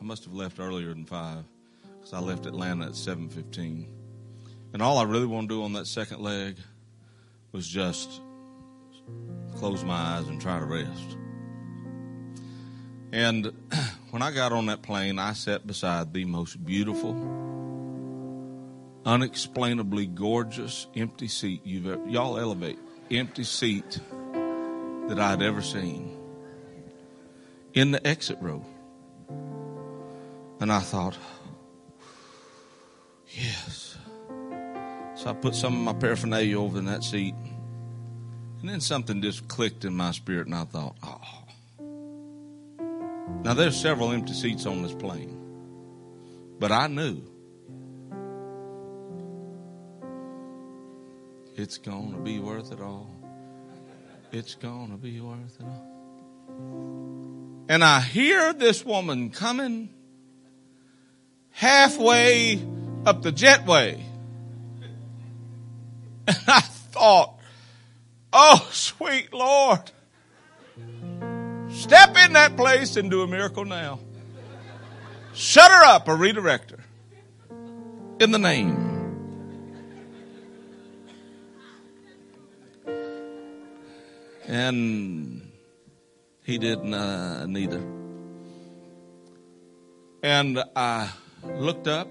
I 0.01 0.03
must 0.03 0.25
have 0.25 0.33
left 0.33 0.59
earlier 0.59 0.89
than 0.89 1.05
five 1.05 1.45
because 1.97 2.11
I 2.11 2.19
left 2.19 2.45
Atlanta 2.45 2.87
at 2.87 2.95
seven 2.97 3.29
fifteen, 3.29 3.87
and 4.73 4.81
all 4.81 4.97
I 4.97 5.03
really 5.03 5.27
want 5.27 5.47
to 5.47 5.55
do 5.55 5.63
on 5.63 5.71
that 5.73 5.87
second 5.87 6.19
leg 6.19 6.57
was 7.53 7.65
just 7.65 8.19
close 9.55 9.81
my 9.85 9.93
eyes 9.93 10.27
and 10.27 10.41
try 10.41 10.59
to 10.59 10.65
rest. 10.65 11.17
And 13.13 13.53
when 14.11 14.21
I 14.21 14.31
got 14.31 14.51
on 14.51 14.65
that 14.65 14.81
plane, 14.81 15.19
I 15.19 15.31
sat 15.31 15.65
beside 15.65 16.13
the 16.13 16.25
most 16.25 16.63
beautiful, 16.65 17.13
unexplainably 19.05 20.05
gorgeous 20.05 20.87
empty 20.95 21.27
seat 21.27 21.61
you've 21.65 21.87
ever, 21.87 22.07
y'all 22.07 22.37
elevate, 22.37 22.79
empty 23.09 23.43
seat 23.43 23.99
that 25.07 25.19
I'd 25.19 25.41
ever 25.41 25.61
seen 25.61 26.17
in 27.73 27.91
the 27.91 28.05
exit 28.05 28.37
row. 28.41 28.65
And 30.59 30.71
I 30.71 30.79
thought, 30.79 31.17
yes. 33.29 33.97
So 35.15 35.29
I 35.29 35.33
put 35.33 35.55
some 35.55 35.73
of 35.73 35.79
my 35.79 35.99
paraphernalia 35.99 36.59
over 36.59 36.77
in 36.77 36.85
that 36.85 37.03
seat. 37.03 37.35
And 38.59 38.69
then 38.69 38.81
something 38.81 39.21
just 39.21 39.47
clicked 39.47 39.85
in 39.85 39.95
my 39.95 40.11
spirit, 40.11 40.47
and 40.47 40.55
I 40.55 40.65
thought, 40.65 40.97
oh. 41.01 41.21
Now, 43.43 43.53
there's 43.53 43.79
several 43.79 44.11
empty 44.11 44.33
seats 44.33 44.65
on 44.65 44.81
this 44.81 44.93
plane. 44.93 45.37
But 46.59 46.73
I 46.73 46.87
knew 46.87 47.21
it's 51.59 51.77
going 51.77 52.13
to 52.13 52.19
be 52.19 52.39
worth 52.39 52.71
it 52.71 52.79
all. 52.79 53.13
It's 54.31 54.55
going 54.55 54.91
to 54.91 54.97
be 54.97 55.19
worth 55.19 55.59
it 55.59 55.65
all. 55.65 57.65
And 57.67 57.83
I 57.83 57.99
hear 57.99 58.53
this 58.53 58.85
woman 58.85 59.29
coming 59.29 59.89
halfway 61.51 62.59
up 63.05 63.21
the 63.21 63.31
jetway. 63.31 64.01
And 66.27 66.37
I 66.47 66.61
thought, 66.61 67.39
oh, 68.31 68.69
sweet 68.71 69.33
Lord, 69.33 69.79
step 71.71 72.15
in 72.17 72.33
that 72.33 72.55
place 72.55 72.97
and 72.97 73.09
do 73.09 73.23
a 73.23 73.27
miracle 73.27 73.65
now. 73.65 73.99
Shut 75.33 75.71
her 75.71 75.85
up 75.85 76.07
or 76.07 76.15
redirect 76.15 76.69
her. 76.69 76.83
In 78.19 78.29
the 78.29 78.37
name. 78.37 78.88
And 84.49 85.47
he 86.43 86.57
did 86.57 86.79
uh, 86.79 87.45
neither. 87.45 87.83
And 90.23 90.63
I 90.75 91.11
looked 91.43 91.87
up, 91.87 92.07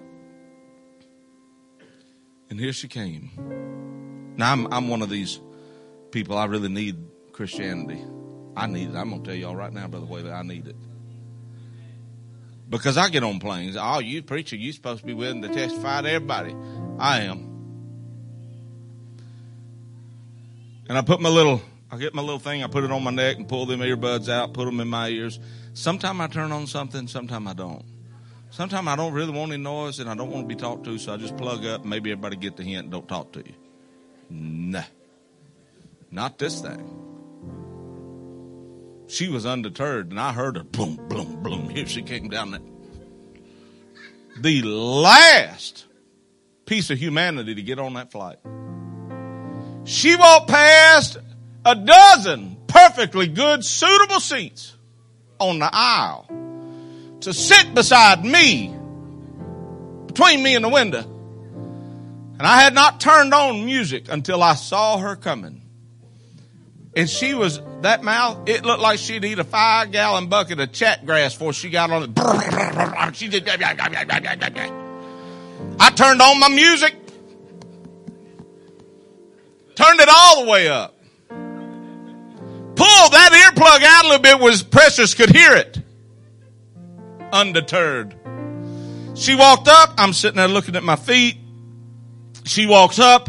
and 2.49 2.61
here 2.61 2.72
she 2.72 2.86
came. 2.86 4.34
Now, 4.36 4.53
I'm, 4.53 4.72
I'm 4.72 4.89
one 4.89 5.03
of 5.03 5.11
these 5.11 5.41
people, 6.12 6.39
I 6.39 6.45
really 6.45 6.68
need 6.68 6.97
Christianity. 7.32 8.05
I 8.57 8.68
need 8.68 8.91
it. 8.91 8.95
I'm 8.95 9.11
going 9.11 9.24
to 9.24 9.30
tell 9.30 9.36
y'all 9.36 9.57
right 9.57 9.72
now, 9.72 9.89
Brother 9.89 10.07
Whaley, 10.07 10.30
I 10.30 10.43
need 10.43 10.68
it. 10.68 10.76
Because 12.70 12.97
I 12.97 13.09
get 13.09 13.24
on 13.24 13.41
planes. 13.41 13.76
Oh, 13.76 13.99
you 13.99 14.22
preacher, 14.22 14.55
you 14.55 14.72
supposed 14.72 15.01
to 15.01 15.07
be 15.07 15.12
willing 15.12 15.43
to 15.43 15.49
testify 15.49 16.03
to 16.03 16.09
everybody. 16.09 16.55
I 17.01 17.22
am. 17.22 17.47
And 20.89 20.97
I 20.97 21.03
put 21.03 21.20
my 21.20 21.30
little, 21.30 21.61
I 21.91 21.97
get 21.97 22.14
my 22.14 22.20
little 22.20 22.39
thing, 22.39 22.62
I 22.62 22.66
put 22.66 22.84
it 22.84 22.91
on 22.91 23.03
my 23.03 23.11
neck 23.11 23.36
and 23.39 23.49
pull 23.49 23.64
them 23.64 23.80
earbuds 23.80 24.28
out, 24.28 24.53
put 24.53 24.66
them 24.66 24.80
in 24.80 24.89
my 24.89 25.09
ears. 25.09 25.41
Sometimes 25.72 26.20
I 26.20 26.26
turn 26.26 26.53
on 26.53 26.66
something, 26.66 27.07
sometimes 27.07 27.49
I 27.49 27.55
don't. 27.55 27.84
Sometimes 28.51 28.89
I 28.89 28.97
don't 28.97 29.12
really 29.12 29.32
want 29.32 29.53
any 29.53 29.62
noise 29.62 29.99
and 29.99 30.09
I 30.09 30.14
don't 30.14 30.30
want 30.30 30.49
to 30.49 30.55
be 30.55 30.59
talked 30.59 30.84
to, 30.84 30.99
so 30.99 31.14
I 31.14 31.16
just 31.16 31.36
plug 31.36 31.64
up. 31.64 31.84
Maybe 31.84 32.12
everybody 32.12 32.36
get 32.36 32.57
the 32.57 32.62
hint 32.62 32.91
don't 32.91 33.09
talk 33.09 33.32
to 33.32 33.41
you. 33.41 33.55
Nah. 34.30 34.82
Not 36.11 36.39
this 36.39 36.61
thing. 36.61 37.05
She 39.07 39.28
was 39.28 39.47
undeterred, 39.47 40.11
and 40.11 40.20
I 40.20 40.32
heard 40.32 40.57
her 40.57 40.64
boom, 40.64 40.97
boom, 41.09 41.43
boom. 41.43 41.70
Here 41.70 41.86
she 41.86 42.03
came 42.03 42.28
down 42.28 42.51
that. 42.51 42.62
The 44.41 44.62
last 44.62 45.86
piece 46.66 46.91
of 46.91 46.99
humanity 46.99 47.55
to 47.55 47.62
get 47.62 47.78
on 47.78 47.95
that 47.95 48.12
flight. 48.12 48.36
She 49.84 50.14
walked 50.16 50.49
past 50.49 51.16
a 51.68 51.74
dozen 51.74 52.56
perfectly 52.66 53.26
good, 53.26 53.62
suitable 53.62 54.20
seats 54.20 54.74
on 55.38 55.58
the 55.58 55.68
aisle 55.70 56.26
to 57.20 57.34
sit 57.34 57.74
beside 57.74 58.24
me, 58.24 58.74
between 60.06 60.42
me 60.42 60.54
and 60.54 60.64
the 60.64 60.70
window. 60.70 61.02
And 62.38 62.46
I 62.46 62.62
had 62.62 62.72
not 62.72 63.00
turned 63.00 63.34
on 63.34 63.66
music 63.66 64.10
until 64.10 64.42
I 64.42 64.54
saw 64.54 64.96
her 64.96 65.14
coming. 65.14 65.60
And 66.96 67.10
she 67.10 67.34
was, 67.34 67.60
that 67.82 68.02
mouth, 68.02 68.48
it 68.48 68.64
looked 68.64 68.80
like 68.80 68.98
she'd 68.98 69.26
eat 69.26 69.38
a 69.38 69.44
five 69.44 69.92
gallon 69.92 70.28
bucket 70.28 70.58
of 70.60 70.72
chat 70.72 71.04
grass 71.04 71.34
before 71.34 71.52
she 71.52 71.68
got 71.68 71.90
on 71.90 72.04
it. 72.04 73.16
She 73.16 73.28
did. 73.28 73.46
I 73.46 73.56
turned 75.90 76.22
on 76.22 76.40
my 76.40 76.48
music, 76.48 76.94
turned 79.74 80.00
it 80.00 80.08
all 80.08 80.44
the 80.44 80.50
way 80.50 80.68
up. 80.68 80.97
Pulled 82.79 83.12
that 83.12 83.33
earplug 83.33 83.83
out 83.83 84.05
a 84.05 84.09
little 84.09 84.22
bit 84.22 84.39
was 84.39 84.62
Precious 84.62 85.12
could 85.12 85.31
hear 85.31 85.57
it. 85.57 85.83
Undeterred. 87.33 88.14
She 89.16 89.35
walked 89.35 89.66
up. 89.66 89.95
I'm 89.99 90.12
sitting 90.12 90.37
there 90.37 90.47
looking 90.47 90.76
at 90.76 90.85
my 90.85 90.95
feet. 90.95 91.39
She 92.45 92.66
walks 92.66 93.01
up. 93.01 93.29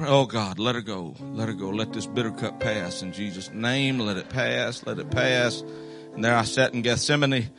Oh 0.00 0.26
God, 0.26 0.58
let 0.58 0.74
her 0.74 0.82
go. 0.82 1.16
Let 1.18 1.48
her 1.48 1.54
go. 1.54 1.70
Let 1.70 1.94
this 1.94 2.04
bitter 2.04 2.30
cup 2.30 2.60
pass 2.60 3.00
in 3.00 3.14
Jesus' 3.14 3.50
name. 3.50 4.00
Let 4.00 4.18
it 4.18 4.28
pass. 4.28 4.84
Let 4.84 4.98
it 4.98 5.10
pass. 5.10 5.64
And 6.12 6.22
there 6.22 6.36
I 6.36 6.44
sat 6.44 6.74
in 6.74 6.82
Gethsemane 6.82 7.50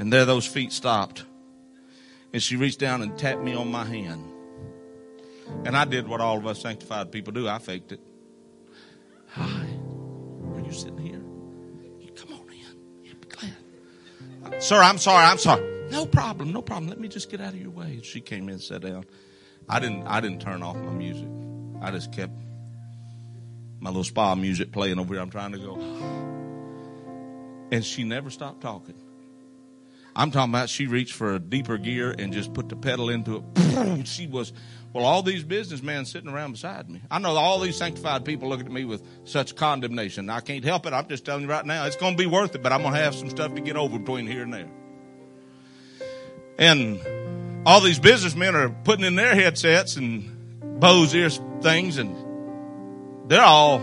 and 0.00 0.12
there 0.12 0.24
those 0.24 0.46
feet 0.46 0.72
stopped. 0.72 1.24
And 2.32 2.42
she 2.42 2.56
reached 2.56 2.80
down 2.80 3.02
and 3.02 3.16
tapped 3.16 3.40
me 3.40 3.54
on 3.54 3.70
my 3.70 3.84
hand. 3.84 4.32
And 5.64 5.76
I 5.76 5.84
did 5.84 6.08
what 6.08 6.20
all 6.20 6.38
of 6.38 6.46
us 6.48 6.60
sanctified 6.60 7.12
people 7.12 7.32
do. 7.32 7.46
I 7.46 7.58
faked 7.58 7.92
it. 7.92 8.00
Hi. 9.28 9.75
Are 10.66 10.68
you 10.68 10.74
sitting 10.74 10.98
here? 10.98 11.22
Come 12.16 12.32
on 12.32 12.40
in. 12.50 12.56
You'll 13.04 13.14
be 13.20 13.28
glad. 13.28 14.60
Sir, 14.60 14.82
I'm 14.82 14.98
sorry. 14.98 15.24
I'm 15.24 15.38
sorry. 15.38 15.62
No 15.92 16.06
problem. 16.06 16.52
No 16.52 16.60
problem. 16.60 16.88
Let 16.88 16.98
me 16.98 17.06
just 17.06 17.30
get 17.30 17.40
out 17.40 17.52
of 17.52 17.60
your 17.60 17.70
way. 17.70 18.00
She 18.02 18.20
came 18.20 18.48
in 18.48 18.54
and 18.54 18.60
sat 18.60 18.82
down. 18.82 19.04
I 19.68 19.78
didn't, 19.78 20.08
I 20.08 20.20
didn't 20.20 20.40
turn 20.40 20.64
off 20.64 20.76
my 20.76 20.90
music. 20.90 21.28
I 21.80 21.92
just 21.92 22.12
kept 22.12 22.32
my 23.78 23.90
little 23.90 24.02
spa 24.02 24.34
music 24.34 24.72
playing 24.72 24.98
over 24.98 25.14
here. 25.14 25.22
I'm 25.22 25.30
trying 25.30 25.52
to 25.52 25.58
go. 25.58 25.76
And 27.70 27.84
she 27.84 28.02
never 28.02 28.30
stopped 28.30 28.60
talking. 28.60 28.96
I'm 30.16 30.32
talking 30.32 30.50
about 30.50 30.68
she 30.68 30.86
reached 30.88 31.12
for 31.12 31.34
a 31.34 31.38
deeper 31.38 31.78
gear 31.78 32.12
and 32.18 32.32
just 32.32 32.54
put 32.54 32.68
the 32.70 32.76
pedal 32.76 33.08
into 33.08 33.44
it. 33.54 34.08
She 34.08 34.26
was, 34.26 34.52
well, 34.96 35.04
all 35.04 35.22
these 35.22 35.44
businessmen 35.44 36.06
sitting 36.06 36.30
around 36.30 36.52
beside 36.52 36.88
me. 36.88 37.02
I 37.10 37.18
know 37.18 37.36
all 37.36 37.60
these 37.60 37.76
sanctified 37.76 38.24
people 38.24 38.48
looking 38.48 38.64
at 38.64 38.72
me 38.72 38.86
with 38.86 39.02
such 39.24 39.54
condemnation. 39.54 40.30
I 40.30 40.40
can't 40.40 40.64
help 40.64 40.86
it. 40.86 40.94
I'm 40.94 41.06
just 41.06 41.26
telling 41.26 41.42
you 41.42 41.50
right 41.50 41.66
now, 41.66 41.84
it's 41.84 41.96
going 41.96 42.14
to 42.14 42.18
be 42.18 42.24
worth 42.24 42.54
it, 42.54 42.62
but 42.62 42.72
I'm 42.72 42.80
going 42.80 42.94
to 42.94 43.00
have 43.00 43.14
some 43.14 43.28
stuff 43.28 43.54
to 43.54 43.60
get 43.60 43.76
over 43.76 43.98
between 43.98 44.26
here 44.26 44.42
and 44.42 44.54
there. 44.54 44.70
And 46.58 47.66
all 47.66 47.82
these 47.82 47.98
businessmen 47.98 48.56
are 48.56 48.70
putting 48.70 49.04
in 49.04 49.16
their 49.16 49.34
headsets 49.34 49.96
and 49.96 50.80
Bose 50.80 51.14
ear 51.14 51.28
things, 51.60 51.98
and 51.98 53.30
they're 53.30 53.42
all 53.42 53.80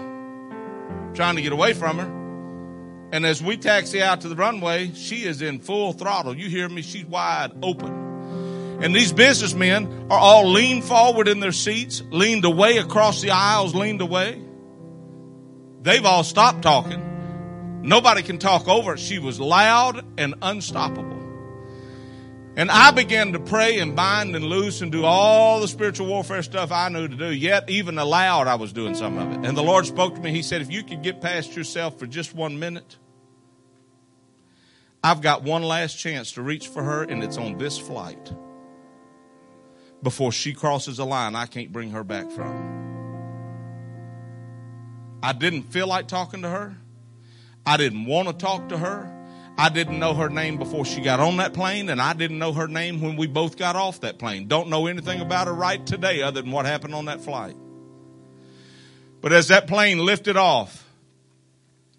trying 1.14 1.36
to 1.36 1.43
get 1.43 1.53
away 1.53 1.74
from 1.74 1.99
her. 1.99 3.09
And 3.11 3.24
as 3.24 3.43
we 3.43 3.57
taxi 3.57 4.01
out 4.01 4.22
to 4.22 4.30
the 4.30 4.36
runway, 4.36 4.91
she 4.95 5.26
is 5.26 5.43
in 5.43 5.59
full 5.59 5.93
throttle. 5.93 6.36
You 6.36 6.49
hear 6.49 6.68
me? 6.68 6.82
She's 6.82 7.05
wide 7.05 7.51
open. 7.61 8.03
And 8.82 8.95
these 8.95 9.13
businessmen 9.13 10.07
are 10.09 10.19
all 10.19 10.49
leaned 10.49 10.84
forward 10.84 11.28
in 11.28 11.39
their 11.39 11.51
seats, 11.51 12.01
leaned 12.09 12.45
away 12.45 12.78
across 12.78 13.21
the 13.21 13.32
aisles, 13.32 13.74
leaned 13.74 14.01
away. 14.01 14.41
They've 15.82 16.05
all 16.05 16.24
stopped 16.24 16.61
talking. 16.61 17.82
Nobody 17.84 18.24
can 18.24 18.38
talk 18.38 18.67
over. 18.67 18.95
She 18.97 19.19
was 19.19 19.39
loud 19.39 20.05
and 20.17 20.36
unstoppable. 20.41 21.13
And 22.55 22.69
I 22.69 22.91
began 22.91 23.34
to 23.34 23.39
pray 23.39 23.80
and 23.80 23.95
bind 23.95 24.36
and 24.36 24.45
loose 24.45 24.82
and 24.82 24.91
do 24.91 25.05
all 25.05 25.59
the 25.59 25.67
spiritual 25.67 26.07
warfare 26.07 26.43
stuff 26.43 26.71
I 26.71 26.89
knew 26.89 27.07
to 27.07 27.15
do. 27.15 27.32
Yet, 27.32 27.69
even 27.69 27.97
aloud, 27.97 28.47
I 28.47 28.55
was 28.55 28.71
doing 28.71 28.93
some 28.93 29.17
of 29.17 29.32
it. 29.32 29.45
And 29.47 29.57
the 29.57 29.63
Lord 29.63 29.88
spoke 29.88 30.15
to 30.15 30.21
me. 30.21 30.32
He 30.32 30.43
said, 30.43 30.61
If 30.61 30.71
you 30.71 30.84
could 30.84 31.01
get 31.01 31.19
past 31.19 31.55
yourself 31.55 31.97
for 31.97 32.05
just 32.05 32.36
one 32.36 32.59
minute, 32.59 32.97
I've 35.03 35.21
got 35.21 35.41
one 35.43 35.63
last 35.63 35.95
chance 35.97 36.34
to 36.34 36.41
reach 36.41 36.67
for 36.67 36.84
her, 36.84 37.03
and 37.03 37.24
it's 37.24 37.38
on 37.38 37.57
this 37.57 37.78
flight. 37.78 38.32
Before 40.04 40.32
she 40.32 40.54
crosses 40.54 40.99
a 40.99 41.06
line 41.06 41.36
I 41.36 41.45
can't 41.45 41.72
bring 41.72 41.91
her 41.91 42.04
back 42.04 42.30
from. 42.32 42.82
I 45.24 45.32
didn't 45.32 45.64
feel 45.64 45.88
like 45.88 46.08
talking 46.08 46.41
to 46.41 46.49
her. 46.49 46.76
I 47.66 47.78
didn't 47.78 48.06
want 48.06 48.28
to 48.28 48.34
talk 48.34 48.70
to 48.70 48.78
her. 48.78 49.10
I 49.58 49.70
didn't 49.70 49.99
know 49.99 50.14
her 50.14 50.30
name 50.30 50.58
before 50.58 50.84
she 50.84 50.99
got 50.99 51.20
on 51.20 51.38
that 51.38 51.54
plane, 51.54 51.89
and 51.89 52.01
I 52.01 52.14
didn't 52.14 52.39
know 52.39 52.54
her 52.54 52.68
name 52.68 53.01
when 53.01 53.16
we 53.16 53.28
both 53.28 53.58
got 53.58 53.76
off 53.76 54.01
that 54.01 54.18
plane. 54.18 54.47
Don't 54.47 54.68
know 54.68 54.88
anything 54.88 55.22
about 55.22 55.47
her 55.47 55.54
right 55.54 55.86
today 55.86 56.22
other 56.22 56.41
than 56.41 56.51
what 56.51 56.66
happened 56.66 56.95
on 56.95 57.06
that 57.06 57.22
flight. 57.22 57.56
But 59.22 59.32
as 59.32 59.47
that 59.47 59.68
plane 59.68 59.99
lifted 59.99 60.36
off, 60.36 60.86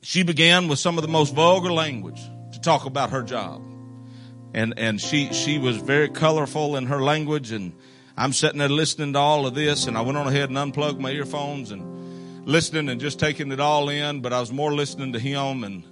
she 0.02 0.22
began 0.22 0.68
with 0.68 0.78
some 0.78 0.98
of 0.98 1.02
the 1.02 1.08
most 1.08 1.34
vulgar 1.34 1.72
language 1.72 2.20
to 2.52 2.60
talk 2.60 2.84
about 2.84 3.10
her 3.10 3.22
job. 3.22 3.62
And, 4.52 4.78
and 4.78 5.00
she, 5.00 5.32
she 5.32 5.58
was 5.58 5.78
very 5.78 6.10
colorful 6.10 6.76
in 6.76 6.86
her 6.86 7.00
language 7.00 7.50
and 7.52 7.72
I'm 8.16 8.32
sitting 8.32 8.58
there 8.58 8.68
listening 8.68 9.14
to 9.14 9.18
all 9.18 9.46
of 9.46 9.54
this 9.54 9.86
and 9.86 9.98
I 9.98 10.02
went 10.02 10.16
on 10.16 10.28
ahead 10.28 10.48
and 10.48 10.56
unplugged 10.56 11.00
my 11.00 11.10
earphones 11.10 11.72
and 11.72 12.46
listening 12.46 12.88
and 12.88 13.00
just 13.00 13.18
taking 13.18 13.50
it 13.50 13.58
all 13.60 13.88
in, 13.88 14.20
but 14.20 14.32
I 14.32 14.40
was 14.40 14.52
more 14.52 14.72
listening 14.72 15.14
to 15.14 15.18
him 15.18 15.64
and 15.64 15.82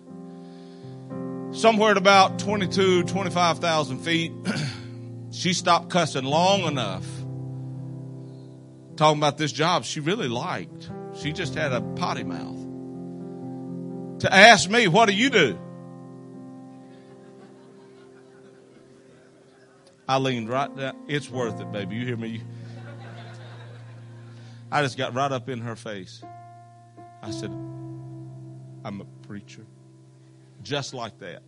somewhere 1.56 1.90
at 1.92 1.96
about 1.96 2.38
22, 2.38 3.04
25,000 3.04 3.98
feet, 3.98 4.32
she 5.32 5.52
stopped 5.52 5.90
cussing 5.90 6.24
long 6.24 6.62
enough 6.62 7.04
talking 8.96 9.18
about 9.18 9.36
this 9.38 9.50
job 9.52 9.84
she 9.84 10.00
really 10.00 10.28
liked. 10.28 10.90
She 11.14 11.32
just 11.32 11.54
had 11.54 11.72
a 11.72 11.80
potty 11.80 12.24
mouth. 12.24 12.60
To 14.20 14.32
ask 14.32 14.70
me, 14.70 14.86
what 14.86 15.08
do 15.08 15.14
you 15.14 15.28
do? 15.28 15.58
I 20.12 20.18
leaned 20.18 20.50
right 20.50 20.76
down. 20.76 20.94
It's 21.08 21.30
worth 21.30 21.58
it, 21.58 21.72
baby. 21.72 21.96
You 21.96 22.04
hear 22.04 22.18
me? 22.18 22.42
I 24.70 24.82
just 24.82 24.98
got 24.98 25.14
right 25.14 25.32
up 25.32 25.48
in 25.48 25.58
her 25.62 25.74
face. 25.74 26.22
I 27.22 27.30
said, 27.30 27.50
I'm 28.84 29.00
a 29.00 29.06
preacher. 29.26 29.64
Just 30.62 30.92
like 30.92 31.18
that. 31.20 31.42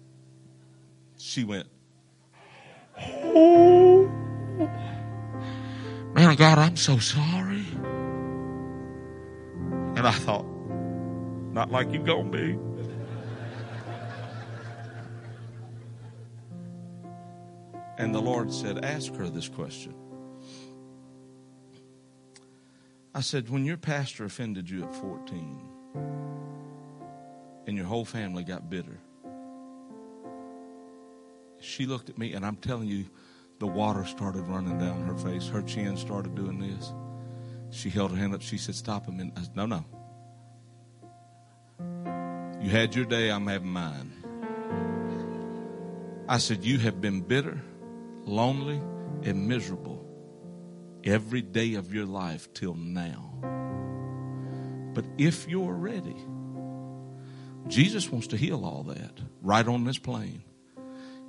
She 1.19 1.45
went, 1.45 1.67
Oh, 3.35 4.07
man 6.15 6.31
of 6.31 6.39
God, 6.39 6.57
I'm 6.57 6.79
so 6.79 6.97
sorry. 6.97 7.67
And 9.95 10.07
I 10.07 10.12
thought, 10.12 10.47
not 11.53 11.71
like 11.71 11.93
you're 11.93 12.03
gonna 12.03 12.31
be. 12.31 12.59
And 17.97 18.15
the 18.15 18.21
Lord 18.21 18.53
said, 18.53 18.85
Ask 18.85 19.15
her 19.15 19.29
this 19.29 19.49
question. 19.49 19.95
I 23.15 23.21
said, 23.21 23.49
When 23.49 23.65
your 23.65 23.77
pastor 23.77 24.25
offended 24.25 24.69
you 24.69 24.85
at 24.85 24.95
14 24.95 25.61
and 27.67 27.77
your 27.77 27.87
whole 27.87 28.05
family 28.05 28.43
got 28.45 28.69
bitter, 28.69 28.99
she 31.61 31.87
looked 31.87 32.11
at 32.11 32.19
me, 32.19 32.35
and 32.35 32.45
I'm 32.45 32.57
telling 32.57 32.89
you, 32.89 33.07
the 33.59 33.67
water 33.67 34.05
started 34.05 34.43
running 34.43 34.79
down 34.79 35.07
her 35.07 35.17
face. 35.17 35.49
Her 35.49 35.63
chin 35.63 35.97
started 35.97 36.35
doing 36.35 36.59
this. 36.59 36.93
She 37.71 37.89
held 37.89 38.11
her 38.11 38.17
hand 38.17 38.35
up. 38.35 38.43
She 38.43 38.59
said, 38.59 38.75
Stop 38.75 39.07
him. 39.07 39.21
And 39.21 39.33
I 39.37 39.43
said, 39.43 39.57
No, 39.57 39.67
no. 39.67 39.85
You 42.61 42.71
had 42.71 42.95
your 42.95 43.05
day, 43.05 43.31
I'm 43.31 43.47
having 43.47 43.69
mine. 43.69 44.13
I 46.29 46.39
said, 46.39 46.65
You 46.65 46.79
have 46.79 47.01
been 47.01 47.21
bitter, 47.21 47.61
lonely, 48.27 48.81
and 49.22 49.49
miserable 49.49 50.05
every 51.05 51.43
day 51.43 51.75
of 51.75 51.93
your 51.93 52.07
life 52.07 52.53
till 52.53 52.75
now. 52.75 53.31
But 54.95 55.05
if 55.18 55.49
you're 55.49 55.75
ready, 55.75 56.16
Jesus 57.66 58.11
wants 58.11 58.29
to 58.29 58.37
heal 58.37 58.64
all 58.64 58.85
that 58.85 59.20
right 59.43 59.66
on 59.66 59.85
this 59.85 59.99
plane. 59.99 60.43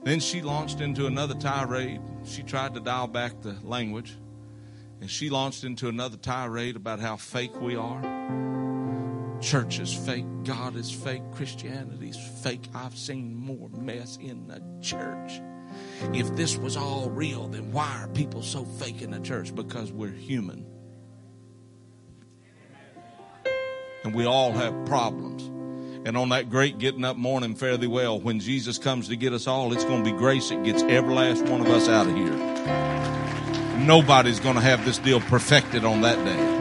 Then 0.03 0.19
she 0.19 0.41
launched 0.41 0.81
into 0.81 1.07
another 1.07 1.33
tirade. 1.33 2.01
She 2.25 2.43
tried 2.43 2.75
to 2.75 2.79
dial 2.79 3.07
back 3.07 3.41
the 3.41 3.55
language. 3.63 4.15
And 5.01 5.09
she 5.09 5.29
launched 5.29 5.63
into 5.63 5.89
another 5.89 6.17
tirade 6.17 6.75
about 6.75 6.99
how 6.99 7.15
fake 7.17 7.59
we 7.59 7.75
are. 7.75 8.01
Church 9.41 9.79
is 9.79 9.93
fake. 9.93 10.25
God 10.43 10.75
is 10.75 10.91
fake. 10.91 11.23
Christianity 11.33 12.09
is 12.09 12.17
fake. 12.43 12.63
I've 12.73 12.95
seen 12.95 13.35
more 13.35 13.69
mess 13.69 14.17
in 14.21 14.47
the 14.47 14.61
church. 14.81 15.41
If 16.13 16.35
this 16.35 16.57
was 16.57 16.77
all 16.77 17.09
real, 17.09 17.47
then 17.47 17.71
why 17.71 18.01
are 18.01 18.07
people 18.09 18.41
so 18.41 18.63
fake 18.65 19.01
in 19.01 19.11
the 19.11 19.19
church? 19.19 19.53
Because 19.53 19.91
we're 19.91 20.11
human. 20.11 20.65
And 24.03 24.13
we 24.13 24.25
all 24.25 24.51
have 24.51 24.85
problems. 24.85 25.43
And 26.07 26.15
on 26.15 26.29
that 26.29 26.51
great 26.51 26.77
getting 26.77 27.03
up 27.03 27.17
morning, 27.17 27.55
fare 27.55 27.77
thee 27.77 27.87
well, 27.87 28.19
when 28.19 28.39
Jesus 28.39 28.77
comes 28.77 29.07
to 29.07 29.15
get 29.15 29.33
us 29.33 29.47
all, 29.47 29.73
it's 29.73 29.83
going 29.85 30.03
to 30.03 30.11
be 30.11 30.15
grace 30.15 30.49
that 30.49 30.63
gets 30.63 30.83
every 30.83 31.15
last 31.15 31.43
one 31.45 31.61
of 31.61 31.67
us 31.67 31.89
out 31.89 32.05
of 32.05 32.15
here. 32.15 33.77
Nobody's 33.79 34.39
going 34.39 34.55
to 34.55 34.61
have 34.61 34.85
this 34.85 34.99
deal 34.99 35.19
perfected 35.19 35.83
on 35.83 36.01
that 36.01 36.23
day. 36.23 36.54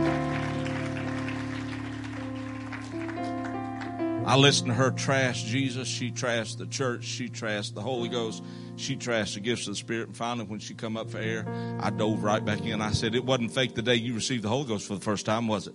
I 4.35 4.37
listened 4.37 4.67
to 4.67 4.75
her 4.75 4.91
trash 4.91 5.45
Jesus. 5.45 5.87
She 5.87 6.11
trashed 6.11 6.59
the 6.59 6.67
church. 6.67 7.05
She 7.05 7.29
trashed 7.29 7.75
the 7.75 7.81
Holy 7.81 8.09
Ghost. 8.09 8.43
She 8.75 8.97
trashed 8.97 9.35
the 9.35 9.41
gifts 9.41 9.69
of 9.69 9.75
the 9.75 9.77
Spirit. 9.77 10.09
And 10.09 10.17
finally, 10.17 10.45
when 10.45 10.59
she 10.59 10.75
come 10.75 10.97
up 10.97 11.09
for 11.09 11.19
air, 11.19 11.47
I 11.79 11.91
dove 11.91 12.25
right 12.25 12.45
back 12.45 12.63
in. 12.63 12.81
I 12.81 12.91
said, 12.91 13.15
it 13.15 13.25
wasn't 13.25 13.53
fake 13.53 13.77
the 13.77 13.83
day 13.83 13.95
you 13.95 14.13
received 14.13 14.43
the 14.43 14.49
Holy 14.49 14.67
Ghost 14.67 14.89
for 14.89 14.97
the 14.97 15.01
first 15.01 15.25
time, 15.25 15.47
was 15.47 15.69
it? 15.69 15.75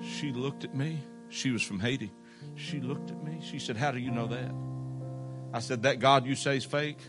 She 0.00 0.30
looked 0.30 0.62
at 0.62 0.76
me. 0.76 1.00
She 1.30 1.50
was 1.50 1.62
from 1.62 1.80
Haiti. 1.80 2.12
She 2.54 2.80
looked 2.80 3.10
at 3.10 3.20
me. 3.24 3.40
She 3.42 3.58
said, 3.58 3.76
how 3.76 3.90
do 3.90 3.98
you 3.98 4.12
know 4.12 4.28
that? 4.28 4.54
I 5.52 5.58
said, 5.58 5.82
that 5.82 5.98
God 5.98 6.26
you 6.26 6.36
say 6.36 6.58
is 6.58 6.64
fake 6.64 7.00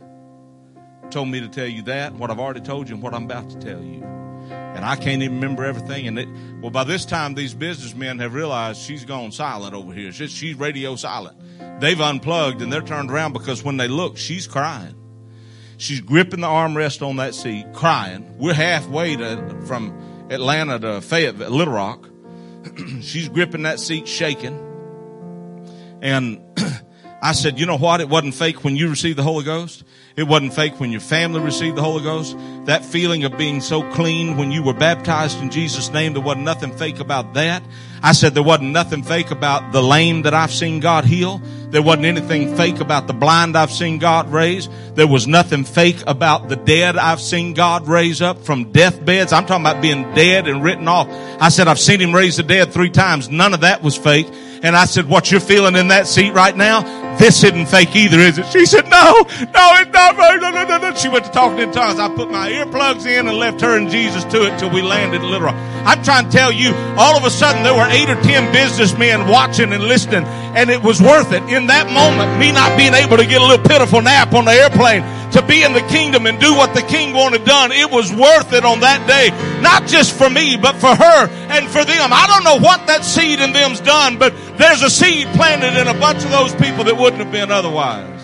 told 1.12 1.28
me 1.28 1.42
to 1.42 1.48
tell 1.48 1.68
you 1.68 1.84
that, 1.84 2.16
what 2.16 2.32
I've 2.32 2.40
already 2.40 2.62
told 2.62 2.90
you 2.90 2.96
and 2.96 3.04
what 3.04 3.14
I'm 3.14 3.26
about 3.26 3.52
to 3.52 3.60
tell 3.60 3.84
you. 3.84 4.21
And 4.82 4.90
I 4.90 4.96
can't 4.96 5.22
even 5.22 5.36
remember 5.36 5.64
everything. 5.64 6.08
And 6.08 6.18
it, 6.18 6.28
well, 6.60 6.72
by 6.72 6.84
this 6.84 7.06
time, 7.06 7.36
these 7.36 7.54
businessmen 7.54 8.18
have 8.18 8.34
realized 8.34 8.82
she's 8.82 9.06
gone 9.06 9.32
silent 9.32 9.76
over 9.76 9.94
here. 9.94 10.12
She's, 10.12 10.32
she's 10.32 10.56
radio 10.56 10.96
silent. 10.96 11.38
They've 11.80 12.02
unplugged 12.02 12.64
and 12.64 12.74
they're 12.74 12.82
turned 12.82 13.12
around 13.12 13.34
because 13.34 13.64
when 13.64 13.78
they 13.78 13.88
look, 13.88 14.18
she's 14.18 14.48
crying. 14.48 14.96
She's 15.78 16.02
gripping 16.02 16.42
the 16.42 16.48
armrest 16.48 17.08
on 17.08 17.18
that 17.18 17.36
seat, 17.36 17.68
crying. 17.74 18.40
We're 18.40 18.56
halfway 18.56 19.18
to, 19.18 19.62
from 19.68 20.28
Atlanta 20.32 20.80
to 20.80 21.02
Fayetteville, 21.02 21.52
Little 21.52 21.76
Rock. 21.76 22.10
she's 23.02 23.30
gripping 23.30 23.62
that 23.62 23.80
seat, 23.80 24.08
shaking. 24.08 24.58
And 26.02 26.42
I 27.22 27.34
said, 27.34 27.60
you 27.60 27.68
know 27.68 27.78
what? 27.78 28.02
It 28.02 28.10
wasn't 28.10 28.34
fake 28.34 28.64
when 28.64 28.76
you 28.76 28.90
received 28.90 29.20
the 29.20 29.24
Holy 29.24 29.46
Ghost. 29.46 29.84
It 30.16 30.24
wasn't 30.24 30.54
fake 30.54 30.80
when 30.80 30.92
your 30.92 31.02
family 31.02 31.40
received 31.40 31.78
the 31.78 31.82
Holy 31.82 32.04
Ghost. 32.04 32.38
That 32.66 32.84
feeling 32.84 33.24
of 33.24 33.38
being 33.38 33.62
so 33.62 33.82
clean 33.92 34.36
when 34.36 34.52
you 34.52 34.62
were 34.62 34.74
baptized 34.74 35.40
in 35.40 35.50
Jesus' 35.50 35.92
name, 35.92 36.14
there 36.14 36.22
wasn't 36.22 36.44
nothing 36.44 36.72
fake 36.72 37.00
about 37.00 37.34
that. 37.36 37.64
I 38.04 38.12
said 38.12 38.34
there 38.34 38.44
wasn't 38.44 38.72
nothing 38.72 39.04
fake 39.04 39.32
about 39.32 39.72
the 39.72 39.82
lame 39.82 40.24
that 40.24 40.34
I've 40.34 40.52
seen 40.52 40.80
God 40.80 41.06
heal. 41.06 41.42
There 41.70 41.82
wasn't 41.82 42.06
anything 42.06 42.58
fake 42.58 42.82
about 42.82 43.08
the 43.08 43.14
blind 43.14 43.58
I've 43.58 43.72
seen 43.72 44.00
God 44.00 44.30
raise. 44.30 44.68
There 44.96 45.08
was 45.08 45.28
nothing 45.28 45.64
fake 45.64 46.04
about 46.08 46.50
the 46.50 46.58
dead 46.58 46.98
I've 46.98 47.22
seen 47.22 47.54
God 47.54 47.88
raise 47.88 48.22
up 48.22 48.44
from 48.44 48.72
deathbeds. 48.72 49.32
I'm 49.32 49.46
talking 49.46 49.66
about 49.66 49.82
being 49.82 50.14
dead 50.14 50.48
and 50.48 50.62
written 50.62 50.90
off. 50.90 51.08
I 51.40 51.48
said 51.50 51.70
I've 51.70 51.80
seen 51.80 52.02
him 52.02 52.14
raise 52.14 52.36
the 52.36 52.44
dead 52.44 52.74
three 52.74 52.90
times. 52.90 53.30
None 53.30 53.54
of 53.54 53.62
that 53.62 53.82
was 53.82 53.96
fake. 53.96 54.28
And 54.64 54.76
I 54.76 54.86
said, 54.86 55.08
what 55.10 55.32
you're 55.32 55.42
feeling 55.42 55.76
in 55.76 55.88
that 55.88 56.08
seat 56.08 56.32
right 56.34 56.56
now, 56.56 57.18
this 57.18 57.44
isn't 57.44 57.66
fake 57.66 57.96
either, 57.96 58.20
is 58.20 58.38
it? 58.38 58.46
She 58.48 58.66
said, 58.66 58.88
no, 58.90 59.14
no, 59.14 59.66
it's 59.82 59.92
not 59.92 60.16
fake. 60.16 60.42
No, 60.42 60.52
no, 60.52 60.64
no, 60.66 60.78
no. 60.78 60.96
She 60.96 61.10
went 61.10 61.26
to 61.26 61.32
talking 61.32 61.60
in 61.60 61.72
tongues. 61.72 62.00
I 62.00 62.14
put 62.16 62.30
my 62.30 62.52
earplugs 62.52 63.06
in 63.06 63.28
and 63.28 63.38
left 63.38 63.62
her 63.62 63.76
and 63.76 63.90
Jesus 63.90 64.24
to 64.26 64.46
it 64.46 64.60
till 64.60 64.70
we 64.70 64.82
landed 64.82 65.24
Little 65.24 65.48
Rock. 65.48 65.56
I'm 65.86 66.04
trying 66.04 66.26
to 66.26 66.32
tell 66.32 66.52
you, 66.52 66.74
all 66.96 67.18
of 67.18 67.26
a 67.26 67.32
sudden 67.32 67.64
there 67.64 67.74
were 67.74 67.88
eight 67.90 68.10
or 68.10 68.22
ten 68.22 68.52
businessmen 68.54 69.28
watching 69.28 69.74
and 69.74 69.84
listening 69.84 70.26
and 70.54 70.70
it 70.70 70.84
was 70.84 71.02
worth 71.02 71.32
it. 71.32 71.42
In 71.50 71.68
that 71.68 71.90
moment, 71.90 72.40
me 72.40 72.52
not 72.52 72.78
being 72.78 72.94
able 72.94 73.18
to 73.18 73.26
get 73.26 73.42
a 73.42 73.46
little 73.46 73.66
pitiful 73.66 74.02
nap 74.02 74.34
on 74.34 74.46
the 74.46 74.52
airplane, 74.52 75.02
to 75.32 75.42
be 75.42 75.64
in 75.64 75.74
the 75.74 75.82
kingdom 75.82 76.26
and 76.26 76.40
do 76.40 76.54
what 76.54 76.74
the 76.74 76.82
king 76.82 77.14
wanted 77.14 77.46
done, 77.46 77.72
it 77.72 77.90
was 77.90 78.12
worth 78.12 78.54
it 78.54 78.66
on 78.66 78.82
that 78.82 79.08
day. 79.08 79.30
Not 79.62 79.88
just 79.88 80.16
for 80.18 80.30
me, 80.30 80.58
but 80.58 80.76
for 80.76 80.94
her 80.94 81.28
and 81.50 81.68
for 81.68 81.86
them. 81.86 82.10
I 82.12 82.28
don't 82.28 82.44
know 82.44 82.66
what 82.66 82.88
that 82.88 83.04
seed 83.06 83.40
in 83.40 83.54
them's 83.54 83.80
done, 83.80 84.18
but 84.18 84.34
there's 84.58 84.82
a 84.82 84.90
seed 84.90 85.28
planted 85.30 85.80
in 85.80 85.88
a 85.88 86.00
bunch 86.00 86.24
of 86.24 86.32
those 86.32 86.54
people 86.56 86.84
that 86.86 86.98
wouldn't 86.98 87.22
have 87.24 87.32
been 87.32 87.52
otherwise. 87.52 88.20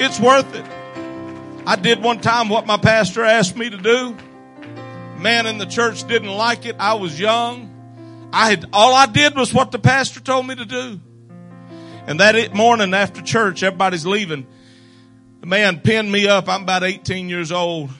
It's 0.00 0.18
worth 0.18 0.54
it. 0.54 0.64
I 1.66 1.76
did 1.76 2.02
one 2.02 2.20
time 2.20 2.48
what 2.48 2.66
my 2.66 2.76
pastor 2.76 3.22
asked 3.22 3.56
me 3.56 3.70
to 3.70 3.76
do. 3.76 4.16
Man 5.18 5.46
in 5.46 5.58
the 5.58 5.66
church 5.66 6.06
didn't 6.08 6.30
like 6.30 6.66
it. 6.66 6.76
I 6.80 6.94
was 6.94 7.18
young. 7.18 7.68
I 8.32 8.50
had, 8.50 8.66
all 8.72 8.94
I 8.94 9.06
did 9.06 9.36
was 9.36 9.54
what 9.54 9.70
the 9.70 9.78
pastor 9.78 10.18
told 10.18 10.46
me 10.46 10.56
to 10.56 10.64
do. 10.64 11.00
And 12.06 12.18
that 12.18 12.52
morning 12.52 12.94
after 12.94 13.22
church, 13.22 13.62
everybody's 13.62 14.04
leaving. 14.04 14.46
The 15.42 15.48
man 15.48 15.80
pinned 15.80 16.10
me 16.12 16.28
up. 16.28 16.48
I'm 16.48 16.62
about 16.62 16.84
18 16.84 17.28
years 17.28 17.50
old, 17.50 17.90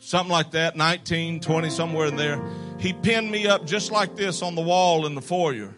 something 0.00 0.32
like 0.32 0.50
that, 0.50 0.74
19, 0.74 1.38
20, 1.38 1.70
somewhere 1.70 2.08
in 2.08 2.16
there. 2.16 2.42
He 2.80 2.92
pinned 2.92 3.30
me 3.30 3.46
up 3.46 3.64
just 3.64 3.92
like 3.92 4.16
this 4.16 4.42
on 4.42 4.56
the 4.56 4.62
wall 4.62 5.06
in 5.06 5.14
the 5.14 5.22
foyer 5.22 5.72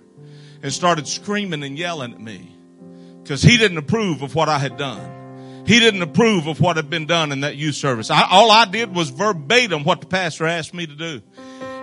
and 0.63 0.73
started 0.73 1.07
screaming 1.07 1.63
and 1.63 1.77
yelling 1.79 2.15
at 2.15 2.21
me 2.21 2.57
because 3.23 3.43
he 3.43 3.59
didn't 3.59 3.77
approve 3.77 4.23
of 4.23 4.35
what 4.35 4.49
I 4.49 4.59
had 4.59 4.79
done. 4.79 5.67
He 5.67 5.79
didn't 5.79 6.01
approve 6.01 6.47
of 6.47 6.59
what 6.59 6.77
had 6.77 6.89
been 6.89 7.05
done 7.05 7.33
in 7.33 7.43
that 7.43 7.55
youth 7.55 7.75
service. 7.75 8.11
I, 8.11 8.27
all 8.31 8.51
I 8.51 8.65
did 8.65 8.97
was 8.97 9.11
verbatim 9.11 9.85
what 9.85 10.01
the 10.01 10.07
pastor 10.07 10.47
asked 10.47 10.73
me 10.73 10.87
to 10.87 10.97
do. 10.97 11.21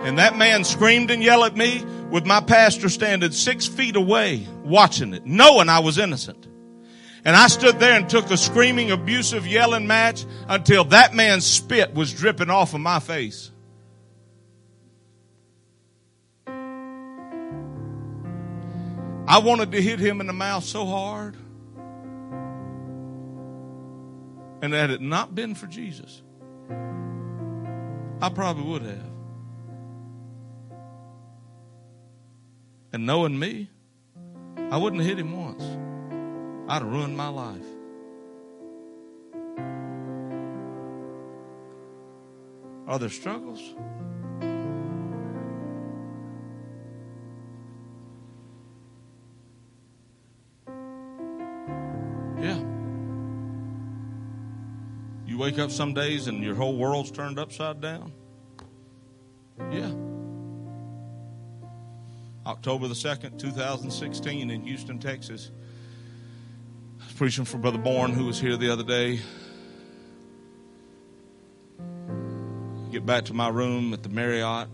And 0.02 0.18
that 0.18 0.36
man 0.36 0.64
screamed 0.64 1.12
and 1.12 1.22
yelled 1.22 1.44
at 1.44 1.56
me 1.56 1.84
with 2.10 2.26
my 2.26 2.40
pastor 2.40 2.88
standing 2.88 3.30
six 3.30 3.66
feet 3.66 3.94
away 3.94 4.48
watching 4.64 5.14
it, 5.14 5.26
knowing 5.26 5.68
I 5.68 5.78
was 5.78 5.96
innocent. 5.96 6.48
And 7.28 7.36
I 7.36 7.48
stood 7.48 7.78
there 7.78 7.92
and 7.92 8.08
took 8.08 8.30
a 8.30 8.38
screaming, 8.38 8.90
abusive, 8.90 9.46
yelling 9.46 9.86
match 9.86 10.24
until 10.48 10.84
that 10.84 11.12
man's 11.12 11.44
spit 11.44 11.92
was 11.92 12.10
dripping 12.10 12.48
off 12.48 12.72
of 12.72 12.80
my 12.80 13.00
face. 13.00 13.50
I 19.26 19.40
wanted 19.40 19.72
to 19.72 19.82
hit 19.82 19.98
him 19.98 20.22
in 20.22 20.26
the 20.26 20.32
mouth 20.32 20.64
so 20.64 20.86
hard. 20.86 21.36
And 24.62 24.72
had 24.72 24.88
it 24.88 25.02
not 25.02 25.34
been 25.34 25.54
for 25.54 25.66
Jesus, 25.66 26.22
I 28.22 28.30
probably 28.30 28.64
would 28.64 28.82
have. 28.84 29.10
And 32.94 33.04
knowing 33.04 33.38
me, 33.38 33.68
I 34.70 34.78
wouldn't 34.78 35.02
have 35.02 35.10
hit 35.10 35.18
him 35.18 35.36
once. 35.36 35.62
I'd 36.70 36.82
have 36.82 36.92
ruined 36.92 37.16
my 37.16 37.28
life. 37.28 37.64
Are 42.86 42.98
there 42.98 43.08
struggles? 43.08 43.60
Yeah. 52.38 52.62
You 55.26 55.38
wake 55.38 55.58
up 55.58 55.70
some 55.70 55.94
days 55.94 56.26
and 56.26 56.42
your 56.42 56.54
whole 56.54 56.76
world's 56.76 57.10
turned 57.10 57.38
upside 57.38 57.80
down? 57.80 58.12
Yeah. 59.70 59.92
October 62.46 62.88
the 62.88 62.94
2nd, 62.94 63.38
2016, 63.38 64.50
in 64.50 64.62
Houston, 64.64 64.98
Texas. 64.98 65.50
Preaching 67.18 67.44
for 67.44 67.58
Brother 67.58 67.78
Bourne, 67.78 68.12
who 68.12 68.26
was 68.26 68.38
here 68.38 68.56
the 68.56 68.72
other 68.72 68.84
day. 68.84 69.18
Get 72.92 73.04
back 73.04 73.24
to 73.24 73.34
my 73.34 73.48
room 73.48 73.92
at 73.92 74.04
the 74.04 74.08
Marriott, 74.08 74.68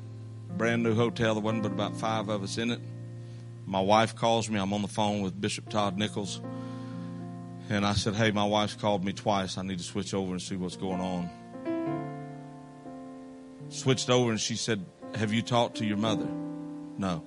brand 0.50 0.82
new 0.82 0.94
hotel. 0.94 1.32
There 1.32 1.42
wasn't 1.42 1.62
but 1.62 1.72
about 1.72 1.96
five 1.96 2.28
of 2.28 2.42
us 2.42 2.58
in 2.58 2.70
it. 2.70 2.80
My 3.64 3.80
wife 3.80 4.14
calls 4.14 4.50
me. 4.50 4.60
I'm 4.60 4.74
on 4.74 4.82
the 4.82 4.88
phone 4.88 5.22
with 5.22 5.40
Bishop 5.40 5.70
Todd 5.70 5.96
Nichols. 5.96 6.42
And 7.70 7.86
I 7.86 7.94
said, 7.94 8.14
Hey, 8.14 8.30
my 8.30 8.44
wife's 8.44 8.74
called 8.74 9.06
me 9.06 9.14
twice. 9.14 9.56
I 9.56 9.62
need 9.62 9.78
to 9.78 9.84
switch 9.84 10.12
over 10.12 10.32
and 10.32 10.42
see 10.42 10.56
what's 10.56 10.76
going 10.76 11.00
on. 11.00 11.30
Switched 13.70 14.10
over 14.10 14.30
and 14.30 14.38
she 14.38 14.56
said, 14.56 14.84
Have 15.14 15.32
you 15.32 15.40
talked 15.40 15.78
to 15.78 15.86
your 15.86 15.96
mother? 15.96 16.28
No. 16.98 17.24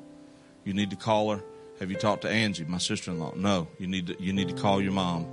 You 0.63 0.75
need 0.75 0.91
to 0.91 0.95
call 0.95 1.31
her. 1.31 1.43
Have 1.79 1.91
you 1.91 1.97
talked 1.97 2.23
to 2.23 2.29
Angie, 2.29 2.65
my 2.65 2.79
sister-in-law? 2.79 3.33
No. 3.35 3.67
You 3.77 3.87
need 3.87 4.07
to, 4.07 4.21
you 4.21 4.33
need 4.33 4.49
to 4.49 4.55
call 4.55 4.81
your 4.81 4.93
mom. 4.93 5.27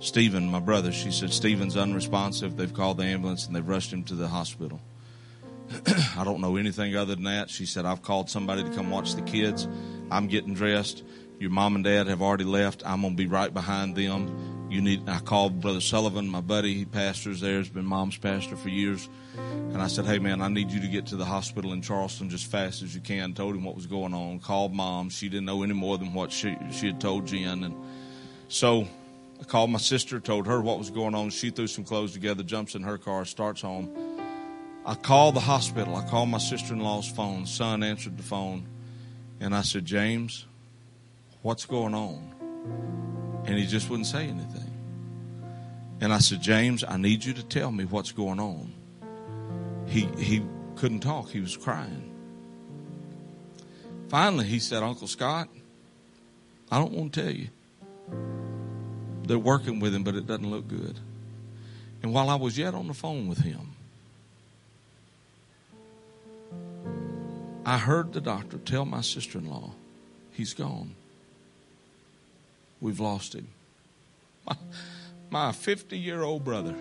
Stephen, 0.00 0.48
my 0.48 0.60
brother, 0.60 0.92
she 0.92 1.10
said, 1.10 1.32
Stephen's 1.32 1.76
unresponsive. 1.76 2.56
They've 2.56 2.72
called 2.72 2.98
the 2.98 3.04
ambulance 3.04 3.46
and 3.46 3.54
they've 3.54 3.66
rushed 3.66 3.92
him 3.92 4.04
to 4.04 4.14
the 4.14 4.28
hospital. 4.28 4.80
I 6.16 6.24
don't 6.24 6.40
know 6.40 6.56
anything 6.56 6.96
other 6.96 7.14
than 7.14 7.24
that. 7.24 7.50
She 7.50 7.66
said, 7.66 7.84
I've 7.84 8.02
called 8.02 8.30
somebody 8.30 8.62
to 8.62 8.70
come 8.70 8.90
watch 8.90 9.14
the 9.14 9.22
kids. 9.22 9.68
I'm 10.10 10.26
getting 10.26 10.54
dressed. 10.54 11.02
Your 11.38 11.50
mom 11.50 11.74
and 11.74 11.84
dad 11.84 12.06
have 12.06 12.22
already 12.22 12.44
left. 12.44 12.82
I'm 12.86 13.02
going 13.02 13.14
to 13.14 13.16
be 13.16 13.26
right 13.26 13.52
behind 13.52 13.96
them. 13.96 14.28
You 14.70 14.80
need, 14.80 15.08
I 15.08 15.18
called 15.18 15.60
Brother 15.60 15.80
Sullivan, 15.80 16.28
my 16.28 16.40
buddy. 16.40 16.74
He 16.74 16.84
pastors 16.84 17.40
there, 17.40 17.58
has 17.58 17.68
been 17.68 17.84
mom's 17.84 18.16
pastor 18.16 18.54
for 18.54 18.68
years. 18.68 19.08
And 19.36 19.82
I 19.82 19.88
said, 19.88 20.06
Hey 20.06 20.20
man, 20.20 20.40
I 20.40 20.46
need 20.46 20.70
you 20.70 20.80
to 20.80 20.86
get 20.86 21.06
to 21.06 21.16
the 21.16 21.24
hospital 21.24 21.72
in 21.72 21.82
Charleston 21.82 22.30
just 22.30 22.46
fast 22.46 22.80
as 22.82 22.94
you 22.94 23.00
can. 23.00 23.34
Told 23.34 23.56
him 23.56 23.64
what 23.64 23.74
was 23.74 23.86
going 23.86 24.14
on. 24.14 24.38
Called 24.38 24.72
mom. 24.72 25.10
She 25.10 25.28
didn't 25.28 25.46
know 25.46 25.64
any 25.64 25.72
more 25.72 25.98
than 25.98 26.14
what 26.14 26.30
she, 26.30 26.56
she 26.70 26.86
had 26.86 27.00
told 27.00 27.26
Jen. 27.26 27.64
And 27.64 27.74
so 28.46 28.86
I 29.40 29.44
called 29.44 29.70
my 29.70 29.78
sister, 29.78 30.20
told 30.20 30.46
her 30.46 30.60
what 30.60 30.78
was 30.78 30.90
going 30.90 31.16
on. 31.16 31.30
She 31.30 31.50
threw 31.50 31.66
some 31.66 31.82
clothes 31.82 32.12
together, 32.12 32.44
jumps 32.44 32.76
in 32.76 32.84
her 32.84 32.96
car, 32.96 33.24
starts 33.24 33.62
home. 33.62 33.90
I 34.86 34.94
called 34.94 35.34
the 35.34 35.40
hospital. 35.40 35.96
I 35.96 36.06
called 36.08 36.28
my 36.28 36.38
sister 36.38 36.74
in 36.74 36.80
law's 36.80 37.08
phone. 37.10 37.44
Son 37.44 37.82
answered 37.82 38.16
the 38.16 38.22
phone. 38.22 38.68
And 39.40 39.52
I 39.52 39.62
said, 39.62 39.84
James, 39.84 40.46
what's 41.42 41.66
going 41.66 41.94
on? 41.94 43.19
And 43.46 43.58
he 43.58 43.66
just 43.66 43.90
wouldn't 43.90 44.06
say 44.06 44.24
anything. 44.24 44.70
And 46.00 46.12
I 46.12 46.18
said, 46.18 46.40
James, 46.40 46.84
I 46.86 46.96
need 46.96 47.24
you 47.24 47.34
to 47.34 47.42
tell 47.42 47.70
me 47.70 47.84
what's 47.84 48.12
going 48.12 48.40
on 48.40 48.72
he, 49.90 50.08
he 50.18 50.42
couldn't 50.76 51.00
talk. 51.00 51.30
He 51.30 51.40
was 51.40 51.56
crying. 51.56 52.10
Finally, 54.08 54.46
he 54.46 54.58
said, 54.58 54.82
Uncle 54.82 55.08
Scott, 55.08 55.48
I 56.70 56.78
don't 56.78 56.92
want 56.92 57.12
to 57.12 57.22
tell 57.22 57.32
you. 57.32 57.48
They're 59.24 59.38
working 59.38 59.80
with 59.80 59.94
him, 59.94 60.04
but 60.04 60.14
it 60.14 60.26
doesn't 60.26 60.48
look 60.48 60.68
good. 60.68 60.98
And 62.02 62.14
while 62.14 62.30
I 62.30 62.36
was 62.36 62.56
yet 62.56 62.74
on 62.74 62.86
the 62.86 62.94
phone 62.94 63.28
with 63.28 63.38
him, 63.38 63.74
I 67.66 67.76
heard 67.78 68.12
the 68.12 68.20
doctor 68.20 68.58
tell 68.58 68.84
my 68.84 69.00
sister 69.00 69.38
in 69.38 69.48
law, 69.48 69.72
he's 70.32 70.54
gone. 70.54 70.94
We've 72.80 73.00
lost 73.00 73.34
him. 73.34 73.48
My 75.30 75.52
50 75.52 75.96
year 75.98 76.22
old 76.22 76.44
brother 76.44 76.74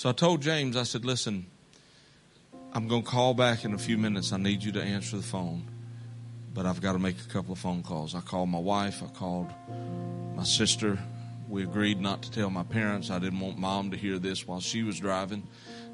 So 0.00 0.08
I 0.08 0.12
told 0.12 0.40
James, 0.40 0.78
I 0.78 0.84
said, 0.84 1.04
listen, 1.04 1.44
I'm 2.72 2.88
going 2.88 3.02
to 3.02 3.06
call 3.06 3.34
back 3.34 3.66
in 3.66 3.74
a 3.74 3.78
few 3.78 3.98
minutes. 3.98 4.32
I 4.32 4.38
need 4.38 4.62
you 4.62 4.72
to 4.72 4.82
answer 4.82 5.18
the 5.18 5.22
phone, 5.22 5.68
but 6.54 6.64
I've 6.64 6.80
got 6.80 6.94
to 6.94 6.98
make 6.98 7.16
a 7.20 7.28
couple 7.28 7.52
of 7.52 7.58
phone 7.58 7.82
calls. 7.82 8.14
I 8.14 8.22
called 8.22 8.48
my 8.48 8.58
wife, 8.58 9.02
I 9.02 9.08
called 9.08 9.52
my 10.34 10.44
sister. 10.44 10.98
We 11.50 11.64
agreed 11.64 12.00
not 12.00 12.22
to 12.22 12.30
tell 12.30 12.48
my 12.48 12.62
parents. 12.62 13.10
I 13.10 13.18
didn't 13.18 13.40
want 13.40 13.58
mom 13.58 13.90
to 13.90 13.98
hear 13.98 14.18
this 14.18 14.48
while 14.48 14.60
she 14.60 14.82
was 14.84 14.98
driving. 14.98 15.46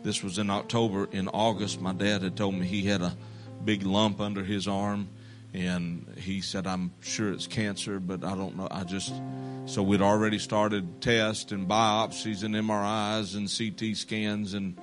This 0.04 0.22
was 0.22 0.38
in 0.38 0.50
October. 0.50 1.09
In 1.11 1.26
August, 1.26 1.80
my 1.80 1.92
dad 1.92 2.22
had 2.22 2.36
told 2.36 2.54
me 2.54 2.64
he 2.64 2.84
had 2.84 3.02
a 3.02 3.16
big 3.64 3.84
lump 3.84 4.20
under 4.20 4.44
his 4.44 4.68
arm 4.68 5.09
and 5.57 6.07
he 6.18 6.42
said, 6.42 6.66
I'm 6.66 6.92
sure 7.00 7.32
it's 7.32 7.46
cancer, 7.46 7.98
but 7.98 8.22
I 8.22 8.34
don't 8.34 8.57
know. 8.57 8.68
I 8.70 8.84
just, 8.84 9.12
so 9.64 9.82
we'd 9.82 10.02
already 10.02 10.38
started 10.38 11.00
tests 11.00 11.50
and 11.50 11.66
biopsies 11.66 12.42
and 12.42 12.54
MRIs 12.54 13.34
and 13.36 13.48
CT 13.48 13.96
scans, 13.96 14.52
and 14.52 14.78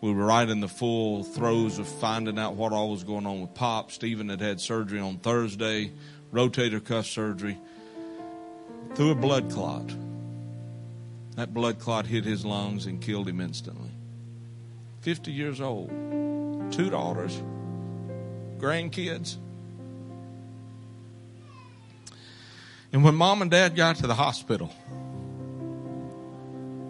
we 0.00 0.12
were 0.12 0.24
right 0.24 0.48
in 0.48 0.60
the 0.60 0.68
full 0.68 1.24
throes 1.24 1.78
of 1.78 1.86
finding 1.86 2.38
out 2.38 2.54
what 2.54 2.72
all 2.72 2.90
was 2.90 3.04
going 3.04 3.26
on 3.26 3.42
with 3.42 3.52
Pop. 3.52 3.92
Stephen 3.92 4.30
had 4.30 4.40
had 4.40 4.62
surgery 4.62 4.98
on 4.98 5.18
Thursday, 5.18 5.92
rotator 6.32 6.82
cuff 6.82 7.04
surgery, 7.04 7.58
through 8.94 9.10
a 9.10 9.14
blood 9.14 9.50
clot. 9.50 9.94
That 11.36 11.52
blood 11.52 11.80
clot 11.80 12.06
hit 12.06 12.24
his 12.24 12.46
lungs 12.46 12.86
and 12.86 12.98
killed 12.98 13.28
him 13.28 13.42
instantly. 13.42 13.90
50 15.02 15.32
years 15.32 15.60
old, 15.60 15.90
two 16.72 16.88
daughters, 16.88 17.42
grandkids. 18.64 19.36
And 22.94 23.04
when 23.04 23.14
mom 23.14 23.42
and 23.42 23.50
dad 23.50 23.76
got 23.76 23.96
to 23.96 24.06
the 24.06 24.14
hospital, 24.14 24.72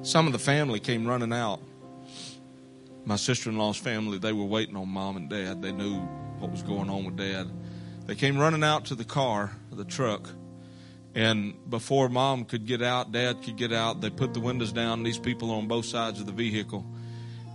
some 0.02 0.26
of 0.26 0.32
the 0.32 0.38
family 0.38 0.78
came 0.78 1.04
running 1.06 1.32
out. 1.32 1.60
My 3.04 3.16
sister 3.16 3.50
in 3.50 3.58
law's 3.58 3.76
family, 3.76 4.18
they 4.18 4.32
were 4.32 4.44
waiting 4.44 4.76
on 4.76 4.88
mom 4.88 5.16
and 5.16 5.28
dad. 5.28 5.62
They 5.62 5.72
knew 5.72 5.96
what 6.38 6.52
was 6.52 6.62
going 6.62 6.88
on 6.88 7.04
with 7.06 7.16
dad. 7.16 7.50
They 8.06 8.14
came 8.14 8.38
running 8.38 8.62
out 8.62 8.84
to 8.86 8.94
the 8.94 9.04
car, 9.04 9.50
the 9.72 9.84
truck. 9.84 10.28
And 11.14 11.54
before 11.68 12.08
mom 12.08 12.44
could 12.44 12.66
get 12.66 12.82
out, 12.82 13.10
dad 13.10 13.42
could 13.42 13.56
get 13.56 13.72
out, 13.72 14.00
they 14.00 14.10
put 14.10 14.32
the 14.32 14.40
windows 14.40 14.72
down. 14.72 15.02
These 15.02 15.18
people 15.18 15.50
on 15.50 15.66
both 15.66 15.86
sides 15.86 16.20
of 16.20 16.26
the 16.26 16.32
vehicle. 16.32 16.86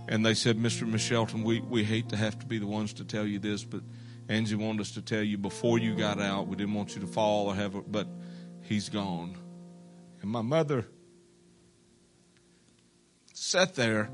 And 0.08 0.26
they 0.26 0.34
said, 0.34 0.58
Mr. 0.58 0.86
Miss 0.86 1.02
Shelton, 1.02 1.42
we, 1.42 1.60
we 1.60 1.84
hate 1.84 2.08
to 2.10 2.16
have 2.16 2.38
to 2.40 2.46
be 2.46 2.58
the 2.58 2.66
ones 2.66 2.92
to 2.94 3.04
tell 3.04 3.24
you 3.24 3.38
this, 3.38 3.62
but 3.64 3.80
Angie 4.30 4.54
wanted 4.54 4.82
us 4.82 4.92
to 4.92 5.02
tell 5.02 5.24
you 5.24 5.36
before 5.36 5.80
you 5.80 5.96
got 5.96 6.20
out. 6.20 6.46
We 6.46 6.54
didn't 6.54 6.74
want 6.74 6.94
you 6.94 7.00
to 7.00 7.06
fall 7.08 7.48
or 7.48 7.54
have, 7.56 7.74
a, 7.74 7.80
but 7.80 8.06
he's 8.62 8.88
gone. 8.88 9.36
And 10.22 10.30
my 10.30 10.40
mother 10.40 10.86
sat 13.34 13.74
there. 13.74 14.08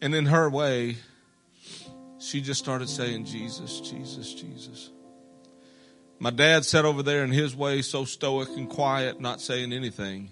And 0.00 0.14
in 0.14 0.24
her 0.24 0.48
way, 0.48 0.96
she 2.18 2.40
just 2.40 2.60
started 2.60 2.88
saying, 2.88 3.26
Jesus, 3.26 3.80
Jesus, 3.80 4.32
Jesus. 4.32 4.88
My 6.18 6.30
dad 6.30 6.64
sat 6.64 6.86
over 6.86 7.02
there 7.02 7.24
in 7.24 7.30
his 7.30 7.54
way, 7.54 7.82
so 7.82 8.06
stoic 8.06 8.48
and 8.56 8.70
quiet, 8.70 9.20
not 9.20 9.42
saying 9.42 9.74
anything. 9.74 10.30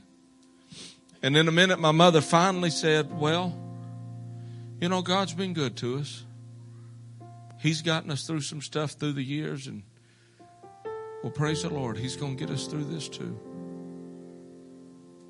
And 1.22 1.36
in 1.36 1.46
a 1.46 1.52
minute, 1.52 1.78
my 1.78 1.92
mother 1.92 2.22
finally 2.22 2.70
said, 2.70 3.12
Well, 3.12 3.65
you 4.80 4.88
know, 4.88 5.02
God's 5.02 5.34
been 5.34 5.54
good 5.54 5.76
to 5.78 5.98
us. 5.98 6.24
He's 7.60 7.82
gotten 7.82 8.10
us 8.10 8.26
through 8.26 8.42
some 8.42 8.60
stuff 8.60 8.92
through 8.92 9.14
the 9.14 9.22
years, 9.22 9.66
and 9.66 9.82
well, 11.22 11.32
praise 11.32 11.62
the 11.62 11.70
Lord, 11.70 11.96
He's 11.96 12.16
going 12.16 12.36
to 12.36 12.44
get 12.46 12.54
us 12.54 12.66
through 12.66 12.84
this 12.84 13.08
too. 13.08 13.38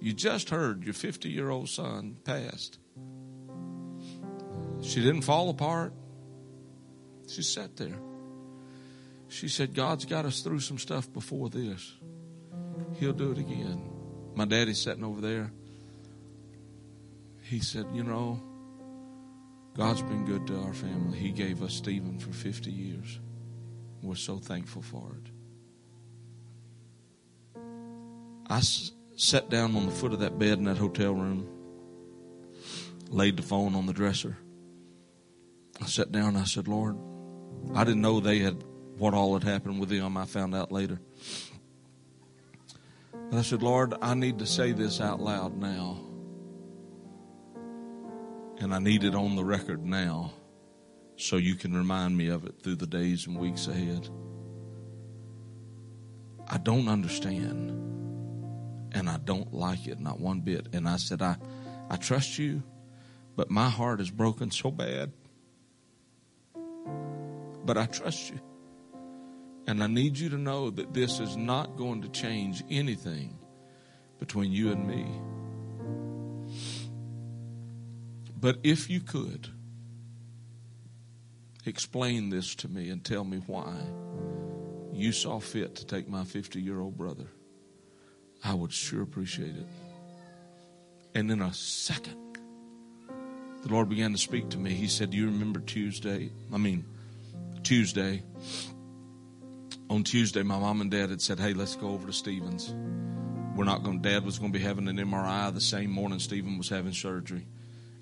You 0.01 0.13
just 0.13 0.51
heard 0.51 0.85
your 0.85 0.95
50 0.95 1.29
year 1.29 1.51
old 1.51 1.69
son 1.69 2.19
passed. 2.25 2.79
She 4.83 5.03
didn't 5.03 5.23
fall 5.23 5.49
apart. 5.51 5.93
She 7.29 7.43
sat 7.43 7.77
there. 7.77 7.99
She 9.29 9.49
said, 9.49 9.75
God's 9.75 10.05
got 10.05 10.25
us 10.25 10.43
through 10.43 10.61
some 10.61 10.79
stuff 10.79 11.13
before 11.13 11.49
this. 11.49 11.95
He'll 12.99 13.13
do 13.13 13.33
it 13.33 13.39
again. 13.39 13.91
My 14.35 14.45
daddy's 14.45 14.81
sitting 14.81 15.03
over 15.03 15.21
there. 15.21 15.51
He 17.43 17.61
said, 17.61 17.87
You 17.95 18.05
know, 18.05 18.41
God's 19.77 20.01
been 20.01 20.25
good 20.25 20.47
to 20.47 20.59
our 20.63 20.73
family. 20.73 21.19
He 21.19 21.31
gave 21.31 21.63
us 21.63 21.75
Stephen 21.75 22.19
for 22.19 22.33
50 22.33 22.71
years. 22.71 23.21
We're 24.03 24.15
so 24.15 24.39
thankful 24.39 24.81
for 24.81 25.17
it. 25.17 25.31
I 28.49 28.59
s- 28.59 28.93
sat 29.17 29.51
down 29.51 29.77
on 29.77 29.85
the 29.85 29.93
foot 29.93 30.15
of 30.15 30.21
that 30.21 30.39
bed 30.39 30.59
in 30.59 30.65
that 30.65 30.79
hotel 30.79 31.15
room, 31.15 31.47
laid 33.11 33.37
the 33.37 33.43
phone 33.43 33.75
on 33.75 33.85
the 33.85 33.93
dresser. 33.93 34.39
I 35.81 35.85
sat 35.87 36.11
down 36.11 36.29
and 36.29 36.39
I 36.39 36.45
said, 36.45 36.69
Lord, 36.69 36.97
I 37.75 37.85
didn't 37.85 38.01
know 38.01 38.21
they 38.21 38.39
had 38.39 38.65
what 38.97 39.13
all 39.13 39.35
had 39.35 39.45
happened 39.45 39.79
with 39.79 39.91
them. 39.91 40.17
I 40.17 40.25
found 40.25 40.55
out 40.55 40.73
later. 40.73 41.01
But 43.13 43.39
I 43.39 43.43
said, 43.43 43.63
Lord, 43.63 43.93
I 44.01 44.15
need 44.15 44.39
to 44.39 44.47
say 44.47 44.73
this 44.73 45.03
out 45.03 45.21
loud 45.21 45.59
now. 45.59 46.06
And 48.59 48.75
I 48.75 48.79
need 48.79 49.05
it 49.05 49.15
on 49.15 49.37
the 49.37 49.45
record 49.45 49.85
now 49.85 50.33
so 51.17 51.37
you 51.37 51.55
can 51.55 51.75
remind 51.75 52.17
me 52.17 52.29
of 52.29 52.45
it 52.45 52.63
through 52.63 52.77
the 52.77 52.87
days 52.87 53.27
and 53.27 53.39
weeks 53.39 53.67
ahead. 53.67 54.09
I 56.49 56.59
don't 56.59 56.89
understand. 56.89 57.71
And 58.93 59.11
I 59.11 59.19
don't 59.19 59.53
like 59.53 59.87
it, 59.87 60.01
not 60.01 60.21
one 60.21 60.41
bit. 60.41 60.69
And 60.73 60.89
I 60.89 60.97
said, 60.97 61.21
I, 61.21 61.37
I 61.91 61.97
trust 61.97 62.39
you, 62.39 62.63
but 63.35 63.51
my 63.51 63.69
heart 63.69 64.01
is 64.01 64.11
broken 64.11 64.51
so 64.51 64.71
bad. 64.71 65.13
But 67.65 67.77
I 67.77 67.87
trust 67.87 68.31
you. 68.31 68.41
And 69.67 69.83
I 69.83 69.89
need 69.89 70.17
you 70.17 70.31
to 70.31 70.39
know 70.39 70.71
that 70.71 70.95
this 70.95 71.19
is 71.19 71.37
not 71.37 71.77
going 71.77 72.03
to 72.03 72.09
change 72.09 72.63
anything 72.71 73.39
between 74.19 74.53
you 74.53 74.71
and 74.71 74.87
me. 74.87 75.07
But 78.39 78.59
if 78.63 78.91
you 78.91 79.01
could, 79.01 79.49
explain 81.65 82.31
this 82.31 82.55
to 82.57 82.69
me 82.69 82.91
and 82.91 83.05
tell 83.05 83.25
me 83.25 83.39
why 83.47 83.75
you 84.93 85.13
saw 85.13 85.41
fit 85.41 85.77
to 85.77 85.87
take 85.87 86.09
my 86.09 86.25
50 86.25 86.61
year 86.61 86.81
old 86.81 86.97
brother, 86.97 87.27
I 88.45 88.55
would 88.55 88.73
sure 88.73 89.03
appreciate 89.03 89.57
it. 89.57 89.67
And 91.15 91.31
in 91.31 91.41
a 91.41 91.53
second, 91.55 92.39
the 93.63 93.73
Lord 93.73 93.89
began 93.89 94.13
to 94.13 94.19
speak 94.19 94.51
to 94.51 94.59
me. 94.59 94.75
He 94.75 94.87
said, 94.87 95.11
Do 95.11 95.17
you 95.17 95.27
remember 95.27 95.61
Tuesday? 95.61 96.31
I 96.53 96.59
mean, 96.59 96.85
Tuesday. 97.63 98.23
On 99.89 100.03
Tuesday, 100.05 100.43
my 100.43 100.59
mom 100.59 100.81
and 100.81 100.91
dad 100.91 101.11
had 101.11 101.23
said, 101.23 101.41
Hey, 101.41 101.55
let's 101.55 101.75
go 101.75 101.89
over 101.89 102.07
to 102.07 102.13
Stephen's. 102.13 102.75
We're 103.57 103.65
not 103.65 103.83
going, 103.83 104.03
dad 104.03 104.25
was 104.25 104.39
going 104.39 104.53
to 104.53 104.59
be 104.59 104.65
having 104.65 104.87
an 104.89 104.99
MRI 104.99 105.53
the 105.55 105.61
same 105.61 105.91
morning 105.91 106.19
Stephen 106.19 106.59
was 106.59 106.69
having 106.69 106.93
surgery. 106.93 107.47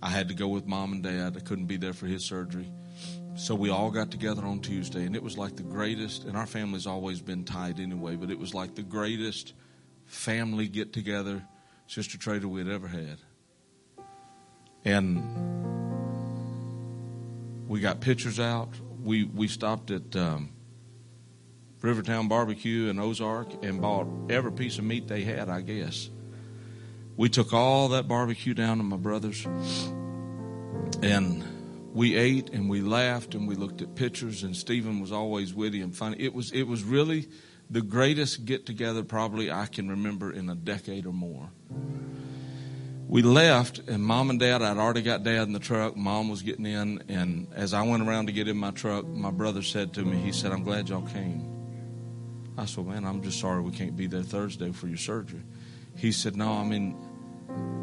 I 0.04 0.10
had 0.10 0.28
to 0.28 0.34
go 0.34 0.48
with 0.48 0.66
mom 0.66 0.92
and 0.92 1.02
dad. 1.02 1.34
I 1.34 1.40
couldn't 1.40 1.64
be 1.64 1.78
there 1.78 1.94
for 1.94 2.04
his 2.04 2.22
surgery. 2.22 2.70
So 3.36 3.54
we 3.54 3.70
all 3.70 3.90
got 3.90 4.10
together 4.10 4.44
on 4.44 4.60
Tuesday, 4.60 5.06
and 5.06 5.16
it 5.16 5.22
was 5.22 5.38
like 5.38 5.56
the 5.56 5.62
greatest, 5.62 6.24
and 6.24 6.36
our 6.36 6.44
family's 6.44 6.86
always 6.86 7.22
been 7.22 7.42
tight 7.42 7.80
anyway, 7.80 8.14
but 8.14 8.30
it 8.30 8.38
was 8.38 8.52
like 8.52 8.74
the 8.74 8.82
greatest 8.82 9.54
family 10.04 10.68
get 10.68 10.92
together 10.92 11.42
Sister 11.86 12.18
Trader 12.18 12.46
we 12.46 12.60
had 12.60 12.68
ever 12.68 12.86
had. 12.86 13.16
And 14.84 15.22
we 17.66 17.80
got 17.80 18.00
pictures 18.00 18.38
out. 18.38 18.74
We, 19.02 19.24
we 19.24 19.48
stopped 19.48 19.90
at 19.90 20.14
um, 20.16 20.50
Rivertown 21.80 22.28
Barbecue 22.28 22.90
in 22.90 22.98
Ozark 22.98 23.64
and 23.64 23.80
bought 23.80 24.06
every 24.28 24.52
piece 24.52 24.76
of 24.76 24.84
meat 24.84 25.08
they 25.08 25.22
had, 25.22 25.48
I 25.48 25.62
guess. 25.62 26.10
We 27.16 27.28
took 27.28 27.52
all 27.52 27.88
that 27.88 28.08
barbecue 28.08 28.54
down 28.54 28.78
to 28.78 28.82
my 28.82 28.96
brother's 28.96 29.46
and 31.02 31.44
we 31.92 32.16
ate 32.16 32.50
and 32.50 32.68
we 32.68 32.80
laughed 32.80 33.34
and 33.34 33.46
we 33.46 33.54
looked 33.54 33.82
at 33.82 33.94
pictures 33.94 34.42
and 34.42 34.56
Stephen 34.56 35.00
was 35.00 35.12
always 35.12 35.54
witty 35.54 35.80
and 35.80 35.94
funny. 35.94 36.16
It 36.18 36.34
was 36.34 36.50
it 36.50 36.64
was 36.64 36.82
really 36.82 37.28
the 37.70 37.82
greatest 37.82 38.44
get 38.44 38.66
together 38.66 39.04
probably 39.04 39.50
I 39.50 39.66
can 39.66 39.88
remember 39.88 40.32
in 40.32 40.50
a 40.50 40.56
decade 40.56 41.06
or 41.06 41.12
more. 41.12 41.50
We 43.06 43.22
left 43.22 43.78
and 43.78 44.02
mom 44.02 44.30
and 44.30 44.40
dad 44.40 44.60
I'd 44.60 44.76
already 44.76 45.02
got 45.02 45.22
dad 45.22 45.42
in 45.44 45.52
the 45.52 45.60
truck, 45.60 45.96
mom 45.96 46.28
was 46.28 46.42
getting 46.42 46.66
in 46.66 47.04
and 47.08 47.46
as 47.54 47.74
I 47.74 47.82
went 47.82 48.02
around 48.02 48.26
to 48.26 48.32
get 48.32 48.48
in 48.48 48.56
my 48.56 48.72
truck, 48.72 49.06
my 49.06 49.30
brother 49.30 49.62
said 49.62 49.94
to 49.94 50.02
me, 50.02 50.16
he 50.16 50.32
said, 50.32 50.50
I'm 50.50 50.64
glad 50.64 50.88
y'all 50.88 51.02
came. 51.02 51.48
I 52.58 52.64
said, 52.64 52.86
Man, 52.86 53.04
I'm 53.04 53.22
just 53.22 53.38
sorry 53.38 53.60
we 53.60 53.70
can't 53.70 53.96
be 53.96 54.08
there 54.08 54.22
Thursday 54.22 54.72
for 54.72 54.88
your 54.88 54.96
surgery. 54.96 55.42
He 55.96 56.12
said, 56.12 56.36
No, 56.36 56.52
I 56.52 56.64
mean 56.64 56.96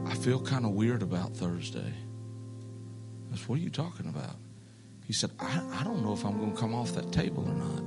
I 0.05 0.15
feel 0.15 0.41
kind 0.41 0.65
of 0.65 0.71
weird 0.71 1.03
about 1.03 1.35
Thursday. 1.35 1.93
I 3.31 3.37
said, 3.37 3.47
What 3.47 3.59
are 3.59 3.61
you 3.61 3.69
talking 3.69 4.07
about? 4.07 4.35
He 5.05 5.13
said, 5.13 5.31
I, 5.39 5.79
I 5.79 5.83
don't 5.83 6.03
know 6.03 6.13
if 6.13 6.25
I'm 6.25 6.37
going 6.37 6.53
to 6.53 6.57
come 6.57 6.73
off 6.73 6.93
that 6.93 7.11
table 7.11 7.43
or 7.47 7.53
not. 7.53 7.83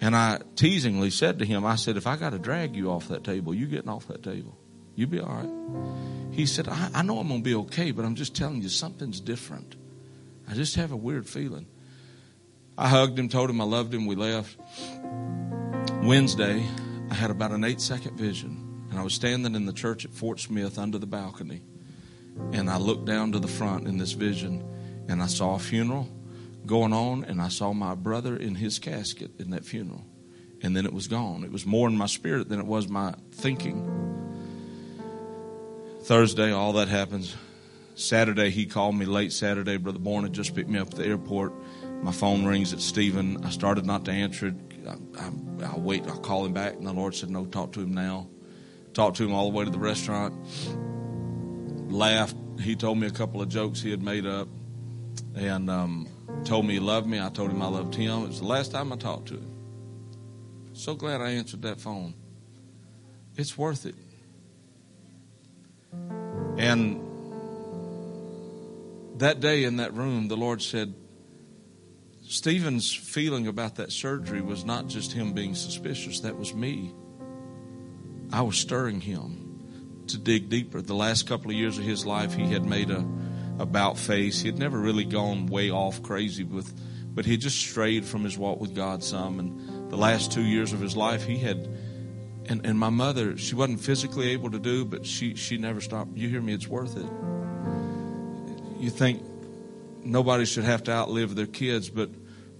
And 0.00 0.16
I 0.16 0.40
teasingly 0.56 1.10
said 1.10 1.38
to 1.38 1.44
him, 1.44 1.64
I 1.64 1.76
said, 1.76 1.96
If 1.96 2.06
I 2.06 2.16
got 2.16 2.30
to 2.30 2.38
drag 2.38 2.74
you 2.76 2.90
off 2.90 3.08
that 3.08 3.24
table, 3.24 3.54
you 3.54 3.66
getting 3.66 3.88
off 3.88 4.08
that 4.08 4.22
table. 4.22 4.58
You'll 4.96 5.10
be 5.10 5.20
all 5.20 5.28
right. 5.28 6.34
He 6.34 6.46
said, 6.46 6.68
I, 6.68 6.90
I 6.94 7.02
know 7.02 7.18
I'm 7.18 7.28
going 7.28 7.40
to 7.40 7.44
be 7.44 7.54
okay, 7.54 7.90
but 7.90 8.04
I'm 8.04 8.14
just 8.14 8.34
telling 8.34 8.62
you, 8.62 8.68
something's 8.68 9.20
different. 9.20 9.76
I 10.48 10.54
just 10.54 10.76
have 10.76 10.92
a 10.92 10.96
weird 10.96 11.28
feeling. 11.28 11.66
I 12.76 12.88
hugged 12.88 13.18
him, 13.18 13.28
told 13.28 13.50
him 13.50 13.60
I 13.60 13.64
loved 13.64 13.94
him. 13.94 14.06
We 14.06 14.16
left. 14.16 14.56
Wednesday, 16.02 16.64
I 17.10 17.14
had 17.14 17.30
about 17.30 17.52
an 17.52 17.64
eight 17.64 17.80
second 17.80 18.16
vision, 18.16 18.86
and 18.90 18.98
I 18.98 19.02
was 19.02 19.14
standing 19.14 19.54
in 19.54 19.66
the 19.66 19.72
church 19.72 20.04
at 20.04 20.12
Fort 20.12 20.40
Smith 20.40 20.78
under 20.78 20.98
the 20.98 21.06
balcony. 21.06 21.62
And 22.52 22.68
I 22.68 22.78
looked 22.78 23.04
down 23.04 23.32
to 23.32 23.38
the 23.38 23.48
front 23.48 23.86
in 23.86 23.98
this 23.98 24.12
vision, 24.12 24.64
and 25.08 25.22
I 25.22 25.26
saw 25.26 25.54
a 25.54 25.58
funeral 25.58 26.08
going 26.66 26.92
on, 26.92 27.24
and 27.24 27.40
I 27.40 27.48
saw 27.48 27.72
my 27.72 27.94
brother 27.94 28.36
in 28.36 28.54
his 28.54 28.78
casket 28.78 29.32
in 29.38 29.50
that 29.50 29.64
funeral. 29.64 30.04
And 30.62 30.74
then 30.74 30.86
it 30.86 30.92
was 30.92 31.08
gone. 31.08 31.44
It 31.44 31.52
was 31.52 31.66
more 31.66 31.88
in 31.88 31.96
my 31.96 32.06
spirit 32.06 32.48
than 32.48 32.58
it 32.58 32.66
was 32.66 32.88
my 32.88 33.14
thinking. 33.32 33.90
Thursday, 36.02 36.52
all 36.52 36.72
that 36.74 36.88
happens. 36.88 37.34
Saturday, 37.96 38.50
he 38.50 38.66
called 38.66 38.96
me 38.96 39.04
late 39.04 39.32
Saturday. 39.32 39.76
Brother 39.76 39.98
Bourne 39.98 40.24
had 40.24 40.32
just 40.32 40.54
picked 40.54 40.68
me 40.68 40.78
up 40.78 40.88
at 40.88 40.96
the 40.96 41.06
airport. 41.06 41.52
My 42.02 42.12
phone 42.12 42.44
rings 42.44 42.72
at 42.72 42.80
Stephen. 42.80 43.44
I 43.44 43.50
started 43.50 43.86
not 43.86 44.04
to 44.06 44.10
answer 44.10 44.48
it. 44.48 44.54
I, 44.86 44.96
I, 45.18 45.30
I'll 45.66 45.80
wait. 45.80 46.06
I'll 46.06 46.18
call 46.18 46.44
him 46.44 46.52
back. 46.52 46.74
And 46.74 46.86
the 46.86 46.92
Lord 46.92 47.14
said, 47.14 47.30
No, 47.30 47.46
talk 47.46 47.72
to 47.72 47.80
him 47.80 47.94
now. 47.94 48.28
Talked 48.92 49.16
to 49.18 49.24
him 49.24 49.32
all 49.32 49.50
the 49.50 49.56
way 49.56 49.64
to 49.64 49.70
the 49.70 49.78
restaurant. 49.78 50.34
Laughed. 51.90 52.36
He 52.60 52.76
told 52.76 52.98
me 52.98 53.06
a 53.06 53.10
couple 53.10 53.42
of 53.42 53.48
jokes 53.48 53.80
he 53.80 53.90
had 53.90 54.02
made 54.02 54.26
up 54.26 54.48
and 55.34 55.68
um, 55.68 56.08
told 56.44 56.66
me 56.66 56.74
he 56.74 56.80
loved 56.80 57.06
me. 57.06 57.20
I 57.20 57.28
told 57.28 57.50
him 57.50 57.60
I 57.62 57.66
loved 57.66 57.94
him. 57.94 58.24
It 58.24 58.28
was 58.28 58.40
the 58.40 58.46
last 58.46 58.72
time 58.72 58.92
I 58.92 58.96
talked 58.96 59.28
to 59.28 59.34
him. 59.34 59.50
So 60.72 60.94
glad 60.94 61.20
I 61.20 61.30
answered 61.30 61.62
that 61.62 61.80
phone. 61.80 62.14
It's 63.36 63.58
worth 63.58 63.86
it. 63.86 63.94
And 66.56 67.00
that 69.18 69.40
day 69.40 69.64
in 69.64 69.76
that 69.76 69.94
room, 69.94 70.28
the 70.28 70.36
Lord 70.36 70.62
said, 70.62 70.94
Stephen's 72.26 72.92
feeling 72.92 73.46
about 73.46 73.76
that 73.76 73.92
surgery 73.92 74.40
was 74.40 74.64
not 74.64 74.86
just 74.86 75.12
him 75.12 75.34
being 75.34 75.54
suspicious, 75.54 76.20
that 76.20 76.36
was 76.38 76.54
me. 76.54 76.94
I 78.32 78.40
was 78.42 78.56
stirring 78.56 79.00
him 79.00 80.02
to 80.08 80.18
dig 80.18 80.48
deeper. 80.48 80.80
The 80.80 80.94
last 80.94 81.26
couple 81.26 81.50
of 81.50 81.56
years 81.56 81.78
of 81.78 81.84
his 81.84 82.06
life, 82.06 82.34
he 82.34 82.50
had 82.50 82.64
made 82.64 82.90
a 82.90 83.04
about 83.58 83.98
face. 83.98 84.40
He 84.40 84.48
had 84.48 84.58
never 84.58 84.78
really 84.78 85.04
gone 85.04 85.46
way 85.46 85.70
off 85.70 86.02
crazy 86.02 86.44
with, 86.44 86.72
but 87.14 87.24
he 87.24 87.36
just 87.36 87.58
strayed 87.58 88.04
from 88.04 88.24
his 88.24 88.36
walk 88.36 88.60
with 88.60 88.74
God 88.74 89.04
some. 89.04 89.38
And 89.38 89.90
the 89.90 89.96
last 89.96 90.32
two 90.32 90.42
years 90.42 90.72
of 90.72 90.80
his 90.80 90.96
life, 90.96 91.24
he 91.24 91.38
had, 91.38 91.68
and, 92.46 92.64
and 92.66 92.78
my 92.78 92.90
mother, 92.90 93.36
she 93.36 93.54
wasn't 93.54 93.80
physically 93.80 94.30
able 94.30 94.50
to 94.50 94.58
do, 94.58 94.84
but 94.84 95.06
she, 95.06 95.34
she 95.36 95.56
never 95.56 95.80
stopped. 95.80 96.16
You 96.16 96.28
hear 96.28 96.40
me? 96.40 96.54
It's 96.54 96.66
worth 96.66 96.96
it. 96.96 97.06
You 98.82 98.90
think 98.90 99.22
nobody 100.04 100.44
should 100.44 100.64
have 100.64 100.84
to 100.84 100.92
outlive 100.92 101.34
their 101.34 101.46
kids, 101.46 101.88
but 101.88 102.10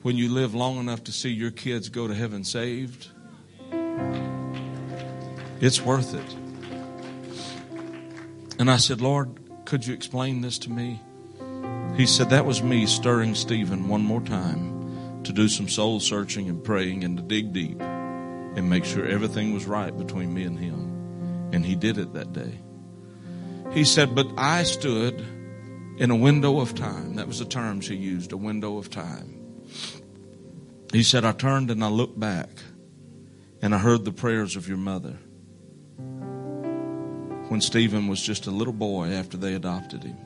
when 0.02 0.16
you 0.16 0.28
live 0.28 0.54
long 0.54 0.78
enough 0.78 1.04
to 1.04 1.12
see 1.12 1.30
your 1.30 1.50
kids 1.50 1.88
go 1.88 2.06
to 2.06 2.14
heaven 2.14 2.44
saved, 2.44 3.08
it's 5.60 5.80
worth 5.80 6.14
it. 6.14 6.36
And 8.58 8.70
I 8.70 8.76
said, 8.76 9.00
Lord, 9.00 9.40
could 9.64 9.86
you 9.86 9.94
explain 9.94 10.40
this 10.40 10.58
to 10.60 10.70
me? 10.70 11.00
He 11.96 12.06
said, 12.06 12.30
That 12.30 12.44
was 12.44 12.62
me 12.62 12.86
stirring 12.86 13.34
Stephen 13.34 13.88
one 13.88 14.02
more 14.02 14.20
time 14.20 15.22
to 15.24 15.32
do 15.32 15.48
some 15.48 15.68
soul 15.68 16.00
searching 16.00 16.48
and 16.48 16.62
praying 16.62 17.04
and 17.04 17.16
to 17.16 17.22
dig 17.22 17.52
deep 17.52 17.80
and 17.80 18.68
make 18.68 18.84
sure 18.84 19.06
everything 19.06 19.54
was 19.54 19.64
right 19.64 19.96
between 19.96 20.32
me 20.34 20.44
and 20.44 20.58
him. 20.58 21.50
And 21.52 21.64
he 21.64 21.74
did 21.74 21.98
it 21.98 22.12
that 22.14 22.32
day. 22.32 22.60
He 23.72 23.84
said, 23.84 24.14
But 24.14 24.28
I 24.36 24.64
stood 24.64 25.24
in 25.96 26.10
a 26.10 26.16
window 26.16 26.60
of 26.60 26.74
time. 26.74 27.14
That 27.16 27.26
was 27.26 27.38
the 27.38 27.44
term 27.44 27.80
she 27.80 27.94
used, 27.94 28.32
a 28.32 28.36
window 28.36 28.78
of 28.78 28.90
time. 28.90 29.40
He 30.92 31.02
said, 31.02 31.24
I 31.24 31.32
turned 31.32 31.70
and 31.70 31.82
I 31.84 31.88
looked 31.88 32.18
back 32.18 32.48
and 33.60 33.74
I 33.74 33.78
heard 33.78 34.04
the 34.04 34.12
prayers 34.12 34.56
of 34.56 34.68
your 34.68 34.76
mother 34.76 35.16
when 37.48 37.60
Stephen 37.60 38.08
was 38.08 38.22
just 38.22 38.46
a 38.46 38.50
little 38.50 38.72
boy 38.72 39.12
after 39.12 39.36
they 39.36 39.54
adopted 39.54 40.02
him. 40.04 40.16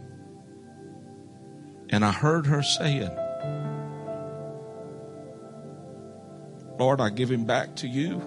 And 1.90 2.04
I 2.04 2.12
heard 2.12 2.46
her 2.46 2.62
saying, 2.62 3.10
Lord, 6.78 7.00
I 7.00 7.10
give 7.10 7.30
him 7.30 7.44
back 7.44 7.76
to 7.76 7.88
you. 7.88 8.20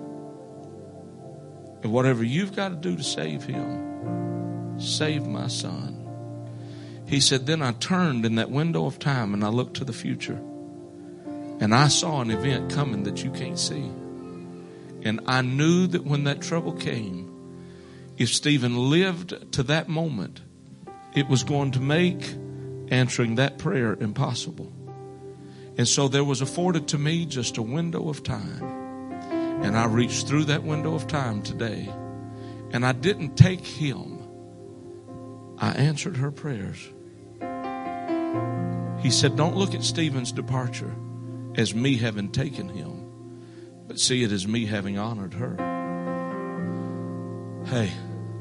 And 1.84 1.92
whatever 1.92 2.24
you've 2.24 2.56
got 2.56 2.70
to 2.70 2.76
do 2.76 2.96
to 2.96 3.04
save 3.04 3.44
him, 3.44 4.80
save 4.80 5.26
my 5.26 5.48
son. 5.48 6.01
He 7.12 7.20
said, 7.20 7.46
Then 7.46 7.62
I 7.62 7.74
turned 7.74 8.26
in 8.26 8.36
that 8.36 8.50
window 8.50 8.86
of 8.86 8.98
time 8.98 9.34
and 9.34 9.44
I 9.44 9.50
looked 9.50 9.76
to 9.76 9.84
the 9.84 9.92
future. 9.92 10.42
And 11.60 11.76
I 11.76 11.90
saw 11.90 12.22
an 12.22 12.32
event 12.32 12.72
coming 12.72 13.04
that 13.04 13.22
you 13.22 13.32
can't 13.32 13.60
see. 13.60 13.84
And 15.04 15.20
I 15.28 15.42
knew 15.42 15.88
that 15.88 16.06
when 16.06 16.24
that 16.24 16.42
trouble 16.42 16.72
came, 16.72 17.28
if 18.18 18.34
Stephen 18.34 18.78
lived 18.90 19.52
to 19.52 19.64
that 19.64 19.90
moment, 19.90 20.40
it 21.14 21.28
was 21.28 21.44
going 21.44 21.72
to 21.72 21.82
make 21.82 22.34
answering 22.88 23.36
that 23.36 23.58
prayer 23.58 23.98
impossible. 24.00 24.72
And 25.78 25.90
so 25.90 26.08
there 26.08 26.24
was 26.24 26.40
afforded 26.40 26.88
to 26.90 26.98
me 26.98 27.26
just 27.26 27.58
a 27.58 27.62
window 27.62 28.08
of 28.08 28.24
time. 28.24 28.64
And 29.64 29.78
I 29.78 29.86
reached 29.86 30.30
through 30.30 30.46
that 30.46 30.64
window 30.64 30.94
of 30.94 31.08
time 31.08 31.42
today. 31.42 31.90
And 32.72 32.86
I 32.86 32.94
didn't 32.94 33.36
take 33.36 33.66
him, 33.66 34.18
I 35.58 35.72
answered 35.72 36.16
her 36.16 36.32
prayers. 36.32 36.90
He 39.02 39.10
said, 39.10 39.36
Don't 39.36 39.56
look 39.56 39.74
at 39.74 39.84
Stephen's 39.84 40.32
departure 40.32 40.94
as 41.56 41.74
me 41.74 41.98
having 41.98 42.32
taken 42.32 42.70
him, 42.70 43.84
but 43.88 44.00
see 44.00 44.24
it 44.24 44.32
as 44.32 44.48
me 44.48 44.66
having 44.66 44.98
honored 44.98 45.34
her. 45.34 45.56
Hey, 47.66 47.92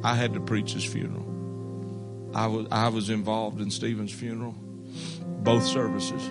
I 0.04 0.14
had 0.14 0.34
to 0.34 0.40
preach 0.40 0.72
his 0.72 0.84
funeral. 0.84 1.26
I 2.34 2.46
was, 2.46 2.66
I 2.70 2.88
was 2.88 3.10
involved 3.10 3.60
in 3.60 3.70
Stephen's 3.70 4.12
funeral, 4.12 4.54
both 5.42 5.64
services. 5.64 6.22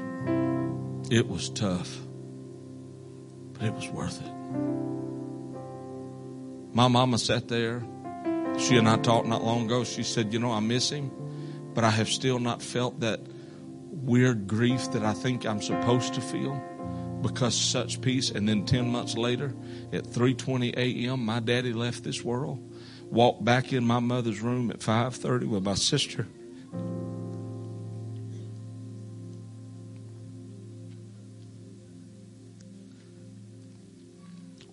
It 1.11 1.27
was 1.27 1.49
tough, 1.49 1.97
but 3.53 3.63
it 3.63 3.73
was 3.73 3.87
worth 3.89 4.21
it. 4.21 4.31
My 6.73 6.87
mama 6.87 7.17
sat 7.17 7.47
there. 7.47 7.83
She 8.59 8.77
and 8.77 8.87
I 8.87 8.97
talked 8.97 9.27
not 9.27 9.43
long 9.43 9.65
ago. 9.65 9.83
She 9.83 10.03
said, 10.03 10.31
You 10.31 10.39
know, 10.39 10.51
I 10.51 10.59
miss 10.59 10.89
him, 10.89 11.11
but 11.73 11.83
I 11.83 11.89
have 11.89 12.09
still 12.09 12.37
not 12.39 12.61
felt 12.61 12.99
that 12.99 13.19
weird 14.01 14.47
grief 14.47 14.91
that 14.91 15.03
I 15.03 15.13
think 15.13 15.45
I'm 15.45 15.61
supposed 15.61 16.13
to 16.15 16.21
feel 16.21 16.61
because 17.21 17.55
such 17.55 18.01
peace. 18.01 18.31
And 18.31 18.47
then 18.47 18.65
10 18.65 18.91
months 18.91 19.17
later, 19.17 19.53
at 19.91 20.05
3:20 20.05 20.73
a.m., 20.75 21.25
my 21.25 21.39
daddy 21.39 21.73
left 21.73 22.03
this 22.03 22.23
world, 22.23 22.59
walked 23.05 23.43
back 23.43 23.73
in 23.73 23.85
my 23.85 23.99
mother's 23.99 24.41
room 24.41 24.71
at 24.71 24.79
5:30 24.79 25.47
with 25.47 25.63
my 25.63 25.75
sister. 25.75 26.27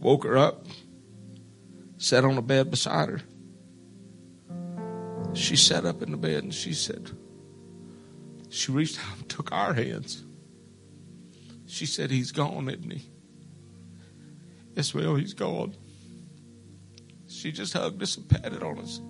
Woke 0.01 0.25
her 0.25 0.39
up, 0.39 0.67
sat 1.97 2.25
on 2.25 2.37
the 2.37 2.43
bed 2.43 2.71
beside 2.71 3.09
her. 3.09 3.21
She 5.35 5.57
sat 5.57 5.85
up 5.85 6.01
in 6.01 6.13
the 6.13 6.17
bed 6.17 6.45
and 6.45 6.55
she 6.55 6.73
said, 6.73 7.11
she 8.57 8.73
reached 8.73 8.99
out 8.99 9.19
and 9.19 9.29
took 9.29 9.53
our 9.53 9.75
hands. 9.75 10.25
She 11.67 11.85
said, 11.85 12.11
He's 12.11 12.33
gone, 12.33 12.69
isn't 12.69 12.91
he? 12.91 13.11
Yes, 14.75 14.95
well, 14.95 15.15
he's 15.15 15.35
gone. 15.35 15.75
She 17.29 17.53
just 17.53 17.73
hugged 17.73 18.03
us 18.03 18.17
and 18.17 18.29
patted 18.29 18.63
on 18.63 18.79
us. 18.79 19.01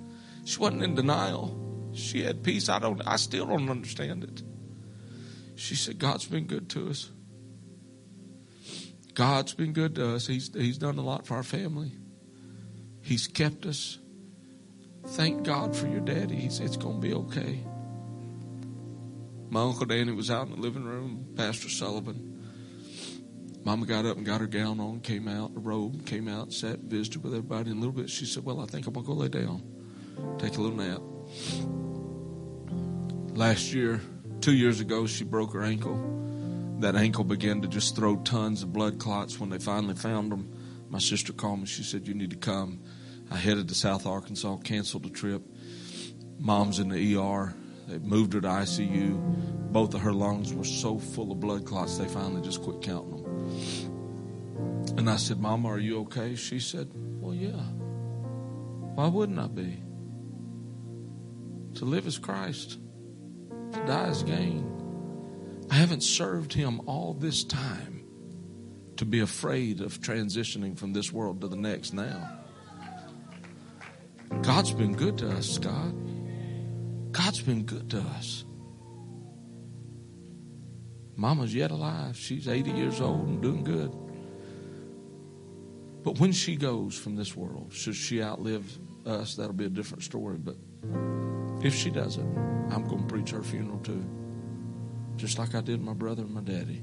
She 0.44 0.58
wasn't 0.58 0.82
in 0.82 0.94
denial. 0.94 1.90
She 1.92 2.22
had 2.22 2.42
peace. 2.42 2.68
I 2.68 2.78
don't 2.78 3.00
I 3.06 3.16
still 3.16 3.46
don't 3.46 3.68
understand 3.68 4.24
it. 4.24 4.42
She 5.54 5.74
said, 5.74 5.98
God's 5.98 6.26
been 6.26 6.46
good 6.46 6.68
to 6.70 6.90
us. 6.90 7.10
God's 9.14 9.54
been 9.54 9.72
good 9.72 9.94
to 9.94 10.14
us. 10.14 10.26
He's 10.26 10.52
He's 10.52 10.78
done 10.78 10.98
a 10.98 11.02
lot 11.02 11.26
for 11.26 11.34
our 11.34 11.42
family. 11.42 11.92
He's 13.00 13.26
kept 13.28 13.64
us. 13.66 13.98
Thank 15.06 15.44
God 15.44 15.76
for 15.76 15.86
your 15.86 16.00
daddy. 16.00 16.34
He's, 16.34 16.58
it's 16.58 16.76
going 16.76 17.00
to 17.00 17.08
be 17.08 17.14
okay. 17.14 17.64
My 19.48 19.62
Uncle 19.62 19.86
Danny 19.86 20.12
was 20.12 20.30
out 20.30 20.46
in 20.46 20.54
the 20.54 20.60
living 20.60 20.84
room, 20.84 21.26
Pastor 21.36 21.68
Sullivan. 21.68 22.32
Mama 23.64 23.86
got 23.86 24.06
up 24.06 24.16
and 24.16 24.24
got 24.24 24.40
her 24.40 24.46
gown 24.46 24.78
on, 24.78 25.00
came 25.00 25.26
out, 25.26 25.50
a 25.56 25.58
robe, 25.58 26.06
came 26.06 26.28
out, 26.28 26.52
sat, 26.52 26.78
visited 26.80 27.22
with 27.24 27.32
everybody. 27.32 27.70
In 27.70 27.78
a 27.78 27.80
little 27.80 27.94
bit, 27.94 28.08
she 28.08 28.24
said, 28.24 28.44
Well, 28.44 28.60
I 28.60 28.66
think 28.66 28.86
I'm 28.86 28.92
going 28.92 29.04
to 29.04 29.12
go 29.12 29.18
lay 29.18 29.28
down, 29.28 29.62
take 30.38 30.56
a 30.56 30.60
little 30.60 30.76
nap. 30.76 31.00
Last 33.36 33.72
year, 33.72 34.00
two 34.40 34.54
years 34.54 34.80
ago, 34.80 35.06
she 35.06 35.24
broke 35.24 35.52
her 35.52 35.62
ankle. 35.62 36.76
That 36.78 36.94
ankle 36.94 37.24
began 37.24 37.62
to 37.62 37.68
just 37.68 37.96
throw 37.96 38.16
tons 38.16 38.62
of 38.62 38.72
blood 38.72 38.98
clots. 38.98 39.40
When 39.40 39.50
they 39.50 39.58
finally 39.58 39.94
found 39.94 40.30
them, 40.30 40.52
my 40.88 40.98
sister 40.98 41.32
called 41.32 41.60
me. 41.60 41.66
She 41.66 41.82
said, 41.82 42.06
You 42.06 42.14
need 42.14 42.30
to 42.30 42.36
come. 42.36 42.82
I 43.30 43.36
headed 43.36 43.68
to 43.68 43.74
South 43.74 44.06
Arkansas, 44.06 44.58
canceled 44.58 45.04
the 45.04 45.10
trip. 45.10 45.42
Mom's 46.38 46.78
in 46.78 46.88
the 46.88 47.16
ER. 47.16 47.54
They 47.86 47.98
moved 47.98 48.32
her 48.32 48.40
to 48.40 48.48
ICU. 48.48 49.72
Both 49.72 49.94
of 49.94 50.00
her 50.00 50.12
lungs 50.12 50.52
were 50.52 50.64
so 50.64 50.98
full 50.98 51.32
of 51.32 51.40
blood 51.40 51.64
clots, 51.64 51.98
they 51.98 52.06
finally 52.06 52.42
just 52.42 52.62
quit 52.62 52.82
counting 52.82 53.22
them. 53.22 54.98
And 54.98 55.10
I 55.10 55.16
said, 55.16 55.40
Mama, 55.40 55.68
are 55.68 55.78
you 55.78 56.00
okay? 56.00 56.34
She 56.34 56.58
said, 56.58 56.90
Well, 56.94 57.34
yeah. 57.34 57.62
Why 58.94 59.08
wouldn't 59.08 59.38
I 59.38 59.46
be? 59.46 59.82
To 61.74 61.84
live 61.84 62.06
as 62.06 62.18
Christ, 62.18 62.78
to 63.72 63.84
die 63.86 64.08
as 64.08 64.22
gain. 64.22 64.72
I 65.70 65.74
haven't 65.74 66.02
served 66.02 66.52
Him 66.54 66.80
all 66.86 67.12
this 67.12 67.44
time 67.44 68.04
to 68.96 69.04
be 69.04 69.20
afraid 69.20 69.82
of 69.82 70.00
transitioning 70.00 70.78
from 70.78 70.92
this 70.94 71.12
world 71.12 71.42
to 71.42 71.48
the 71.48 71.56
next 71.56 71.92
now. 71.92 72.38
God's 74.42 74.72
been 74.72 74.94
good 74.94 75.18
to 75.18 75.28
us, 75.28 75.48
Scott. 75.48 75.92
God's 77.16 77.40
been 77.40 77.62
good 77.64 77.88
to 77.90 77.98
us. 77.98 78.44
Mama's 81.16 81.54
yet 81.54 81.70
alive. 81.70 82.16
She's 82.16 82.46
80 82.46 82.72
years 82.72 83.00
old 83.00 83.26
and 83.26 83.40
doing 83.40 83.64
good. 83.64 83.90
But 86.02 86.20
when 86.20 86.32
she 86.32 86.56
goes 86.56 86.96
from 86.96 87.16
this 87.16 87.34
world, 87.34 87.72
should 87.72 87.96
she 87.96 88.22
outlive 88.22 88.78
us, 89.06 89.34
that'll 89.36 89.54
be 89.54 89.64
a 89.64 89.70
different 89.70 90.02
story. 90.02 90.36
But 90.36 90.56
if 91.64 91.74
she 91.74 91.90
doesn't, 91.90 92.36
I'm 92.70 92.86
going 92.86 93.02
to 93.02 93.08
preach 93.08 93.30
her 93.30 93.42
funeral 93.42 93.78
too. 93.78 94.04
Just 95.16 95.38
like 95.38 95.54
I 95.54 95.62
did 95.62 95.80
my 95.80 95.94
brother 95.94 96.22
and 96.22 96.34
my 96.34 96.42
daddy. 96.42 96.82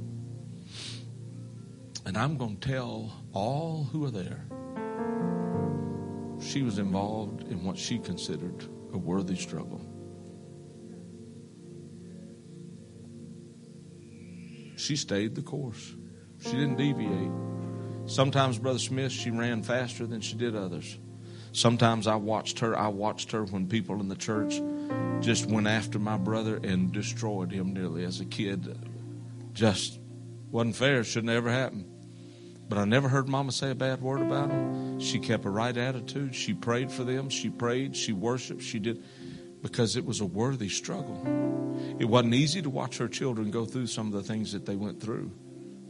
And 2.08 2.18
I'm 2.18 2.38
going 2.38 2.58
to 2.58 2.68
tell 2.68 3.24
all 3.34 3.88
who 3.92 4.04
are 4.06 4.12
there 4.12 4.46
she 6.42 6.62
was 6.62 6.78
involved 6.78 7.44
in 7.44 7.64
what 7.64 7.78
she 7.78 7.98
considered 7.98 8.66
a 8.92 8.98
worthy 8.98 9.36
struggle. 9.36 9.93
She 14.84 14.96
stayed 14.96 15.36
the 15.36 15.42
course. 15.42 15.96
She 16.42 16.52
didn't 16.52 16.76
deviate. 16.76 17.32
Sometimes, 18.06 18.60
Brother 18.60 18.80
Smith, 18.80 19.12
she 19.12 19.32
ran 19.32 19.64
faster 19.64 20.06
than 20.06 20.20
she 20.20 20.36
did 20.36 20.56
others. 20.56 21.00
Sometimes 21.54 22.06
I 22.06 22.16
watched 22.16 22.60
her. 22.60 22.78
I 22.78 22.90
watched 22.90 23.32
her 23.32 23.46
when 23.46 23.68
people 23.68 24.00
in 24.02 24.10
the 24.10 24.16
church 24.16 24.62
just 25.22 25.46
went 25.46 25.68
after 25.68 26.00
my 26.00 26.18
brother 26.18 26.60
and 26.64 26.92
destroyed 26.92 27.52
him 27.52 27.74
nearly 27.74 28.04
as 28.04 28.20
a 28.20 28.26
kid. 28.26 28.78
Just 29.54 30.00
wasn't 30.52 30.76
fair. 30.76 31.04
Shouldn't 31.04 31.32
ever 31.32 31.50
happen. 31.50 31.86
But 32.68 32.78
I 32.78 32.86
never 32.86 33.08
heard 33.08 33.30
Mama 33.30 33.52
say 33.52 33.72
a 33.72 33.76
bad 33.76 34.02
word 34.02 34.22
about 34.22 34.50
him. 34.50 35.00
She 35.00 35.20
kept 35.20 35.46
a 35.46 35.50
right 35.50 35.76
attitude. 35.76 36.34
She 36.34 36.54
prayed 36.54 36.92
for 36.92 37.04
them. 37.04 37.30
She 37.30 37.50
prayed. 37.50 37.96
She 37.96 38.14
worshiped. 38.14 38.64
She 38.64 38.80
did 38.80 39.04
because 39.64 39.96
it 39.96 40.06
was 40.06 40.20
a 40.20 40.26
worthy 40.26 40.70
struggle. 40.70 41.18
It 41.98 42.06
wasn't 42.06 42.36
easy 42.36 42.62
to 42.62 42.70
watch 42.70 42.98
her 42.98 43.08
children 43.08 43.50
go 43.50 43.66
through 43.66 43.88
some 43.88 44.08
of 44.08 44.14
the 44.14 44.22
things 44.22 44.52
that 44.52 44.66
they 44.66 44.76
went 44.76 45.02
through, 45.02 45.32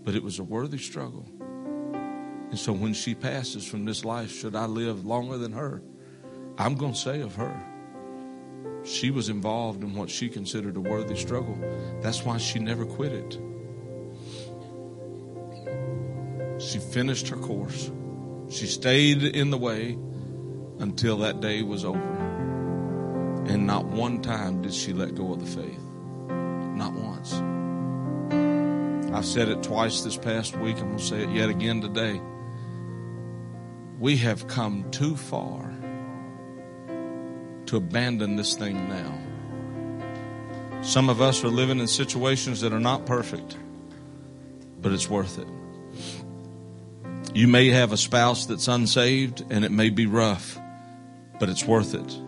but 0.06 0.16
it 0.16 0.24
was 0.24 0.40
a 0.40 0.44
worthy 0.44 0.78
struggle. 0.78 1.28
And 1.42 2.58
so 2.58 2.72
when 2.72 2.94
she 2.94 3.16
passes 3.16 3.68
from 3.68 3.84
this 3.84 4.06
life, 4.06 4.32
should 4.32 4.56
I 4.56 4.68
live 4.68 5.08
longer 5.08 5.40
than 5.40 5.52
her, 5.54 5.82
I'm 6.58 6.76
going 6.76 6.94
to 6.94 7.00
say 7.00 7.22
of 7.22 7.36
her, 7.36 7.66
she 8.86 9.10
was 9.10 9.30
involved 9.30 9.84
in 9.84 9.96
what 9.96 10.10
she 10.10 10.30
considered 10.30 10.78
a 10.78 10.80
worthy 10.80 11.16
struggle. 11.16 11.58
That's 12.02 12.24
why 12.24 12.38
she 12.38 12.60
never 12.60 12.86
quit 12.86 13.12
it. 13.12 13.40
She 16.62 16.78
finished 16.78 17.28
her 17.30 17.38
course. 17.38 17.90
She 18.50 18.68
stayed 18.68 19.24
in 19.24 19.50
the 19.50 19.58
way 19.58 19.98
until 20.78 21.18
that 21.20 21.42
day 21.42 21.64
was 21.64 21.84
over. 21.84 22.33
And 23.46 23.68
not 23.68 23.86
one 23.86 24.22
time 24.22 24.62
did 24.62 24.74
she 24.74 24.94
let 24.94 25.16
go 25.16 25.34
of 25.34 25.40
the 25.40 25.46
faith. 25.46 25.80
Not 26.76 26.94
once. 26.94 27.34
I've 29.14 29.26
said 29.26 29.50
it 29.50 29.62
twice 29.62 30.02
this 30.02 30.18
past 30.18 30.56
week. 30.58 30.78
I'm 30.78 30.88
going 30.88 30.98
to 30.98 31.04
say 31.04 31.24
it 31.24 31.30
yet 31.30 31.50
again 31.50 31.82
today. 31.82 32.20
We 34.00 34.18
have 34.18 34.48
come 34.48 34.90
too 34.92 35.16
far 35.16 35.72
to 37.68 37.78
abandon 37.78 38.36
this 38.38 38.56
thing 38.56 38.90
now. 38.90 39.20
Some 40.82 41.10
of 41.10 41.22
us 41.22 41.44
are 41.44 41.50
living 41.50 41.80
in 41.80 41.88
situations 41.88 42.62
that 42.62 42.74
are 42.74 42.80
not 42.80 43.06
perfect, 43.06 43.56
but 44.82 44.92
it's 44.92 45.10
worth 45.10 45.38
it. 45.38 45.48
You 47.36 47.48
may 47.48 47.70
have 47.70 47.92
a 47.92 47.98
spouse 47.98 48.46
that's 48.46 48.68
unsaved 48.68 49.44
and 49.50 49.64
it 49.64 49.72
may 49.72 49.90
be 49.90 50.06
rough, 50.06 50.60
but 51.40 51.50
it's 51.50 51.66
worth 51.66 51.94
it. 51.94 52.20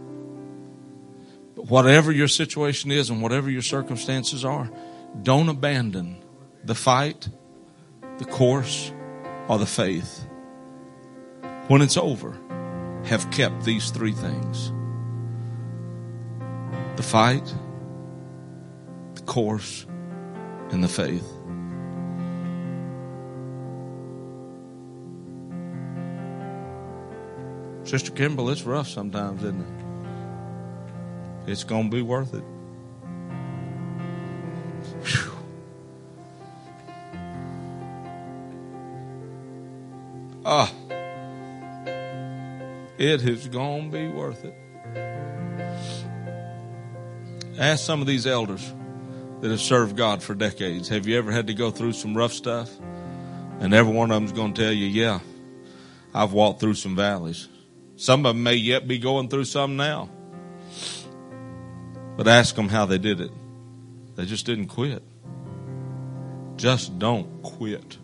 But 1.56 1.68
whatever 1.68 2.12
your 2.12 2.28
situation 2.28 2.92
is 2.92 3.10
and 3.10 3.22
whatever 3.22 3.50
your 3.50 3.62
circumstances 3.62 4.44
are, 4.44 4.70
don't 5.24 5.50
abandon 5.50 6.18
the 6.64 6.76
fight, 6.76 7.30
the 8.18 8.26
course, 8.26 8.92
or 9.48 9.58
the 9.58 9.66
faith. 9.66 10.28
When 11.68 11.82
it's 11.82 11.98
over, 11.98 12.38
have 13.06 13.30
kept 13.32 13.64
these 13.64 13.92
three 13.92 14.12
things 14.12 14.72
the 16.96 17.04
fight, 17.04 17.54
the 19.16 19.22
course, 19.22 19.86
and 20.72 20.84
the 20.84 20.88
faith. 20.88 21.28
Sister 27.84 28.12
Kimball, 28.12 28.50
it's 28.50 28.64
rough 28.64 28.88
sometimes, 28.88 29.44
isn't 29.44 29.62
it? 29.62 29.85
It's 31.48 31.64
going 31.64 31.90
to 31.90 31.96
be 31.96 32.02
worth 32.02 32.34
it. 32.34 32.44
Whew. 35.06 35.32
Ah, 40.46 40.72
it 42.98 43.24
is 43.24 43.48
going 43.48 43.92
to 43.92 43.98
be 43.98 44.08
worth 44.08 44.46
it. 44.46 44.56
Ask 47.58 47.86
some 47.86 48.02
of 48.02 48.08
these 48.08 48.28
elders 48.28 48.74
that 49.42 49.50
have 49.50 49.62
served 49.62 49.96
God 49.96 50.22
for 50.24 50.34
decades. 50.34 50.90
Have 50.90 51.08
you 51.08 51.18
ever 51.18 51.32
had 51.32 51.48
to 51.48 51.54
go 51.54 51.72
through 51.72 51.94
some 51.94 52.16
rough 52.16 52.34
stuff? 52.34 52.70
And 53.60 53.74
every 53.74 53.94
one 53.94 54.12
of 54.12 54.16
them's 54.16 54.34
going 54.34 54.54
to 54.54 54.62
tell 54.62 54.74
you, 54.74 54.88
yeah, 54.88 55.20
I've 56.14 56.34
walked 56.34 56.60
through 56.60 56.74
some 56.76 56.96
valleys. 56.96 57.48
Some 57.96 58.26
of 58.26 58.36
them 58.36 58.44
may 58.44 58.56
yet 58.56 58.88
be 58.88 58.98
going 58.98 59.30
through 59.30 59.46
some 59.46 59.78
now. 59.78 60.10
But 62.16 62.28
ask 62.28 62.56
them 62.56 62.70
how 62.70 62.86
they 62.86 62.98
did 62.98 63.20
it. 63.20 63.32
They 64.16 64.26
just 64.26 64.46
didn't 64.46 64.68
quit. 64.68 65.04
Just 66.56 66.98
don't 66.98 67.42
quit. 67.44 67.98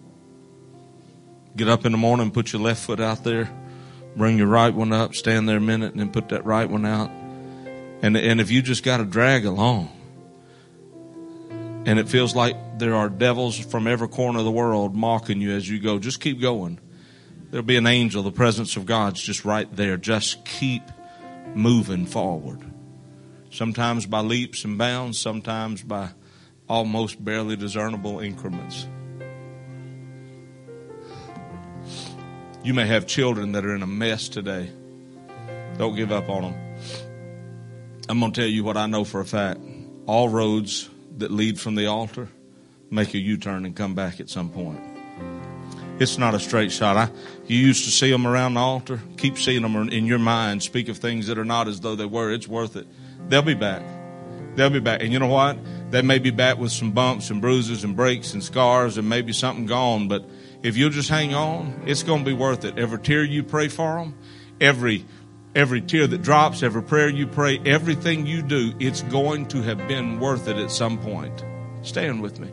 Get 1.55 1.67
up 1.67 1.85
in 1.85 1.91
the 1.91 1.97
morning, 1.97 2.31
put 2.31 2.53
your 2.53 2.61
left 2.61 2.83
foot 2.83 2.99
out 2.99 3.23
there, 3.23 3.49
bring 4.15 4.37
your 4.37 4.47
right 4.47 4.73
one 4.73 4.93
up, 4.93 5.15
stand 5.15 5.47
there 5.47 5.57
a 5.57 5.61
minute, 5.61 5.91
and 5.91 5.99
then 5.99 6.11
put 6.11 6.29
that 6.29 6.45
right 6.45 6.69
one 6.69 6.85
out. 6.85 7.09
And, 8.01 8.17
and 8.17 8.41
if 8.41 8.51
you 8.51 8.61
just 8.61 8.83
got 8.83 8.97
to 8.97 9.05
drag 9.05 9.45
along, 9.45 9.89
and 11.85 11.97
it 11.97 12.09
feels 12.09 12.35
like 12.35 12.79
there 12.79 12.95
are 12.95 13.09
devils 13.09 13.57
from 13.57 13.87
every 13.87 14.07
corner 14.07 14.39
of 14.39 14.45
the 14.45 14.51
world 14.51 14.95
mocking 14.95 15.41
you 15.41 15.51
as 15.51 15.67
you 15.67 15.79
go, 15.79 15.99
just 15.99 16.19
keep 16.19 16.39
going. 16.39 16.79
There'll 17.49 17.65
be 17.65 17.77
an 17.77 17.87
angel, 17.87 18.23
the 18.23 18.31
presence 18.31 18.77
of 18.77 18.85
God's 18.85 19.21
just 19.21 19.43
right 19.45 19.73
there. 19.75 19.97
Just 19.97 20.45
keep 20.45 20.83
moving 21.53 22.05
forward. 22.05 22.70
Sometimes 23.51 24.05
by 24.05 24.21
leaps 24.21 24.63
and 24.63 24.77
bounds, 24.77 25.19
sometimes 25.19 25.83
by 25.83 26.09
almost 26.69 27.23
barely 27.23 27.57
discernible 27.57 28.21
increments. 28.21 28.87
You 32.63 32.73
may 32.73 32.87
have 32.87 33.07
children 33.07 33.51
that 33.51 33.65
are 33.65 33.75
in 33.75 33.83
a 33.83 33.87
mess 33.87 34.29
today. 34.29 34.69
Don't 35.77 35.95
give 35.95 36.13
up 36.13 36.29
on 36.29 36.43
them. 36.43 36.55
I'm 38.07 38.19
going 38.19 38.31
to 38.31 38.41
tell 38.41 38.49
you 38.49 38.63
what 38.63 38.77
I 38.77 38.85
know 38.85 39.03
for 39.03 39.19
a 39.19 39.25
fact. 39.25 39.59
All 40.05 40.29
roads 40.29 40.89
that 41.17 41.29
lead 41.29 41.59
from 41.59 41.75
the 41.75 41.87
altar 41.87 42.29
make 42.89 43.13
a 43.13 43.17
U 43.17 43.37
turn 43.37 43.65
and 43.65 43.75
come 43.75 43.95
back 43.95 44.19
at 44.21 44.29
some 44.29 44.49
point. 44.49 44.79
It's 45.99 46.17
not 46.17 46.33
a 46.33 46.39
straight 46.39 46.71
shot. 46.71 46.97
I, 46.97 47.09
you 47.47 47.57
used 47.57 47.83
to 47.83 47.91
see 47.91 48.09
them 48.09 48.25
around 48.25 48.53
the 48.53 48.61
altar. 48.61 49.01
Keep 49.17 49.37
seeing 49.37 49.61
them 49.61 49.75
in 49.89 50.05
your 50.05 50.19
mind. 50.19 50.63
Speak 50.63 50.87
of 50.87 50.97
things 50.97 51.27
that 51.27 51.37
are 51.37 51.45
not 51.45 51.67
as 51.67 51.81
though 51.81 51.95
they 51.95 52.05
were. 52.05 52.31
It's 52.31 52.47
worth 52.47 52.75
it. 52.75 52.87
They'll 53.27 53.41
be 53.41 53.53
back. 53.53 53.83
They'll 54.55 54.69
be 54.69 54.79
back. 54.79 55.01
And 55.01 55.13
you 55.13 55.19
know 55.19 55.27
what? 55.27 55.57
They 55.91 56.01
may 56.01 56.19
be 56.19 56.31
back 56.31 56.57
with 56.57 56.71
some 56.71 56.91
bumps 56.91 57.29
and 57.29 57.41
bruises 57.41 57.83
and 57.83 57.95
breaks 57.95 58.33
and 58.33 58.43
scars 58.43 58.97
and 58.97 59.07
maybe 59.07 59.33
something 59.33 59.65
gone. 59.65 60.07
But 60.07 60.25
if 60.63 60.77
you'll 60.77 60.89
just 60.89 61.09
hang 61.09 61.33
on, 61.33 61.83
it's 61.85 62.03
going 62.03 62.19
to 62.19 62.25
be 62.25 62.33
worth 62.33 62.65
it. 62.65 62.77
Every 62.77 62.99
tear 62.99 63.23
you 63.23 63.43
pray 63.43 63.67
for 63.67 63.97
them, 63.97 64.15
every 64.59 65.05
every 65.55 65.81
tear 65.81 66.07
that 66.07 66.21
drops, 66.21 66.63
every 66.63 66.83
prayer 66.83 67.09
you 67.09 67.27
pray, 67.27 67.59
everything 67.65 68.25
you 68.25 68.41
do, 68.41 68.73
it's 68.79 69.01
going 69.03 69.45
to 69.47 69.61
have 69.61 69.85
been 69.87 70.19
worth 70.19 70.47
it 70.47 70.57
at 70.57 70.71
some 70.71 70.97
point. 70.97 71.43
Stand 71.81 72.21
with 72.21 72.39
me. 72.39 72.49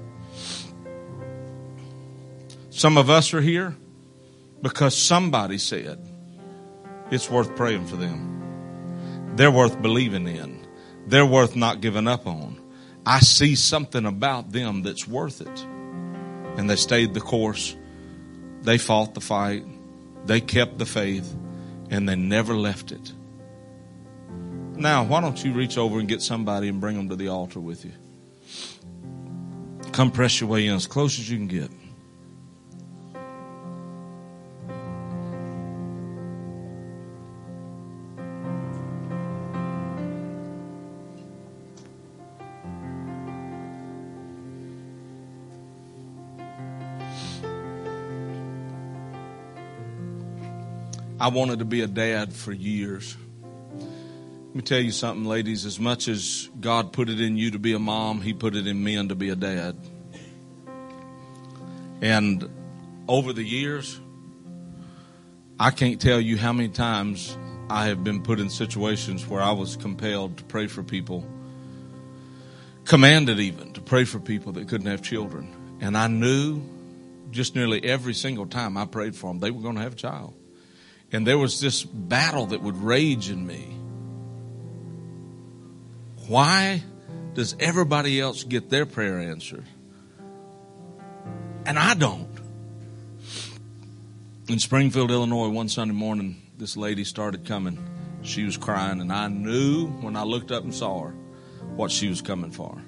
Some 2.71 2.97
of 2.97 3.11
us 3.11 3.35
are 3.35 3.41
here 3.41 3.77
because 4.62 4.97
somebody 4.97 5.59
said 5.59 5.99
it's 7.11 7.31
worth 7.31 7.55
praying 7.57 7.87
for 7.87 7.97
them. 7.97 9.35
They're 9.37 9.51
worth 9.51 9.81
believing 9.81 10.27
in. 10.27 10.58
They're 11.09 11.27
worth 11.27 11.57
not 11.57 11.81
giving 11.81 12.07
up 12.07 12.27
on. 12.27 12.61
I 13.07 13.21
see 13.21 13.55
something 13.55 14.05
about 14.05 14.53
them 14.53 14.83
that's 14.83 15.09
worth 15.09 15.41
it. 15.41 15.67
And 16.59 16.69
they 16.69 16.77
stayed 16.77 17.15
the 17.15 17.21
course. 17.21 17.75
They 18.61 18.77
fought 18.77 19.15
the 19.15 19.23
fight. 19.23 19.65
They 20.27 20.43
kept 20.43 20.77
the 20.77 20.85
faith 20.85 21.35
and 21.91 22.07
they 22.07 22.15
never 22.15 22.55
left 22.55 22.93
it. 22.93 23.13
Now, 24.75 25.03
why 25.05 25.23
don't 25.23 25.43
you 25.43 25.55
reach 25.55 25.79
over 25.79 25.99
and 25.99 26.07
get 26.07 26.21
somebody 26.21 26.69
and 26.69 26.79
bring 26.79 26.97
them 26.97 27.09
to 27.09 27.17
the 27.17 27.29
altar 27.29 27.59
with 27.59 27.87
you? 27.87 27.93
Come 29.93 30.11
press 30.11 30.41
your 30.41 30.51
way 30.51 30.67
in 30.67 30.75
as 30.75 30.87
close 30.87 31.19
as 31.19 31.31
you 31.31 31.39
can 31.39 31.49
get. 31.49 31.71
I 51.29 51.31
wanted 51.31 51.59
to 51.59 51.66
be 51.66 51.83
a 51.83 51.87
dad 51.87 52.33
for 52.33 52.53
years. 52.53 53.14
Let 53.76 54.55
me 54.55 54.62
tell 54.62 54.81
you 54.81 54.91
something, 54.91 55.26
ladies. 55.26 55.66
As 55.66 55.79
much 55.79 56.09
as 56.09 56.49
God 56.59 56.91
put 56.91 57.11
it 57.11 57.20
in 57.20 57.37
you 57.37 57.51
to 57.51 57.59
be 57.59 57.74
a 57.74 57.79
mom, 57.79 58.22
He 58.22 58.33
put 58.33 58.57
it 58.57 58.66
in 58.66 58.83
men 58.83 59.11
to 59.11 59.14
be 59.14 59.29
a 59.29 59.37
dad. 59.37 59.76
And 62.01 62.49
over 63.07 63.35
the 63.35 63.43
years, 63.43 64.01
I 65.61 65.70
can't 65.70 66.01
tell 66.01 66.18
you 66.18 66.39
how 66.39 66.55
many 66.55 66.70
times 66.70 67.37
I 67.68 67.89
have 67.89 68.03
been 68.03 68.22
put 68.22 68.41
in 68.41 68.49
situations 68.49 69.29
where 69.29 69.43
I 69.43 69.53
was 69.53 69.76
compelled 69.76 70.39
to 70.39 70.45
pray 70.45 70.66
for 70.66 70.83
people, 70.83 71.26
commanded 72.87 73.39
even 73.39 73.74
to 73.74 73.83
pray 73.83 74.05
for 74.05 74.18
people 74.18 74.53
that 74.53 74.66
couldn't 74.66 74.87
have 74.87 75.03
children. 75.03 75.76
And 75.83 75.95
I 75.95 76.07
knew 76.07 76.62
just 77.31 77.55
nearly 77.55 77.85
every 77.85 78.14
single 78.14 78.47
time 78.47 78.79
I 78.79 78.87
prayed 78.87 79.14
for 79.14 79.26
them, 79.26 79.41
they 79.41 79.51
were 79.51 79.61
going 79.61 79.74
to 79.74 79.83
have 79.83 79.93
a 79.93 79.97
child. 79.97 80.33
And 81.13 81.27
there 81.27 81.39
was 81.39 81.61
this 81.61 81.83
battle 81.83 82.47
that 82.47 82.63
would 82.63 82.77
rage 82.77 83.31
in 83.31 83.47
me. 83.47 83.77
Why 86.27 86.83
does 87.35 87.57
everybody 87.59 88.21
else 88.21 88.45
get 88.45 88.69
their 88.69 88.85
prayer 88.85 89.19
answered? 89.19 89.65
And 91.65 91.79
I 91.79 91.95
don't. 91.95 92.29
In 94.49 94.59
Springfield, 94.59 95.11
Illinois, 95.11 95.49
one 95.49 95.69
Sunday 95.69 95.95
morning, 95.95 96.43
this 96.59 96.77
lady 96.77 97.05
started 97.05 97.45
coming. 97.47 97.79
She 98.23 98.45
was 98.45 98.57
crying, 98.57 99.01
and 99.01 99.13
I 99.13 99.29
knew 99.29 99.87
when 99.87 100.17
I 100.17 100.25
looked 100.25 100.51
up 100.51 100.65
and 100.65 100.75
saw 100.75 101.05
her 101.05 101.15
what 101.77 101.91
she 101.91 102.09
was 102.09 102.21
coming 102.21 102.51
for. 102.51 102.83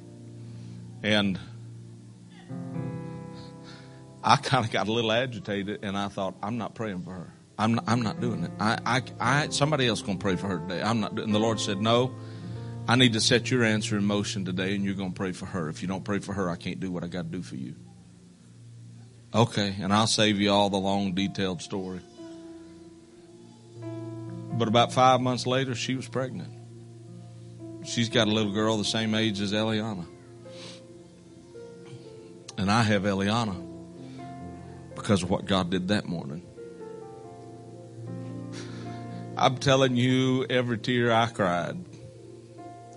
And 1.03 1.39
I 4.23 4.37
kind 4.43 4.65
of 4.65 4.71
got 4.71 4.89
a 4.89 4.93
little 4.93 5.13
agitated 5.13 5.85
and 5.85 5.97
I 5.97 6.09
thought, 6.09 6.35
I'm 6.43 6.59
not 6.59 6.75
praying 6.75 7.03
for 7.03 7.13
her. 7.13 7.33
I'm 7.61 7.75
not, 7.75 7.85
I'm 7.87 8.01
not 8.01 8.23
doing 8.23 8.43
it. 8.43 8.51
I, 8.59 8.79
I, 8.87 9.03
I, 9.21 9.49
somebody 9.51 9.87
else 9.87 10.01
going 10.01 10.17
to 10.17 10.23
pray 10.23 10.37
for 10.37 10.47
her 10.47 10.59
today. 10.61 10.81
I'm 10.81 11.01
not. 11.01 11.19
And 11.19 11.35
the 11.35 11.39
Lord 11.39 11.61
said, 11.61 11.79
no, 11.79 12.15
I 12.89 12.97
need 12.97 13.13
to 13.13 13.21
set 13.21 13.51
your 13.51 13.65
answer 13.65 13.99
in 13.99 14.05
motion 14.07 14.47
today 14.47 14.75
and 14.75 14.83
you're 14.83 14.95
going 14.95 15.13
to 15.13 15.17
pray 15.17 15.33
for 15.33 15.45
her. 15.45 15.69
If 15.69 15.83
you 15.83 15.89
don't 15.89 16.03
pray 16.03 16.21
for 16.21 16.33
her, 16.33 16.49
I 16.49 16.57
can't 16.57 16.81
do 16.81 16.91
what 16.91 17.05
I 17.05 17.09
got 17.09 17.23
to 17.23 17.29
do 17.29 17.43
for 17.43 17.57
you. 17.57 17.75
Okay. 19.35 19.77
And 19.79 19.93
I'll 19.93 20.07
save 20.07 20.41
you 20.41 20.51
all 20.51 20.71
the 20.71 20.79
long 20.79 21.13
detailed 21.13 21.61
story. 21.61 22.01
But 24.53 24.67
about 24.67 24.95
five 24.95 25.21
months 25.21 25.47
later, 25.47 25.75
she 25.75 25.95
was 25.95 26.09
pregnant. 26.09 26.53
She's 27.85 28.09
got 28.09 28.27
a 28.27 28.31
little 28.31 28.53
girl 28.53 28.79
the 28.79 28.85
same 28.85 29.15
age 29.15 29.39
as 29.41 29.53
Eliana. 29.53 30.07
And 32.57 32.71
I 32.71 32.83
have 32.85 33.03
Eliana 33.03 33.67
because 34.95 35.23
of 35.23 35.29
what 35.29 35.45
God 35.45 35.71
did 35.71 35.89
that 35.89 36.07
morning. 36.07 36.43
I'm 39.41 39.57
telling 39.57 39.97
you, 39.97 40.45
every 40.51 40.77
tear 40.77 41.15
I 41.15 41.27
cried, 41.27 41.83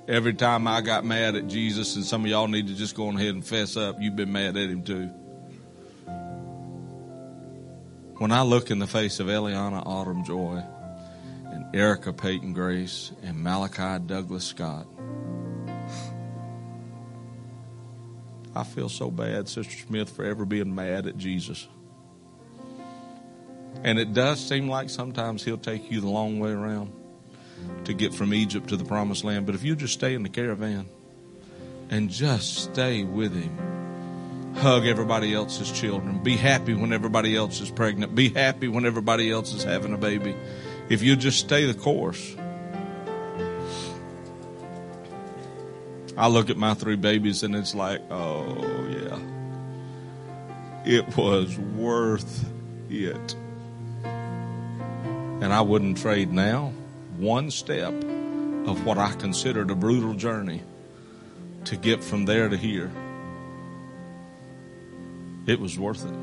every 0.09 0.33
time 0.33 0.67
I 0.67 0.81
got 0.81 1.05
mad 1.05 1.37
at 1.37 1.47
Jesus, 1.47 1.95
and 1.95 2.03
some 2.03 2.25
of 2.25 2.27
y'all 2.29 2.49
need 2.49 2.67
to 2.67 2.75
just 2.75 2.95
go 2.95 3.07
on 3.07 3.15
ahead 3.15 3.33
and 3.33 3.47
fess 3.47 3.77
up, 3.77 3.95
you've 4.01 4.17
been 4.17 4.33
mad 4.33 4.57
at 4.57 4.69
him 4.69 4.83
too. 4.83 5.05
When 8.17 8.33
I 8.33 8.41
look 8.41 8.71
in 8.71 8.79
the 8.79 8.87
face 8.87 9.21
of 9.21 9.27
Eliana 9.27 9.83
Autumn 9.85 10.25
Joy 10.25 10.61
and 11.45 11.73
Erica 11.73 12.11
Peyton 12.11 12.51
Grace 12.51 13.13
and 13.23 13.41
Malachi 13.41 14.03
Douglas 14.05 14.43
Scott, 14.43 14.85
I 18.53 18.65
feel 18.65 18.89
so 18.89 19.09
bad, 19.09 19.47
Sister 19.47 19.77
Smith, 19.87 20.09
for 20.09 20.25
ever 20.25 20.43
being 20.43 20.75
mad 20.75 21.07
at 21.07 21.17
Jesus. 21.17 21.69
And 23.83 23.99
it 23.99 24.13
does 24.13 24.45
seem 24.45 24.67
like 24.67 24.89
sometimes 24.89 25.43
He'll 25.43 25.57
take 25.57 25.91
you 25.91 26.01
the 26.01 26.09
long 26.09 26.39
way 26.39 26.51
around 26.51 26.91
to 27.85 27.93
get 27.93 28.13
from 28.13 28.33
Egypt 28.33 28.69
to 28.69 28.77
the 28.77 28.85
promised 28.85 29.23
land. 29.23 29.45
But 29.45 29.55
if 29.55 29.63
you 29.63 29.75
just 29.75 29.93
stay 29.93 30.13
in 30.13 30.23
the 30.23 30.29
caravan 30.29 30.87
and 31.89 32.09
just 32.09 32.57
stay 32.57 33.03
with 33.03 33.33
Him, 33.33 34.53
hug 34.55 34.85
everybody 34.85 35.33
else's 35.33 35.71
children, 35.71 36.21
be 36.23 36.37
happy 36.37 36.73
when 36.73 36.93
everybody 36.93 37.35
else 37.35 37.59
is 37.61 37.71
pregnant, 37.71 38.15
be 38.15 38.29
happy 38.29 38.67
when 38.67 38.85
everybody 38.85 39.31
else 39.31 39.53
is 39.53 39.63
having 39.63 39.93
a 39.93 39.97
baby. 39.97 40.35
If 40.89 41.01
you 41.01 41.15
just 41.15 41.39
stay 41.39 41.65
the 41.65 41.73
course, 41.73 42.35
I 46.15 46.27
look 46.27 46.49
at 46.49 46.57
my 46.57 46.73
three 46.75 46.95
babies 46.95 47.43
and 47.43 47.55
it's 47.55 47.73
like, 47.73 48.01
oh, 48.11 48.87
yeah. 48.89 49.19
It 50.85 51.17
was 51.17 51.57
worth 51.57 52.45
it. 52.89 53.35
And 55.43 55.51
I 55.51 55.59
wouldn't 55.59 55.97
trade 55.97 56.31
now 56.31 56.71
one 57.17 57.51
step 57.51 57.93
of 57.93 58.85
what 58.85 58.97
I 58.97 59.11
considered 59.11 59.69
a 59.71 59.75
brutal 59.75 60.13
journey 60.13 60.61
to 61.65 61.75
get 61.75 62.01
from 62.01 62.23
there 62.23 62.47
to 62.47 62.55
here. 62.55 62.89
It 65.45 65.59
was 65.59 65.77
worth 65.77 66.05
it. 66.05 66.13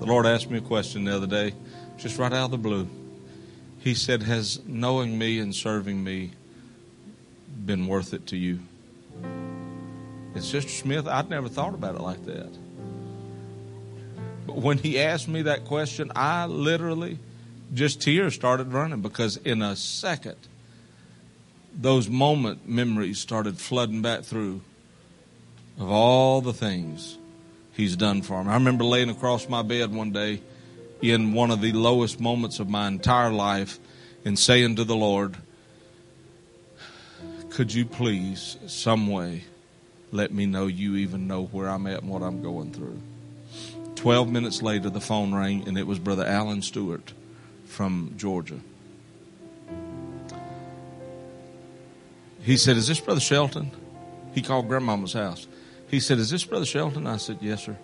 The 0.00 0.04
Lord 0.04 0.26
asked 0.26 0.50
me 0.50 0.58
a 0.58 0.60
question 0.60 1.04
the 1.04 1.16
other 1.16 1.26
day, 1.26 1.54
just 1.96 2.18
right 2.18 2.34
out 2.34 2.44
of 2.44 2.50
the 2.50 2.58
blue. 2.58 2.86
He 3.78 3.94
said, 3.94 4.24
Has 4.24 4.60
knowing 4.66 5.16
me 5.16 5.38
and 5.38 5.54
serving 5.54 6.04
me 6.04 6.32
been 7.64 7.86
worth 7.86 8.12
it 8.12 8.26
to 8.26 8.36
you? 8.36 8.60
And 9.22 10.44
Sister 10.44 10.70
Smith, 10.70 11.06
I'd 11.08 11.30
never 11.30 11.48
thought 11.48 11.72
about 11.72 11.94
it 11.94 12.02
like 12.02 12.26
that. 12.26 12.61
But 14.46 14.56
when 14.56 14.78
he 14.78 14.98
asked 14.98 15.28
me 15.28 15.42
that 15.42 15.64
question, 15.64 16.10
I 16.14 16.46
literally 16.46 17.18
just 17.74 18.02
tears 18.02 18.34
started 18.34 18.72
running 18.72 19.00
because 19.00 19.36
in 19.38 19.62
a 19.62 19.76
second, 19.76 20.36
those 21.74 22.08
moment 22.08 22.68
memories 22.68 23.18
started 23.18 23.58
flooding 23.58 24.02
back 24.02 24.22
through 24.22 24.60
of 25.78 25.90
all 25.90 26.40
the 26.40 26.52
things 26.52 27.16
he's 27.72 27.96
done 27.96 28.22
for 28.22 28.42
me. 28.44 28.50
I 28.50 28.54
remember 28.54 28.84
laying 28.84 29.10
across 29.10 29.48
my 29.48 29.62
bed 29.62 29.92
one 29.92 30.12
day 30.12 30.42
in 31.00 31.32
one 31.32 31.50
of 31.50 31.60
the 31.60 31.72
lowest 31.72 32.20
moments 32.20 32.60
of 32.60 32.68
my 32.68 32.86
entire 32.88 33.30
life 33.30 33.78
and 34.24 34.38
saying 34.38 34.76
to 34.76 34.84
the 34.84 34.94
Lord, 34.94 35.36
Could 37.50 37.72
you 37.72 37.84
please, 37.84 38.56
some 38.66 39.08
way, 39.08 39.44
let 40.12 40.30
me 40.32 40.46
know 40.46 40.66
you 40.66 40.96
even 40.96 41.26
know 41.26 41.44
where 41.46 41.68
I'm 41.68 41.86
at 41.86 42.02
and 42.02 42.10
what 42.10 42.22
I'm 42.22 42.42
going 42.42 42.72
through? 42.72 43.00
Twelve 44.02 44.28
minutes 44.28 44.62
later, 44.62 44.90
the 44.90 45.00
phone 45.00 45.32
rang, 45.32 45.68
and 45.68 45.78
it 45.78 45.86
was 45.86 46.00
Brother 46.00 46.26
Alan 46.26 46.60
Stewart 46.60 47.12
from 47.66 48.14
Georgia. 48.16 48.58
He 52.42 52.56
said, 52.56 52.76
Is 52.76 52.88
this 52.88 52.98
Brother 52.98 53.20
Shelton? 53.20 53.70
He 54.34 54.42
called 54.42 54.66
Grandmama's 54.66 55.12
house. 55.12 55.46
He 55.86 56.00
said, 56.00 56.18
Is 56.18 56.30
this 56.30 56.42
Brother 56.42 56.64
Shelton? 56.64 57.06
I 57.06 57.18
said, 57.18 57.38
Yes, 57.40 57.62
sir. 57.62 57.76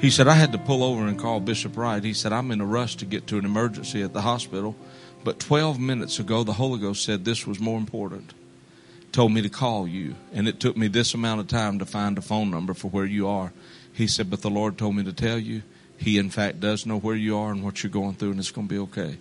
He 0.00 0.10
said, 0.10 0.26
I 0.26 0.34
had 0.34 0.50
to 0.50 0.58
pull 0.58 0.82
over 0.82 1.06
and 1.06 1.16
call 1.16 1.38
Bishop 1.38 1.76
Wright. 1.76 2.02
He 2.02 2.12
said, 2.12 2.32
I'm 2.32 2.50
in 2.50 2.60
a 2.60 2.66
rush 2.66 2.96
to 2.96 3.04
get 3.04 3.28
to 3.28 3.38
an 3.38 3.44
emergency 3.44 4.02
at 4.02 4.12
the 4.12 4.22
hospital. 4.22 4.74
But 5.22 5.38
12 5.38 5.78
minutes 5.78 6.18
ago, 6.18 6.42
the 6.42 6.54
Holy 6.54 6.80
Ghost 6.80 7.04
said 7.04 7.24
this 7.24 7.46
was 7.46 7.60
more 7.60 7.78
important. 7.78 8.34
Told 9.12 9.30
me 9.30 9.42
to 9.42 9.48
call 9.48 9.86
you. 9.86 10.16
And 10.32 10.48
it 10.48 10.58
took 10.58 10.76
me 10.76 10.88
this 10.88 11.14
amount 11.14 11.40
of 11.40 11.46
time 11.46 11.78
to 11.78 11.86
find 11.86 12.18
a 12.18 12.20
phone 12.20 12.50
number 12.50 12.74
for 12.74 12.88
where 12.88 13.06
you 13.06 13.28
are. 13.28 13.52
He 13.92 14.06
said, 14.06 14.30
But 14.30 14.42
the 14.42 14.50
Lord 14.50 14.78
told 14.78 14.96
me 14.96 15.04
to 15.04 15.12
tell 15.12 15.38
you, 15.38 15.62
He 15.96 16.18
in 16.18 16.30
fact 16.30 16.60
does 16.60 16.86
know 16.86 16.98
where 16.98 17.16
you 17.16 17.36
are 17.36 17.50
and 17.52 17.62
what 17.62 17.82
you're 17.82 17.90
going 17.90 18.14
through, 18.14 18.30
and 18.30 18.38
it's 18.38 18.50
going 18.50 18.68
to 18.68 18.74
be 18.74 18.80
okay. 18.80 19.18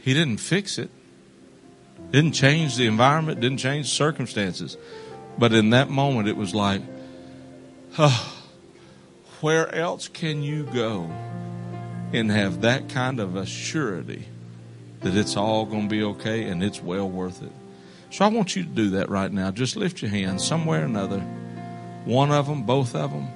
He 0.00 0.14
didn't 0.14 0.38
fix 0.38 0.78
it, 0.78 0.90
didn't 2.10 2.32
change 2.32 2.76
the 2.76 2.86
environment, 2.86 3.40
didn't 3.40 3.58
change 3.58 3.86
circumstances. 3.86 4.76
But 5.38 5.52
in 5.52 5.70
that 5.70 5.90
moment, 5.90 6.28
it 6.28 6.36
was 6.36 6.54
like, 6.54 6.82
oh, 7.98 8.36
where 9.40 9.74
else 9.74 10.08
can 10.08 10.42
you 10.42 10.64
go 10.64 11.10
and 12.12 12.30
have 12.30 12.62
that 12.62 12.88
kind 12.88 13.20
of 13.20 13.36
a 13.36 13.46
surety 13.46 14.26
that 15.00 15.16
it's 15.16 15.36
all 15.36 15.64
going 15.64 15.84
to 15.84 15.88
be 15.88 16.02
okay 16.02 16.44
and 16.44 16.62
it's 16.62 16.82
well 16.82 17.08
worth 17.08 17.42
it? 17.42 17.52
So 18.10 18.24
I 18.24 18.28
want 18.28 18.56
you 18.56 18.64
to 18.64 18.68
do 18.68 18.90
that 18.90 19.08
right 19.08 19.30
now. 19.30 19.50
Just 19.50 19.76
lift 19.76 20.02
your 20.02 20.10
hands 20.10 20.44
somewhere 20.44 20.82
or 20.82 20.86
another. 20.86 21.20
One 22.04 22.32
of 22.32 22.46
them, 22.46 22.64
both 22.64 22.94
of 22.94 23.12
them. 23.12 23.28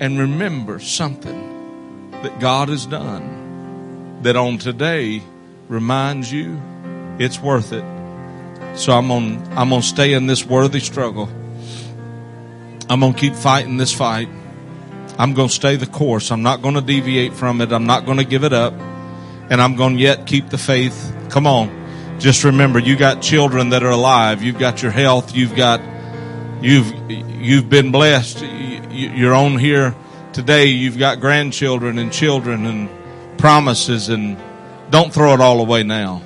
And 0.00 0.18
remember 0.18 0.78
something 0.78 2.10
that 2.22 2.40
God 2.40 2.68
has 2.68 2.86
done 2.86 4.20
that 4.22 4.36
on 4.36 4.58
today 4.58 5.22
reminds 5.68 6.32
you 6.32 6.60
it's 7.18 7.40
worth 7.40 7.72
it. 7.72 7.84
So 8.76 8.92
I'm 8.92 9.10
on 9.10 9.42
I'm 9.56 9.70
gonna 9.70 9.82
stay 9.82 10.12
in 10.12 10.26
this 10.26 10.44
worthy 10.44 10.80
struggle. 10.80 11.28
I'm 12.88 13.00
gonna 13.00 13.12
keep 13.14 13.34
fighting 13.34 13.76
this 13.76 13.92
fight. 13.92 14.28
I'm 15.18 15.34
to 15.48 15.54
stay 15.54 15.74
the 15.74 15.86
course. 15.86 16.30
I'm 16.30 16.44
not 16.44 16.62
to 16.74 16.80
deviate 16.80 17.34
from 17.34 17.60
it. 17.60 17.72
I'm 17.72 17.86
not 17.86 18.06
to 18.18 18.24
give 18.24 18.44
it 18.44 18.52
up. 18.52 18.72
And 19.50 19.60
I'm 19.60 19.74
to 19.74 19.98
yet 19.98 20.26
keep 20.26 20.48
the 20.48 20.58
faith. 20.58 21.12
Come 21.28 21.46
on. 21.46 22.18
Just 22.20 22.44
remember, 22.44 22.78
you 22.78 22.96
got 22.96 23.20
children 23.20 23.70
that 23.70 23.82
are 23.82 23.90
alive. 23.90 24.42
You've 24.42 24.58
got 24.58 24.80
your 24.80 24.92
health. 24.92 25.34
You've 25.34 25.56
got, 25.56 25.80
you've, 26.60 27.10
you've 27.10 27.68
been 27.68 27.92
blessed. 27.92 28.42
You're 28.90 29.34
on 29.34 29.58
here 29.58 29.94
today. 30.32 30.66
You've 30.66 30.98
got 30.98 31.20
grandchildren 31.20 31.98
and 31.98 32.12
children 32.12 32.66
and 32.66 32.88
promises 33.38 34.08
and 34.08 34.36
don't 34.90 35.12
throw 35.12 35.34
it 35.34 35.40
all 35.40 35.60
away 35.60 35.82
now. 35.82 36.22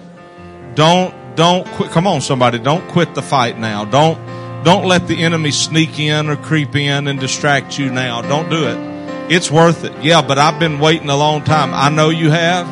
Don't, 0.75 1.15
don't 1.37 1.67
quit. 1.69 1.91
Come 1.91 2.07
on, 2.07 2.21
somebody. 2.21 2.59
Don't 2.59 2.87
quit 2.89 3.15
the 3.15 3.23
fight 3.23 3.59
now. 3.59 3.85
Don't, 3.85 4.17
don't 4.65 4.87
let 4.87 5.09
the 5.09 5.23
enemy 5.23 5.51
sneak 5.51 5.99
in 5.99 6.29
or 6.29 6.37
creep 6.37 6.77
in 6.77 7.09
and 7.09 7.19
distract 7.19 7.79
you 7.79 7.91
now. 7.91 8.23
Don't 8.23 8.49
do 8.49 8.67
it. 8.67 9.33
It's 9.33 9.51
worth 9.51 9.85
it. 9.85 9.93
Yeah, 10.03 10.23
but 10.23 10.39
I've 10.39 10.59
been 10.59 10.79
waiting 10.79 11.09
a 11.09 11.17
long 11.17 11.43
time. 11.43 11.75
I 11.75 11.89
know 11.89 12.11
you 12.11 12.31
have. 12.31 12.69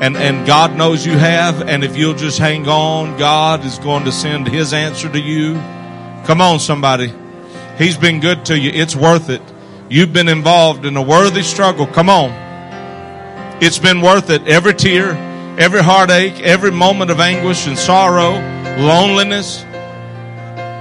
And, 0.00 0.16
and 0.16 0.46
God 0.46 0.76
knows 0.76 1.06
you 1.06 1.16
have. 1.16 1.62
And 1.62 1.82
if 1.82 1.96
you'll 1.96 2.14
just 2.14 2.38
hang 2.38 2.68
on, 2.68 3.16
God 3.18 3.64
is 3.64 3.78
going 3.78 4.04
to 4.04 4.12
send 4.12 4.46
his 4.46 4.72
answer 4.72 5.08
to 5.08 5.20
you. 5.20 5.54
Come 6.26 6.40
on, 6.40 6.58
somebody. 6.58 7.12
He's 7.78 7.96
been 7.96 8.18
good 8.18 8.46
to 8.46 8.58
you. 8.58 8.70
It's 8.70 8.96
worth 8.96 9.30
it. 9.30 9.40
You've 9.88 10.12
been 10.12 10.28
involved 10.28 10.84
in 10.84 10.96
a 10.96 11.02
worthy 11.02 11.42
struggle. 11.42 11.86
Come 11.86 12.10
on. 12.10 12.32
It's 13.62 13.78
been 13.78 14.00
worth 14.00 14.28
it. 14.30 14.46
Every 14.48 14.74
tear, 14.74 15.12
every 15.56 15.84
heartache, 15.84 16.40
every 16.40 16.72
moment 16.72 17.12
of 17.12 17.20
anguish 17.20 17.68
and 17.68 17.78
sorrow, 17.78 18.32
loneliness, 18.76 19.64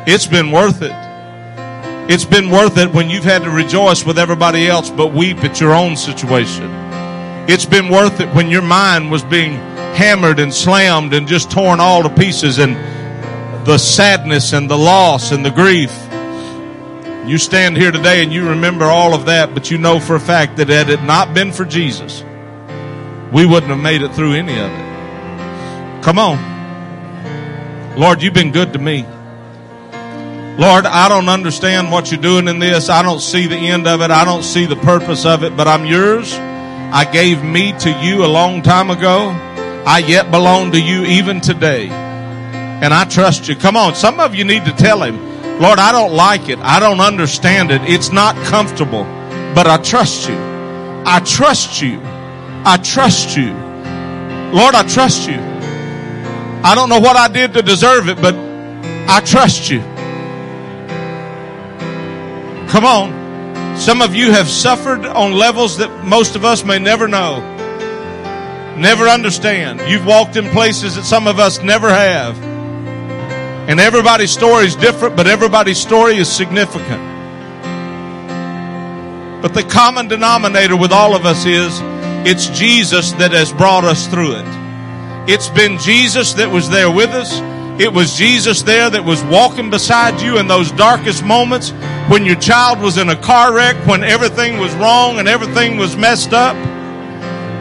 it's 0.07 0.26
been 0.26 0.51
worth 0.51 0.81
it. 0.81 0.91
It's 2.11 2.26
been 2.26 2.49
worth 2.49 2.80
it 2.80 2.91
when 2.91 3.11
you've 3.11 3.23
had 3.23 3.43
to 3.43 3.51
rejoice 3.51 4.03
with 4.03 4.17
everybody 4.17 4.67
else 4.67 4.89
but 4.89 5.13
weep 5.13 5.43
at 5.43 5.61
your 5.61 5.76
own 5.76 5.95
situation. 5.95 6.72
It's 7.47 7.65
been 7.65 7.89
worth 7.89 8.19
it 8.19 8.30
when 8.34 8.49
your 8.49 8.63
mind 8.63 9.11
was 9.11 9.23
being 9.23 9.53
hammered 9.93 10.39
and 10.39 10.51
slammed 10.51 11.13
and 11.13 11.27
just 11.27 11.51
torn 11.51 11.80
all 11.80 12.01
to 12.01 12.09
pieces 12.09 12.57
and 12.57 12.76
the 13.66 13.80
sadness 13.80 14.54
and 14.54 14.70
the 14.70 14.78
loss 14.78 15.32
and 15.32 15.44
the 15.44 15.50
grief. 15.50 15.92
You 17.28 17.40
stand 17.40 17.76
here 17.76 17.92
today 17.92 18.22
and 18.22 18.32
you 18.32 18.50
remember 18.50 18.86
all 18.86 19.16
of 19.16 19.26
that, 19.26 19.56
but 19.56 19.72
you 19.72 19.80
know 19.80 20.00
for 20.00 20.16
a 20.16 20.20
fact 20.20 20.58
that 20.58 20.70
had 20.70 20.92
it 20.92 21.02
not 21.02 21.34
been 21.34 21.52
for 21.52 21.66
Jesus, 21.66 22.24
we 23.34 23.48
wouldn't 23.48 23.72
have 23.72 23.80
made 23.80 24.04
it 24.04 24.14
through 24.14 24.34
any 24.34 24.54
of 24.60 24.70
it. 24.72 26.04
Come 26.04 26.20
on. 26.20 27.98
Lord, 27.98 28.22
you've 28.22 28.36
been 28.36 28.52
good 28.52 28.74
to 28.74 28.80
me. 28.80 29.02
Lord, 30.60 30.86
I 30.86 31.10
don't 31.10 31.28
understand 31.28 31.92
what 31.92 32.12
you're 32.12 32.22
doing 32.22 32.48
in 32.48 32.60
this. 32.60 32.88
I 32.88 33.02
don't 33.02 33.20
see 33.20 33.48
the 33.48 33.58
end 33.58 33.88
of 33.88 34.02
it. 34.02 34.12
I 34.12 34.24
don't 34.26 34.44
see 34.44 34.68
the 34.68 34.76
purpose 34.76 35.26
of 35.26 35.44
it, 35.44 35.58
but 35.58 35.68
I'm 35.68 35.88
yours. 35.88 36.36
I 36.36 37.10
gave 37.12 37.44
me 37.44 37.74
to 37.80 37.90
you 37.90 38.24
a 38.24 38.28
long 38.28 38.62
time 38.62 38.92
ago. 38.92 39.30
I 39.88 40.04
yet 40.08 40.30
belong 40.30 40.72
to 40.74 40.80
you 40.80 41.04
even 41.06 41.42
today. 41.42 42.05
And 42.81 42.93
I 42.93 43.06
trust 43.06 43.47
you. 43.47 43.56
Come 43.56 43.77
on. 43.77 43.95
Some 43.95 44.19
of 44.19 44.35
you 44.35 44.43
need 44.43 44.65
to 44.65 44.72
tell 44.72 45.02
him, 45.02 45.18
Lord, 45.60 45.80
I 45.80 45.91
don't 45.91 46.14
like 46.14 46.49
it. 46.49 46.60
I 46.60 46.80
don't 46.80 46.99
understand 46.99 47.72
it. 47.72 47.81
It's 47.84 48.11
not 48.11 48.35
comfortable, 48.47 49.03
but 49.56 49.68
I 49.68 49.77
trust 49.77 50.27
you. 50.27 50.35
I 50.38 51.22
trust 51.26 51.81
you. 51.81 52.02
I 52.03 52.77
trust 52.77 53.38
you. 53.38 53.53
Lord, 54.52 54.76
I 54.76 54.84
trust 54.88 55.30
you. 55.30 55.38
I 56.64 56.73
don't 56.76 56.89
know 56.89 56.99
what 56.99 57.15
I 57.15 57.27
did 57.27 57.53
to 57.53 57.61
deserve 57.61 58.10
it, 58.10 58.22
but 58.22 58.35
I 59.07 59.22
trust 59.22 59.69
you. 59.69 59.80
Come 62.68 62.84
on. 62.84 63.77
Some 63.77 64.02
of 64.02 64.15
you 64.15 64.31
have 64.31 64.47
suffered 64.47 65.06
on 65.06 65.34
levels 65.34 65.77
that 65.77 66.06
most 66.06 66.35
of 66.35 66.43
us 66.43 66.65
may 66.65 66.80
never 66.80 67.07
know, 67.07 67.39
never 68.77 69.06
understand. 69.06 69.81
You've 69.89 70.06
walked 70.06 70.38
in 70.38 70.49
places 70.49 70.95
that 70.95 71.03
some 71.03 71.27
of 71.27 71.39
us 71.39 71.61
never 71.61 71.89
have. 71.89 72.55
And 73.68 73.80
everybody's 73.80 74.32
story 74.32 74.66
is 74.66 74.76
different, 74.76 75.16
but 75.16 75.28
everybody's 75.28 75.80
story 75.80 76.18
is 76.18 76.32
significant. 76.32 77.02
But 79.42 79.54
the 79.54 79.64
common 79.64 80.08
denominator 80.08 80.76
with 80.76 80.92
all 80.92 81.16
of 81.16 81.26
us 81.26 81.46
is 81.46 81.80
it's 82.28 82.48
Jesus 82.48 83.12
that 83.14 83.32
has 83.32 83.52
brought 83.52 83.84
us 83.84 84.08
through 84.08 84.36
it. 84.38 84.46
It's 85.30 85.50
been 85.50 85.78
Jesus 85.80 86.34
that 86.34 86.50
was 86.50 86.70
there 86.70 86.92
with 86.92 87.10
us. 87.10 87.40
It 87.80 87.92
was 87.92 88.16
Jesus 88.16 88.62
there 88.62 88.90
that 88.90 89.04
was 89.04 89.24
walking 89.24 89.70
beside 89.70 90.22
you 90.22 90.38
in 90.38 90.48
those 90.48 90.72
darkest 90.72 91.26
moments 91.26 91.72
when 92.08 92.26
your 92.26 92.36
child 92.36 92.80
was 92.80 92.98
in 92.98 93.10
a 93.10 93.16
car 93.16 93.54
wreck, 93.54 93.76
when 93.88 94.04
everything 94.04 94.60
was 94.60 94.74
wrong 94.76 95.20
and 95.20 95.28
everything 95.28 95.78
was 95.78 95.98
messed 95.98 96.34
up. 96.34 96.56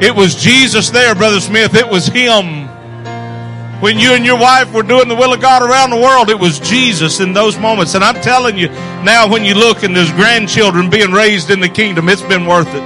It 0.03 0.15
was 0.15 0.35
Jesus 0.35 0.91
there, 0.91 1.15
Brother 1.15 1.41
Smith. 1.41 1.75
It 1.75 1.89
was 1.89 2.07
Him. 2.07 2.64
When 3.85 3.99
you 3.99 4.15
and 4.15 4.25
your 4.25 4.39
wife 4.39 4.73
were 4.73 4.83
doing 4.83 5.09
the 5.09 5.15
will 5.15 5.35
of 5.35 5.43
God 5.43 5.61
around 5.63 5.91
the 5.91 6.01
world, 6.01 6.31
it 6.31 6.39
was 6.39 6.59
Jesus 6.59 7.21
in 7.21 7.35
those 7.35 7.59
moments. 7.59 7.95
And 7.95 8.03
I'm 8.03 8.21
telling 8.23 8.57
you, 8.57 8.69
now 9.05 9.29
when 9.29 9.45
you 9.45 9.55
look 9.55 9.83
and 9.83 9.95
there's 9.95 10.11
grandchildren 10.13 10.89
being 10.89 11.13
raised 11.13 11.51
in 11.51 11.61
the 11.61 11.69
kingdom, 11.69 12.09
it's 12.09 12.23
been 12.23 12.47
worth 12.47 12.75
it. 12.75 12.83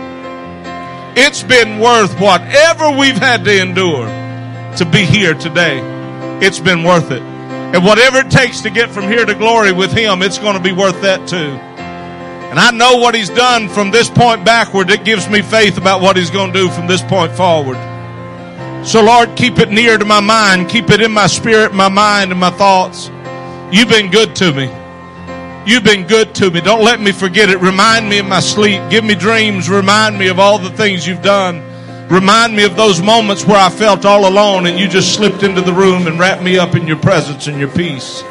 It's 1.16 1.44
been 1.44 1.78
worth 1.78 2.18
whatever 2.18 2.90
we've 2.90 3.16
had 3.16 3.44
to 3.44 3.62
endure 3.62 4.08
to 4.76 4.84
be 4.84 5.04
here 5.04 5.34
today 5.34 5.98
it's 6.40 6.60
been 6.60 6.84
worth 6.84 7.10
it. 7.10 7.22
And 7.22 7.84
whatever 7.84 8.18
it 8.18 8.30
takes 8.30 8.60
to 8.62 8.70
get 8.70 8.90
from 8.90 9.04
here 9.04 9.26
to 9.26 9.34
glory 9.34 9.72
with 9.72 9.92
Him, 9.92 10.22
it's 10.22 10.38
going 10.38 10.56
to 10.56 10.62
be 10.62 10.72
worth 10.72 11.00
that 11.02 11.28
too. 11.28 11.36
And 11.36 12.58
I 12.58 12.70
know 12.70 12.96
what 12.96 13.14
He's 13.14 13.28
done 13.28 13.68
from 13.68 13.90
this 13.90 14.08
point 14.08 14.44
backward. 14.44 14.90
It 14.90 15.04
gives 15.04 15.28
me 15.28 15.42
faith 15.42 15.76
about 15.76 16.00
what 16.00 16.16
He's 16.16 16.30
going 16.30 16.52
to 16.52 16.58
do 16.58 16.70
from 16.70 16.86
this 16.86 17.02
point 17.02 17.32
forward. 17.32 17.76
So, 18.89 19.05
Lord, 19.05 19.36
keep 19.36 19.59
it 19.59 19.69
near 19.69 19.98
to 19.98 20.05
my 20.06 20.20
mind. 20.20 20.70
Keep 20.70 20.89
it 20.89 21.02
in 21.02 21.12
my 21.12 21.27
spirit, 21.27 21.74
my 21.74 21.90
mind, 21.90 22.31
and 22.31 22.40
my 22.40 22.48
thoughts. 22.48 23.10
You've 23.70 23.90
been 23.90 24.10
good 24.10 24.35
to 24.36 24.51
me. 24.51 24.73
You've 25.70 25.85
been 25.85 26.06
good 26.06 26.35
to 26.36 26.51
me. 26.51 26.62
Don't 26.62 26.82
let 26.82 26.98
me 26.98 27.12
forget 27.12 27.51
it. 27.51 27.60
Remind 27.60 28.09
me 28.09 28.16
in 28.16 28.27
my 28.27 28.40
sleep. 28.40 28.81
Give 28.89 29.05
me 29.05 29.15
dreams. 29.15 29.69
Remind 29.69 30.19
me 30.19 30.28
of 30.28 30.39
all 30.39 30.59
the 30.59 30.70
things 30.70 31.06
you've 31.06 31.20
done. 31.20 31.62
Remind 32.09 32.56
me 32.56 32.65
of 32.65 32.77
those 32.77 33.02
moments 33.02 33.44
where 33.44 33.59
I 33.59 33.69
felt 33.69 34.06
all 34.06 34.27
alone 34.27 34.65
and 34.65 34.78
you 34.78 34.89
just 34.89 35.15
slipped 35.15 35.43
into 35.43 35.60
the 35.60 35.74
room 35.74 36.06
and 36.06 36.19
wrapped 36.19 36.43
me 36.43 36.56
up 36.56 36.74
in 36.74 36.86
your 36.86 36.97
presence 36.97 37.47
and 37.47 37.59
your 37.59 37.69
peace. 37.69 38.23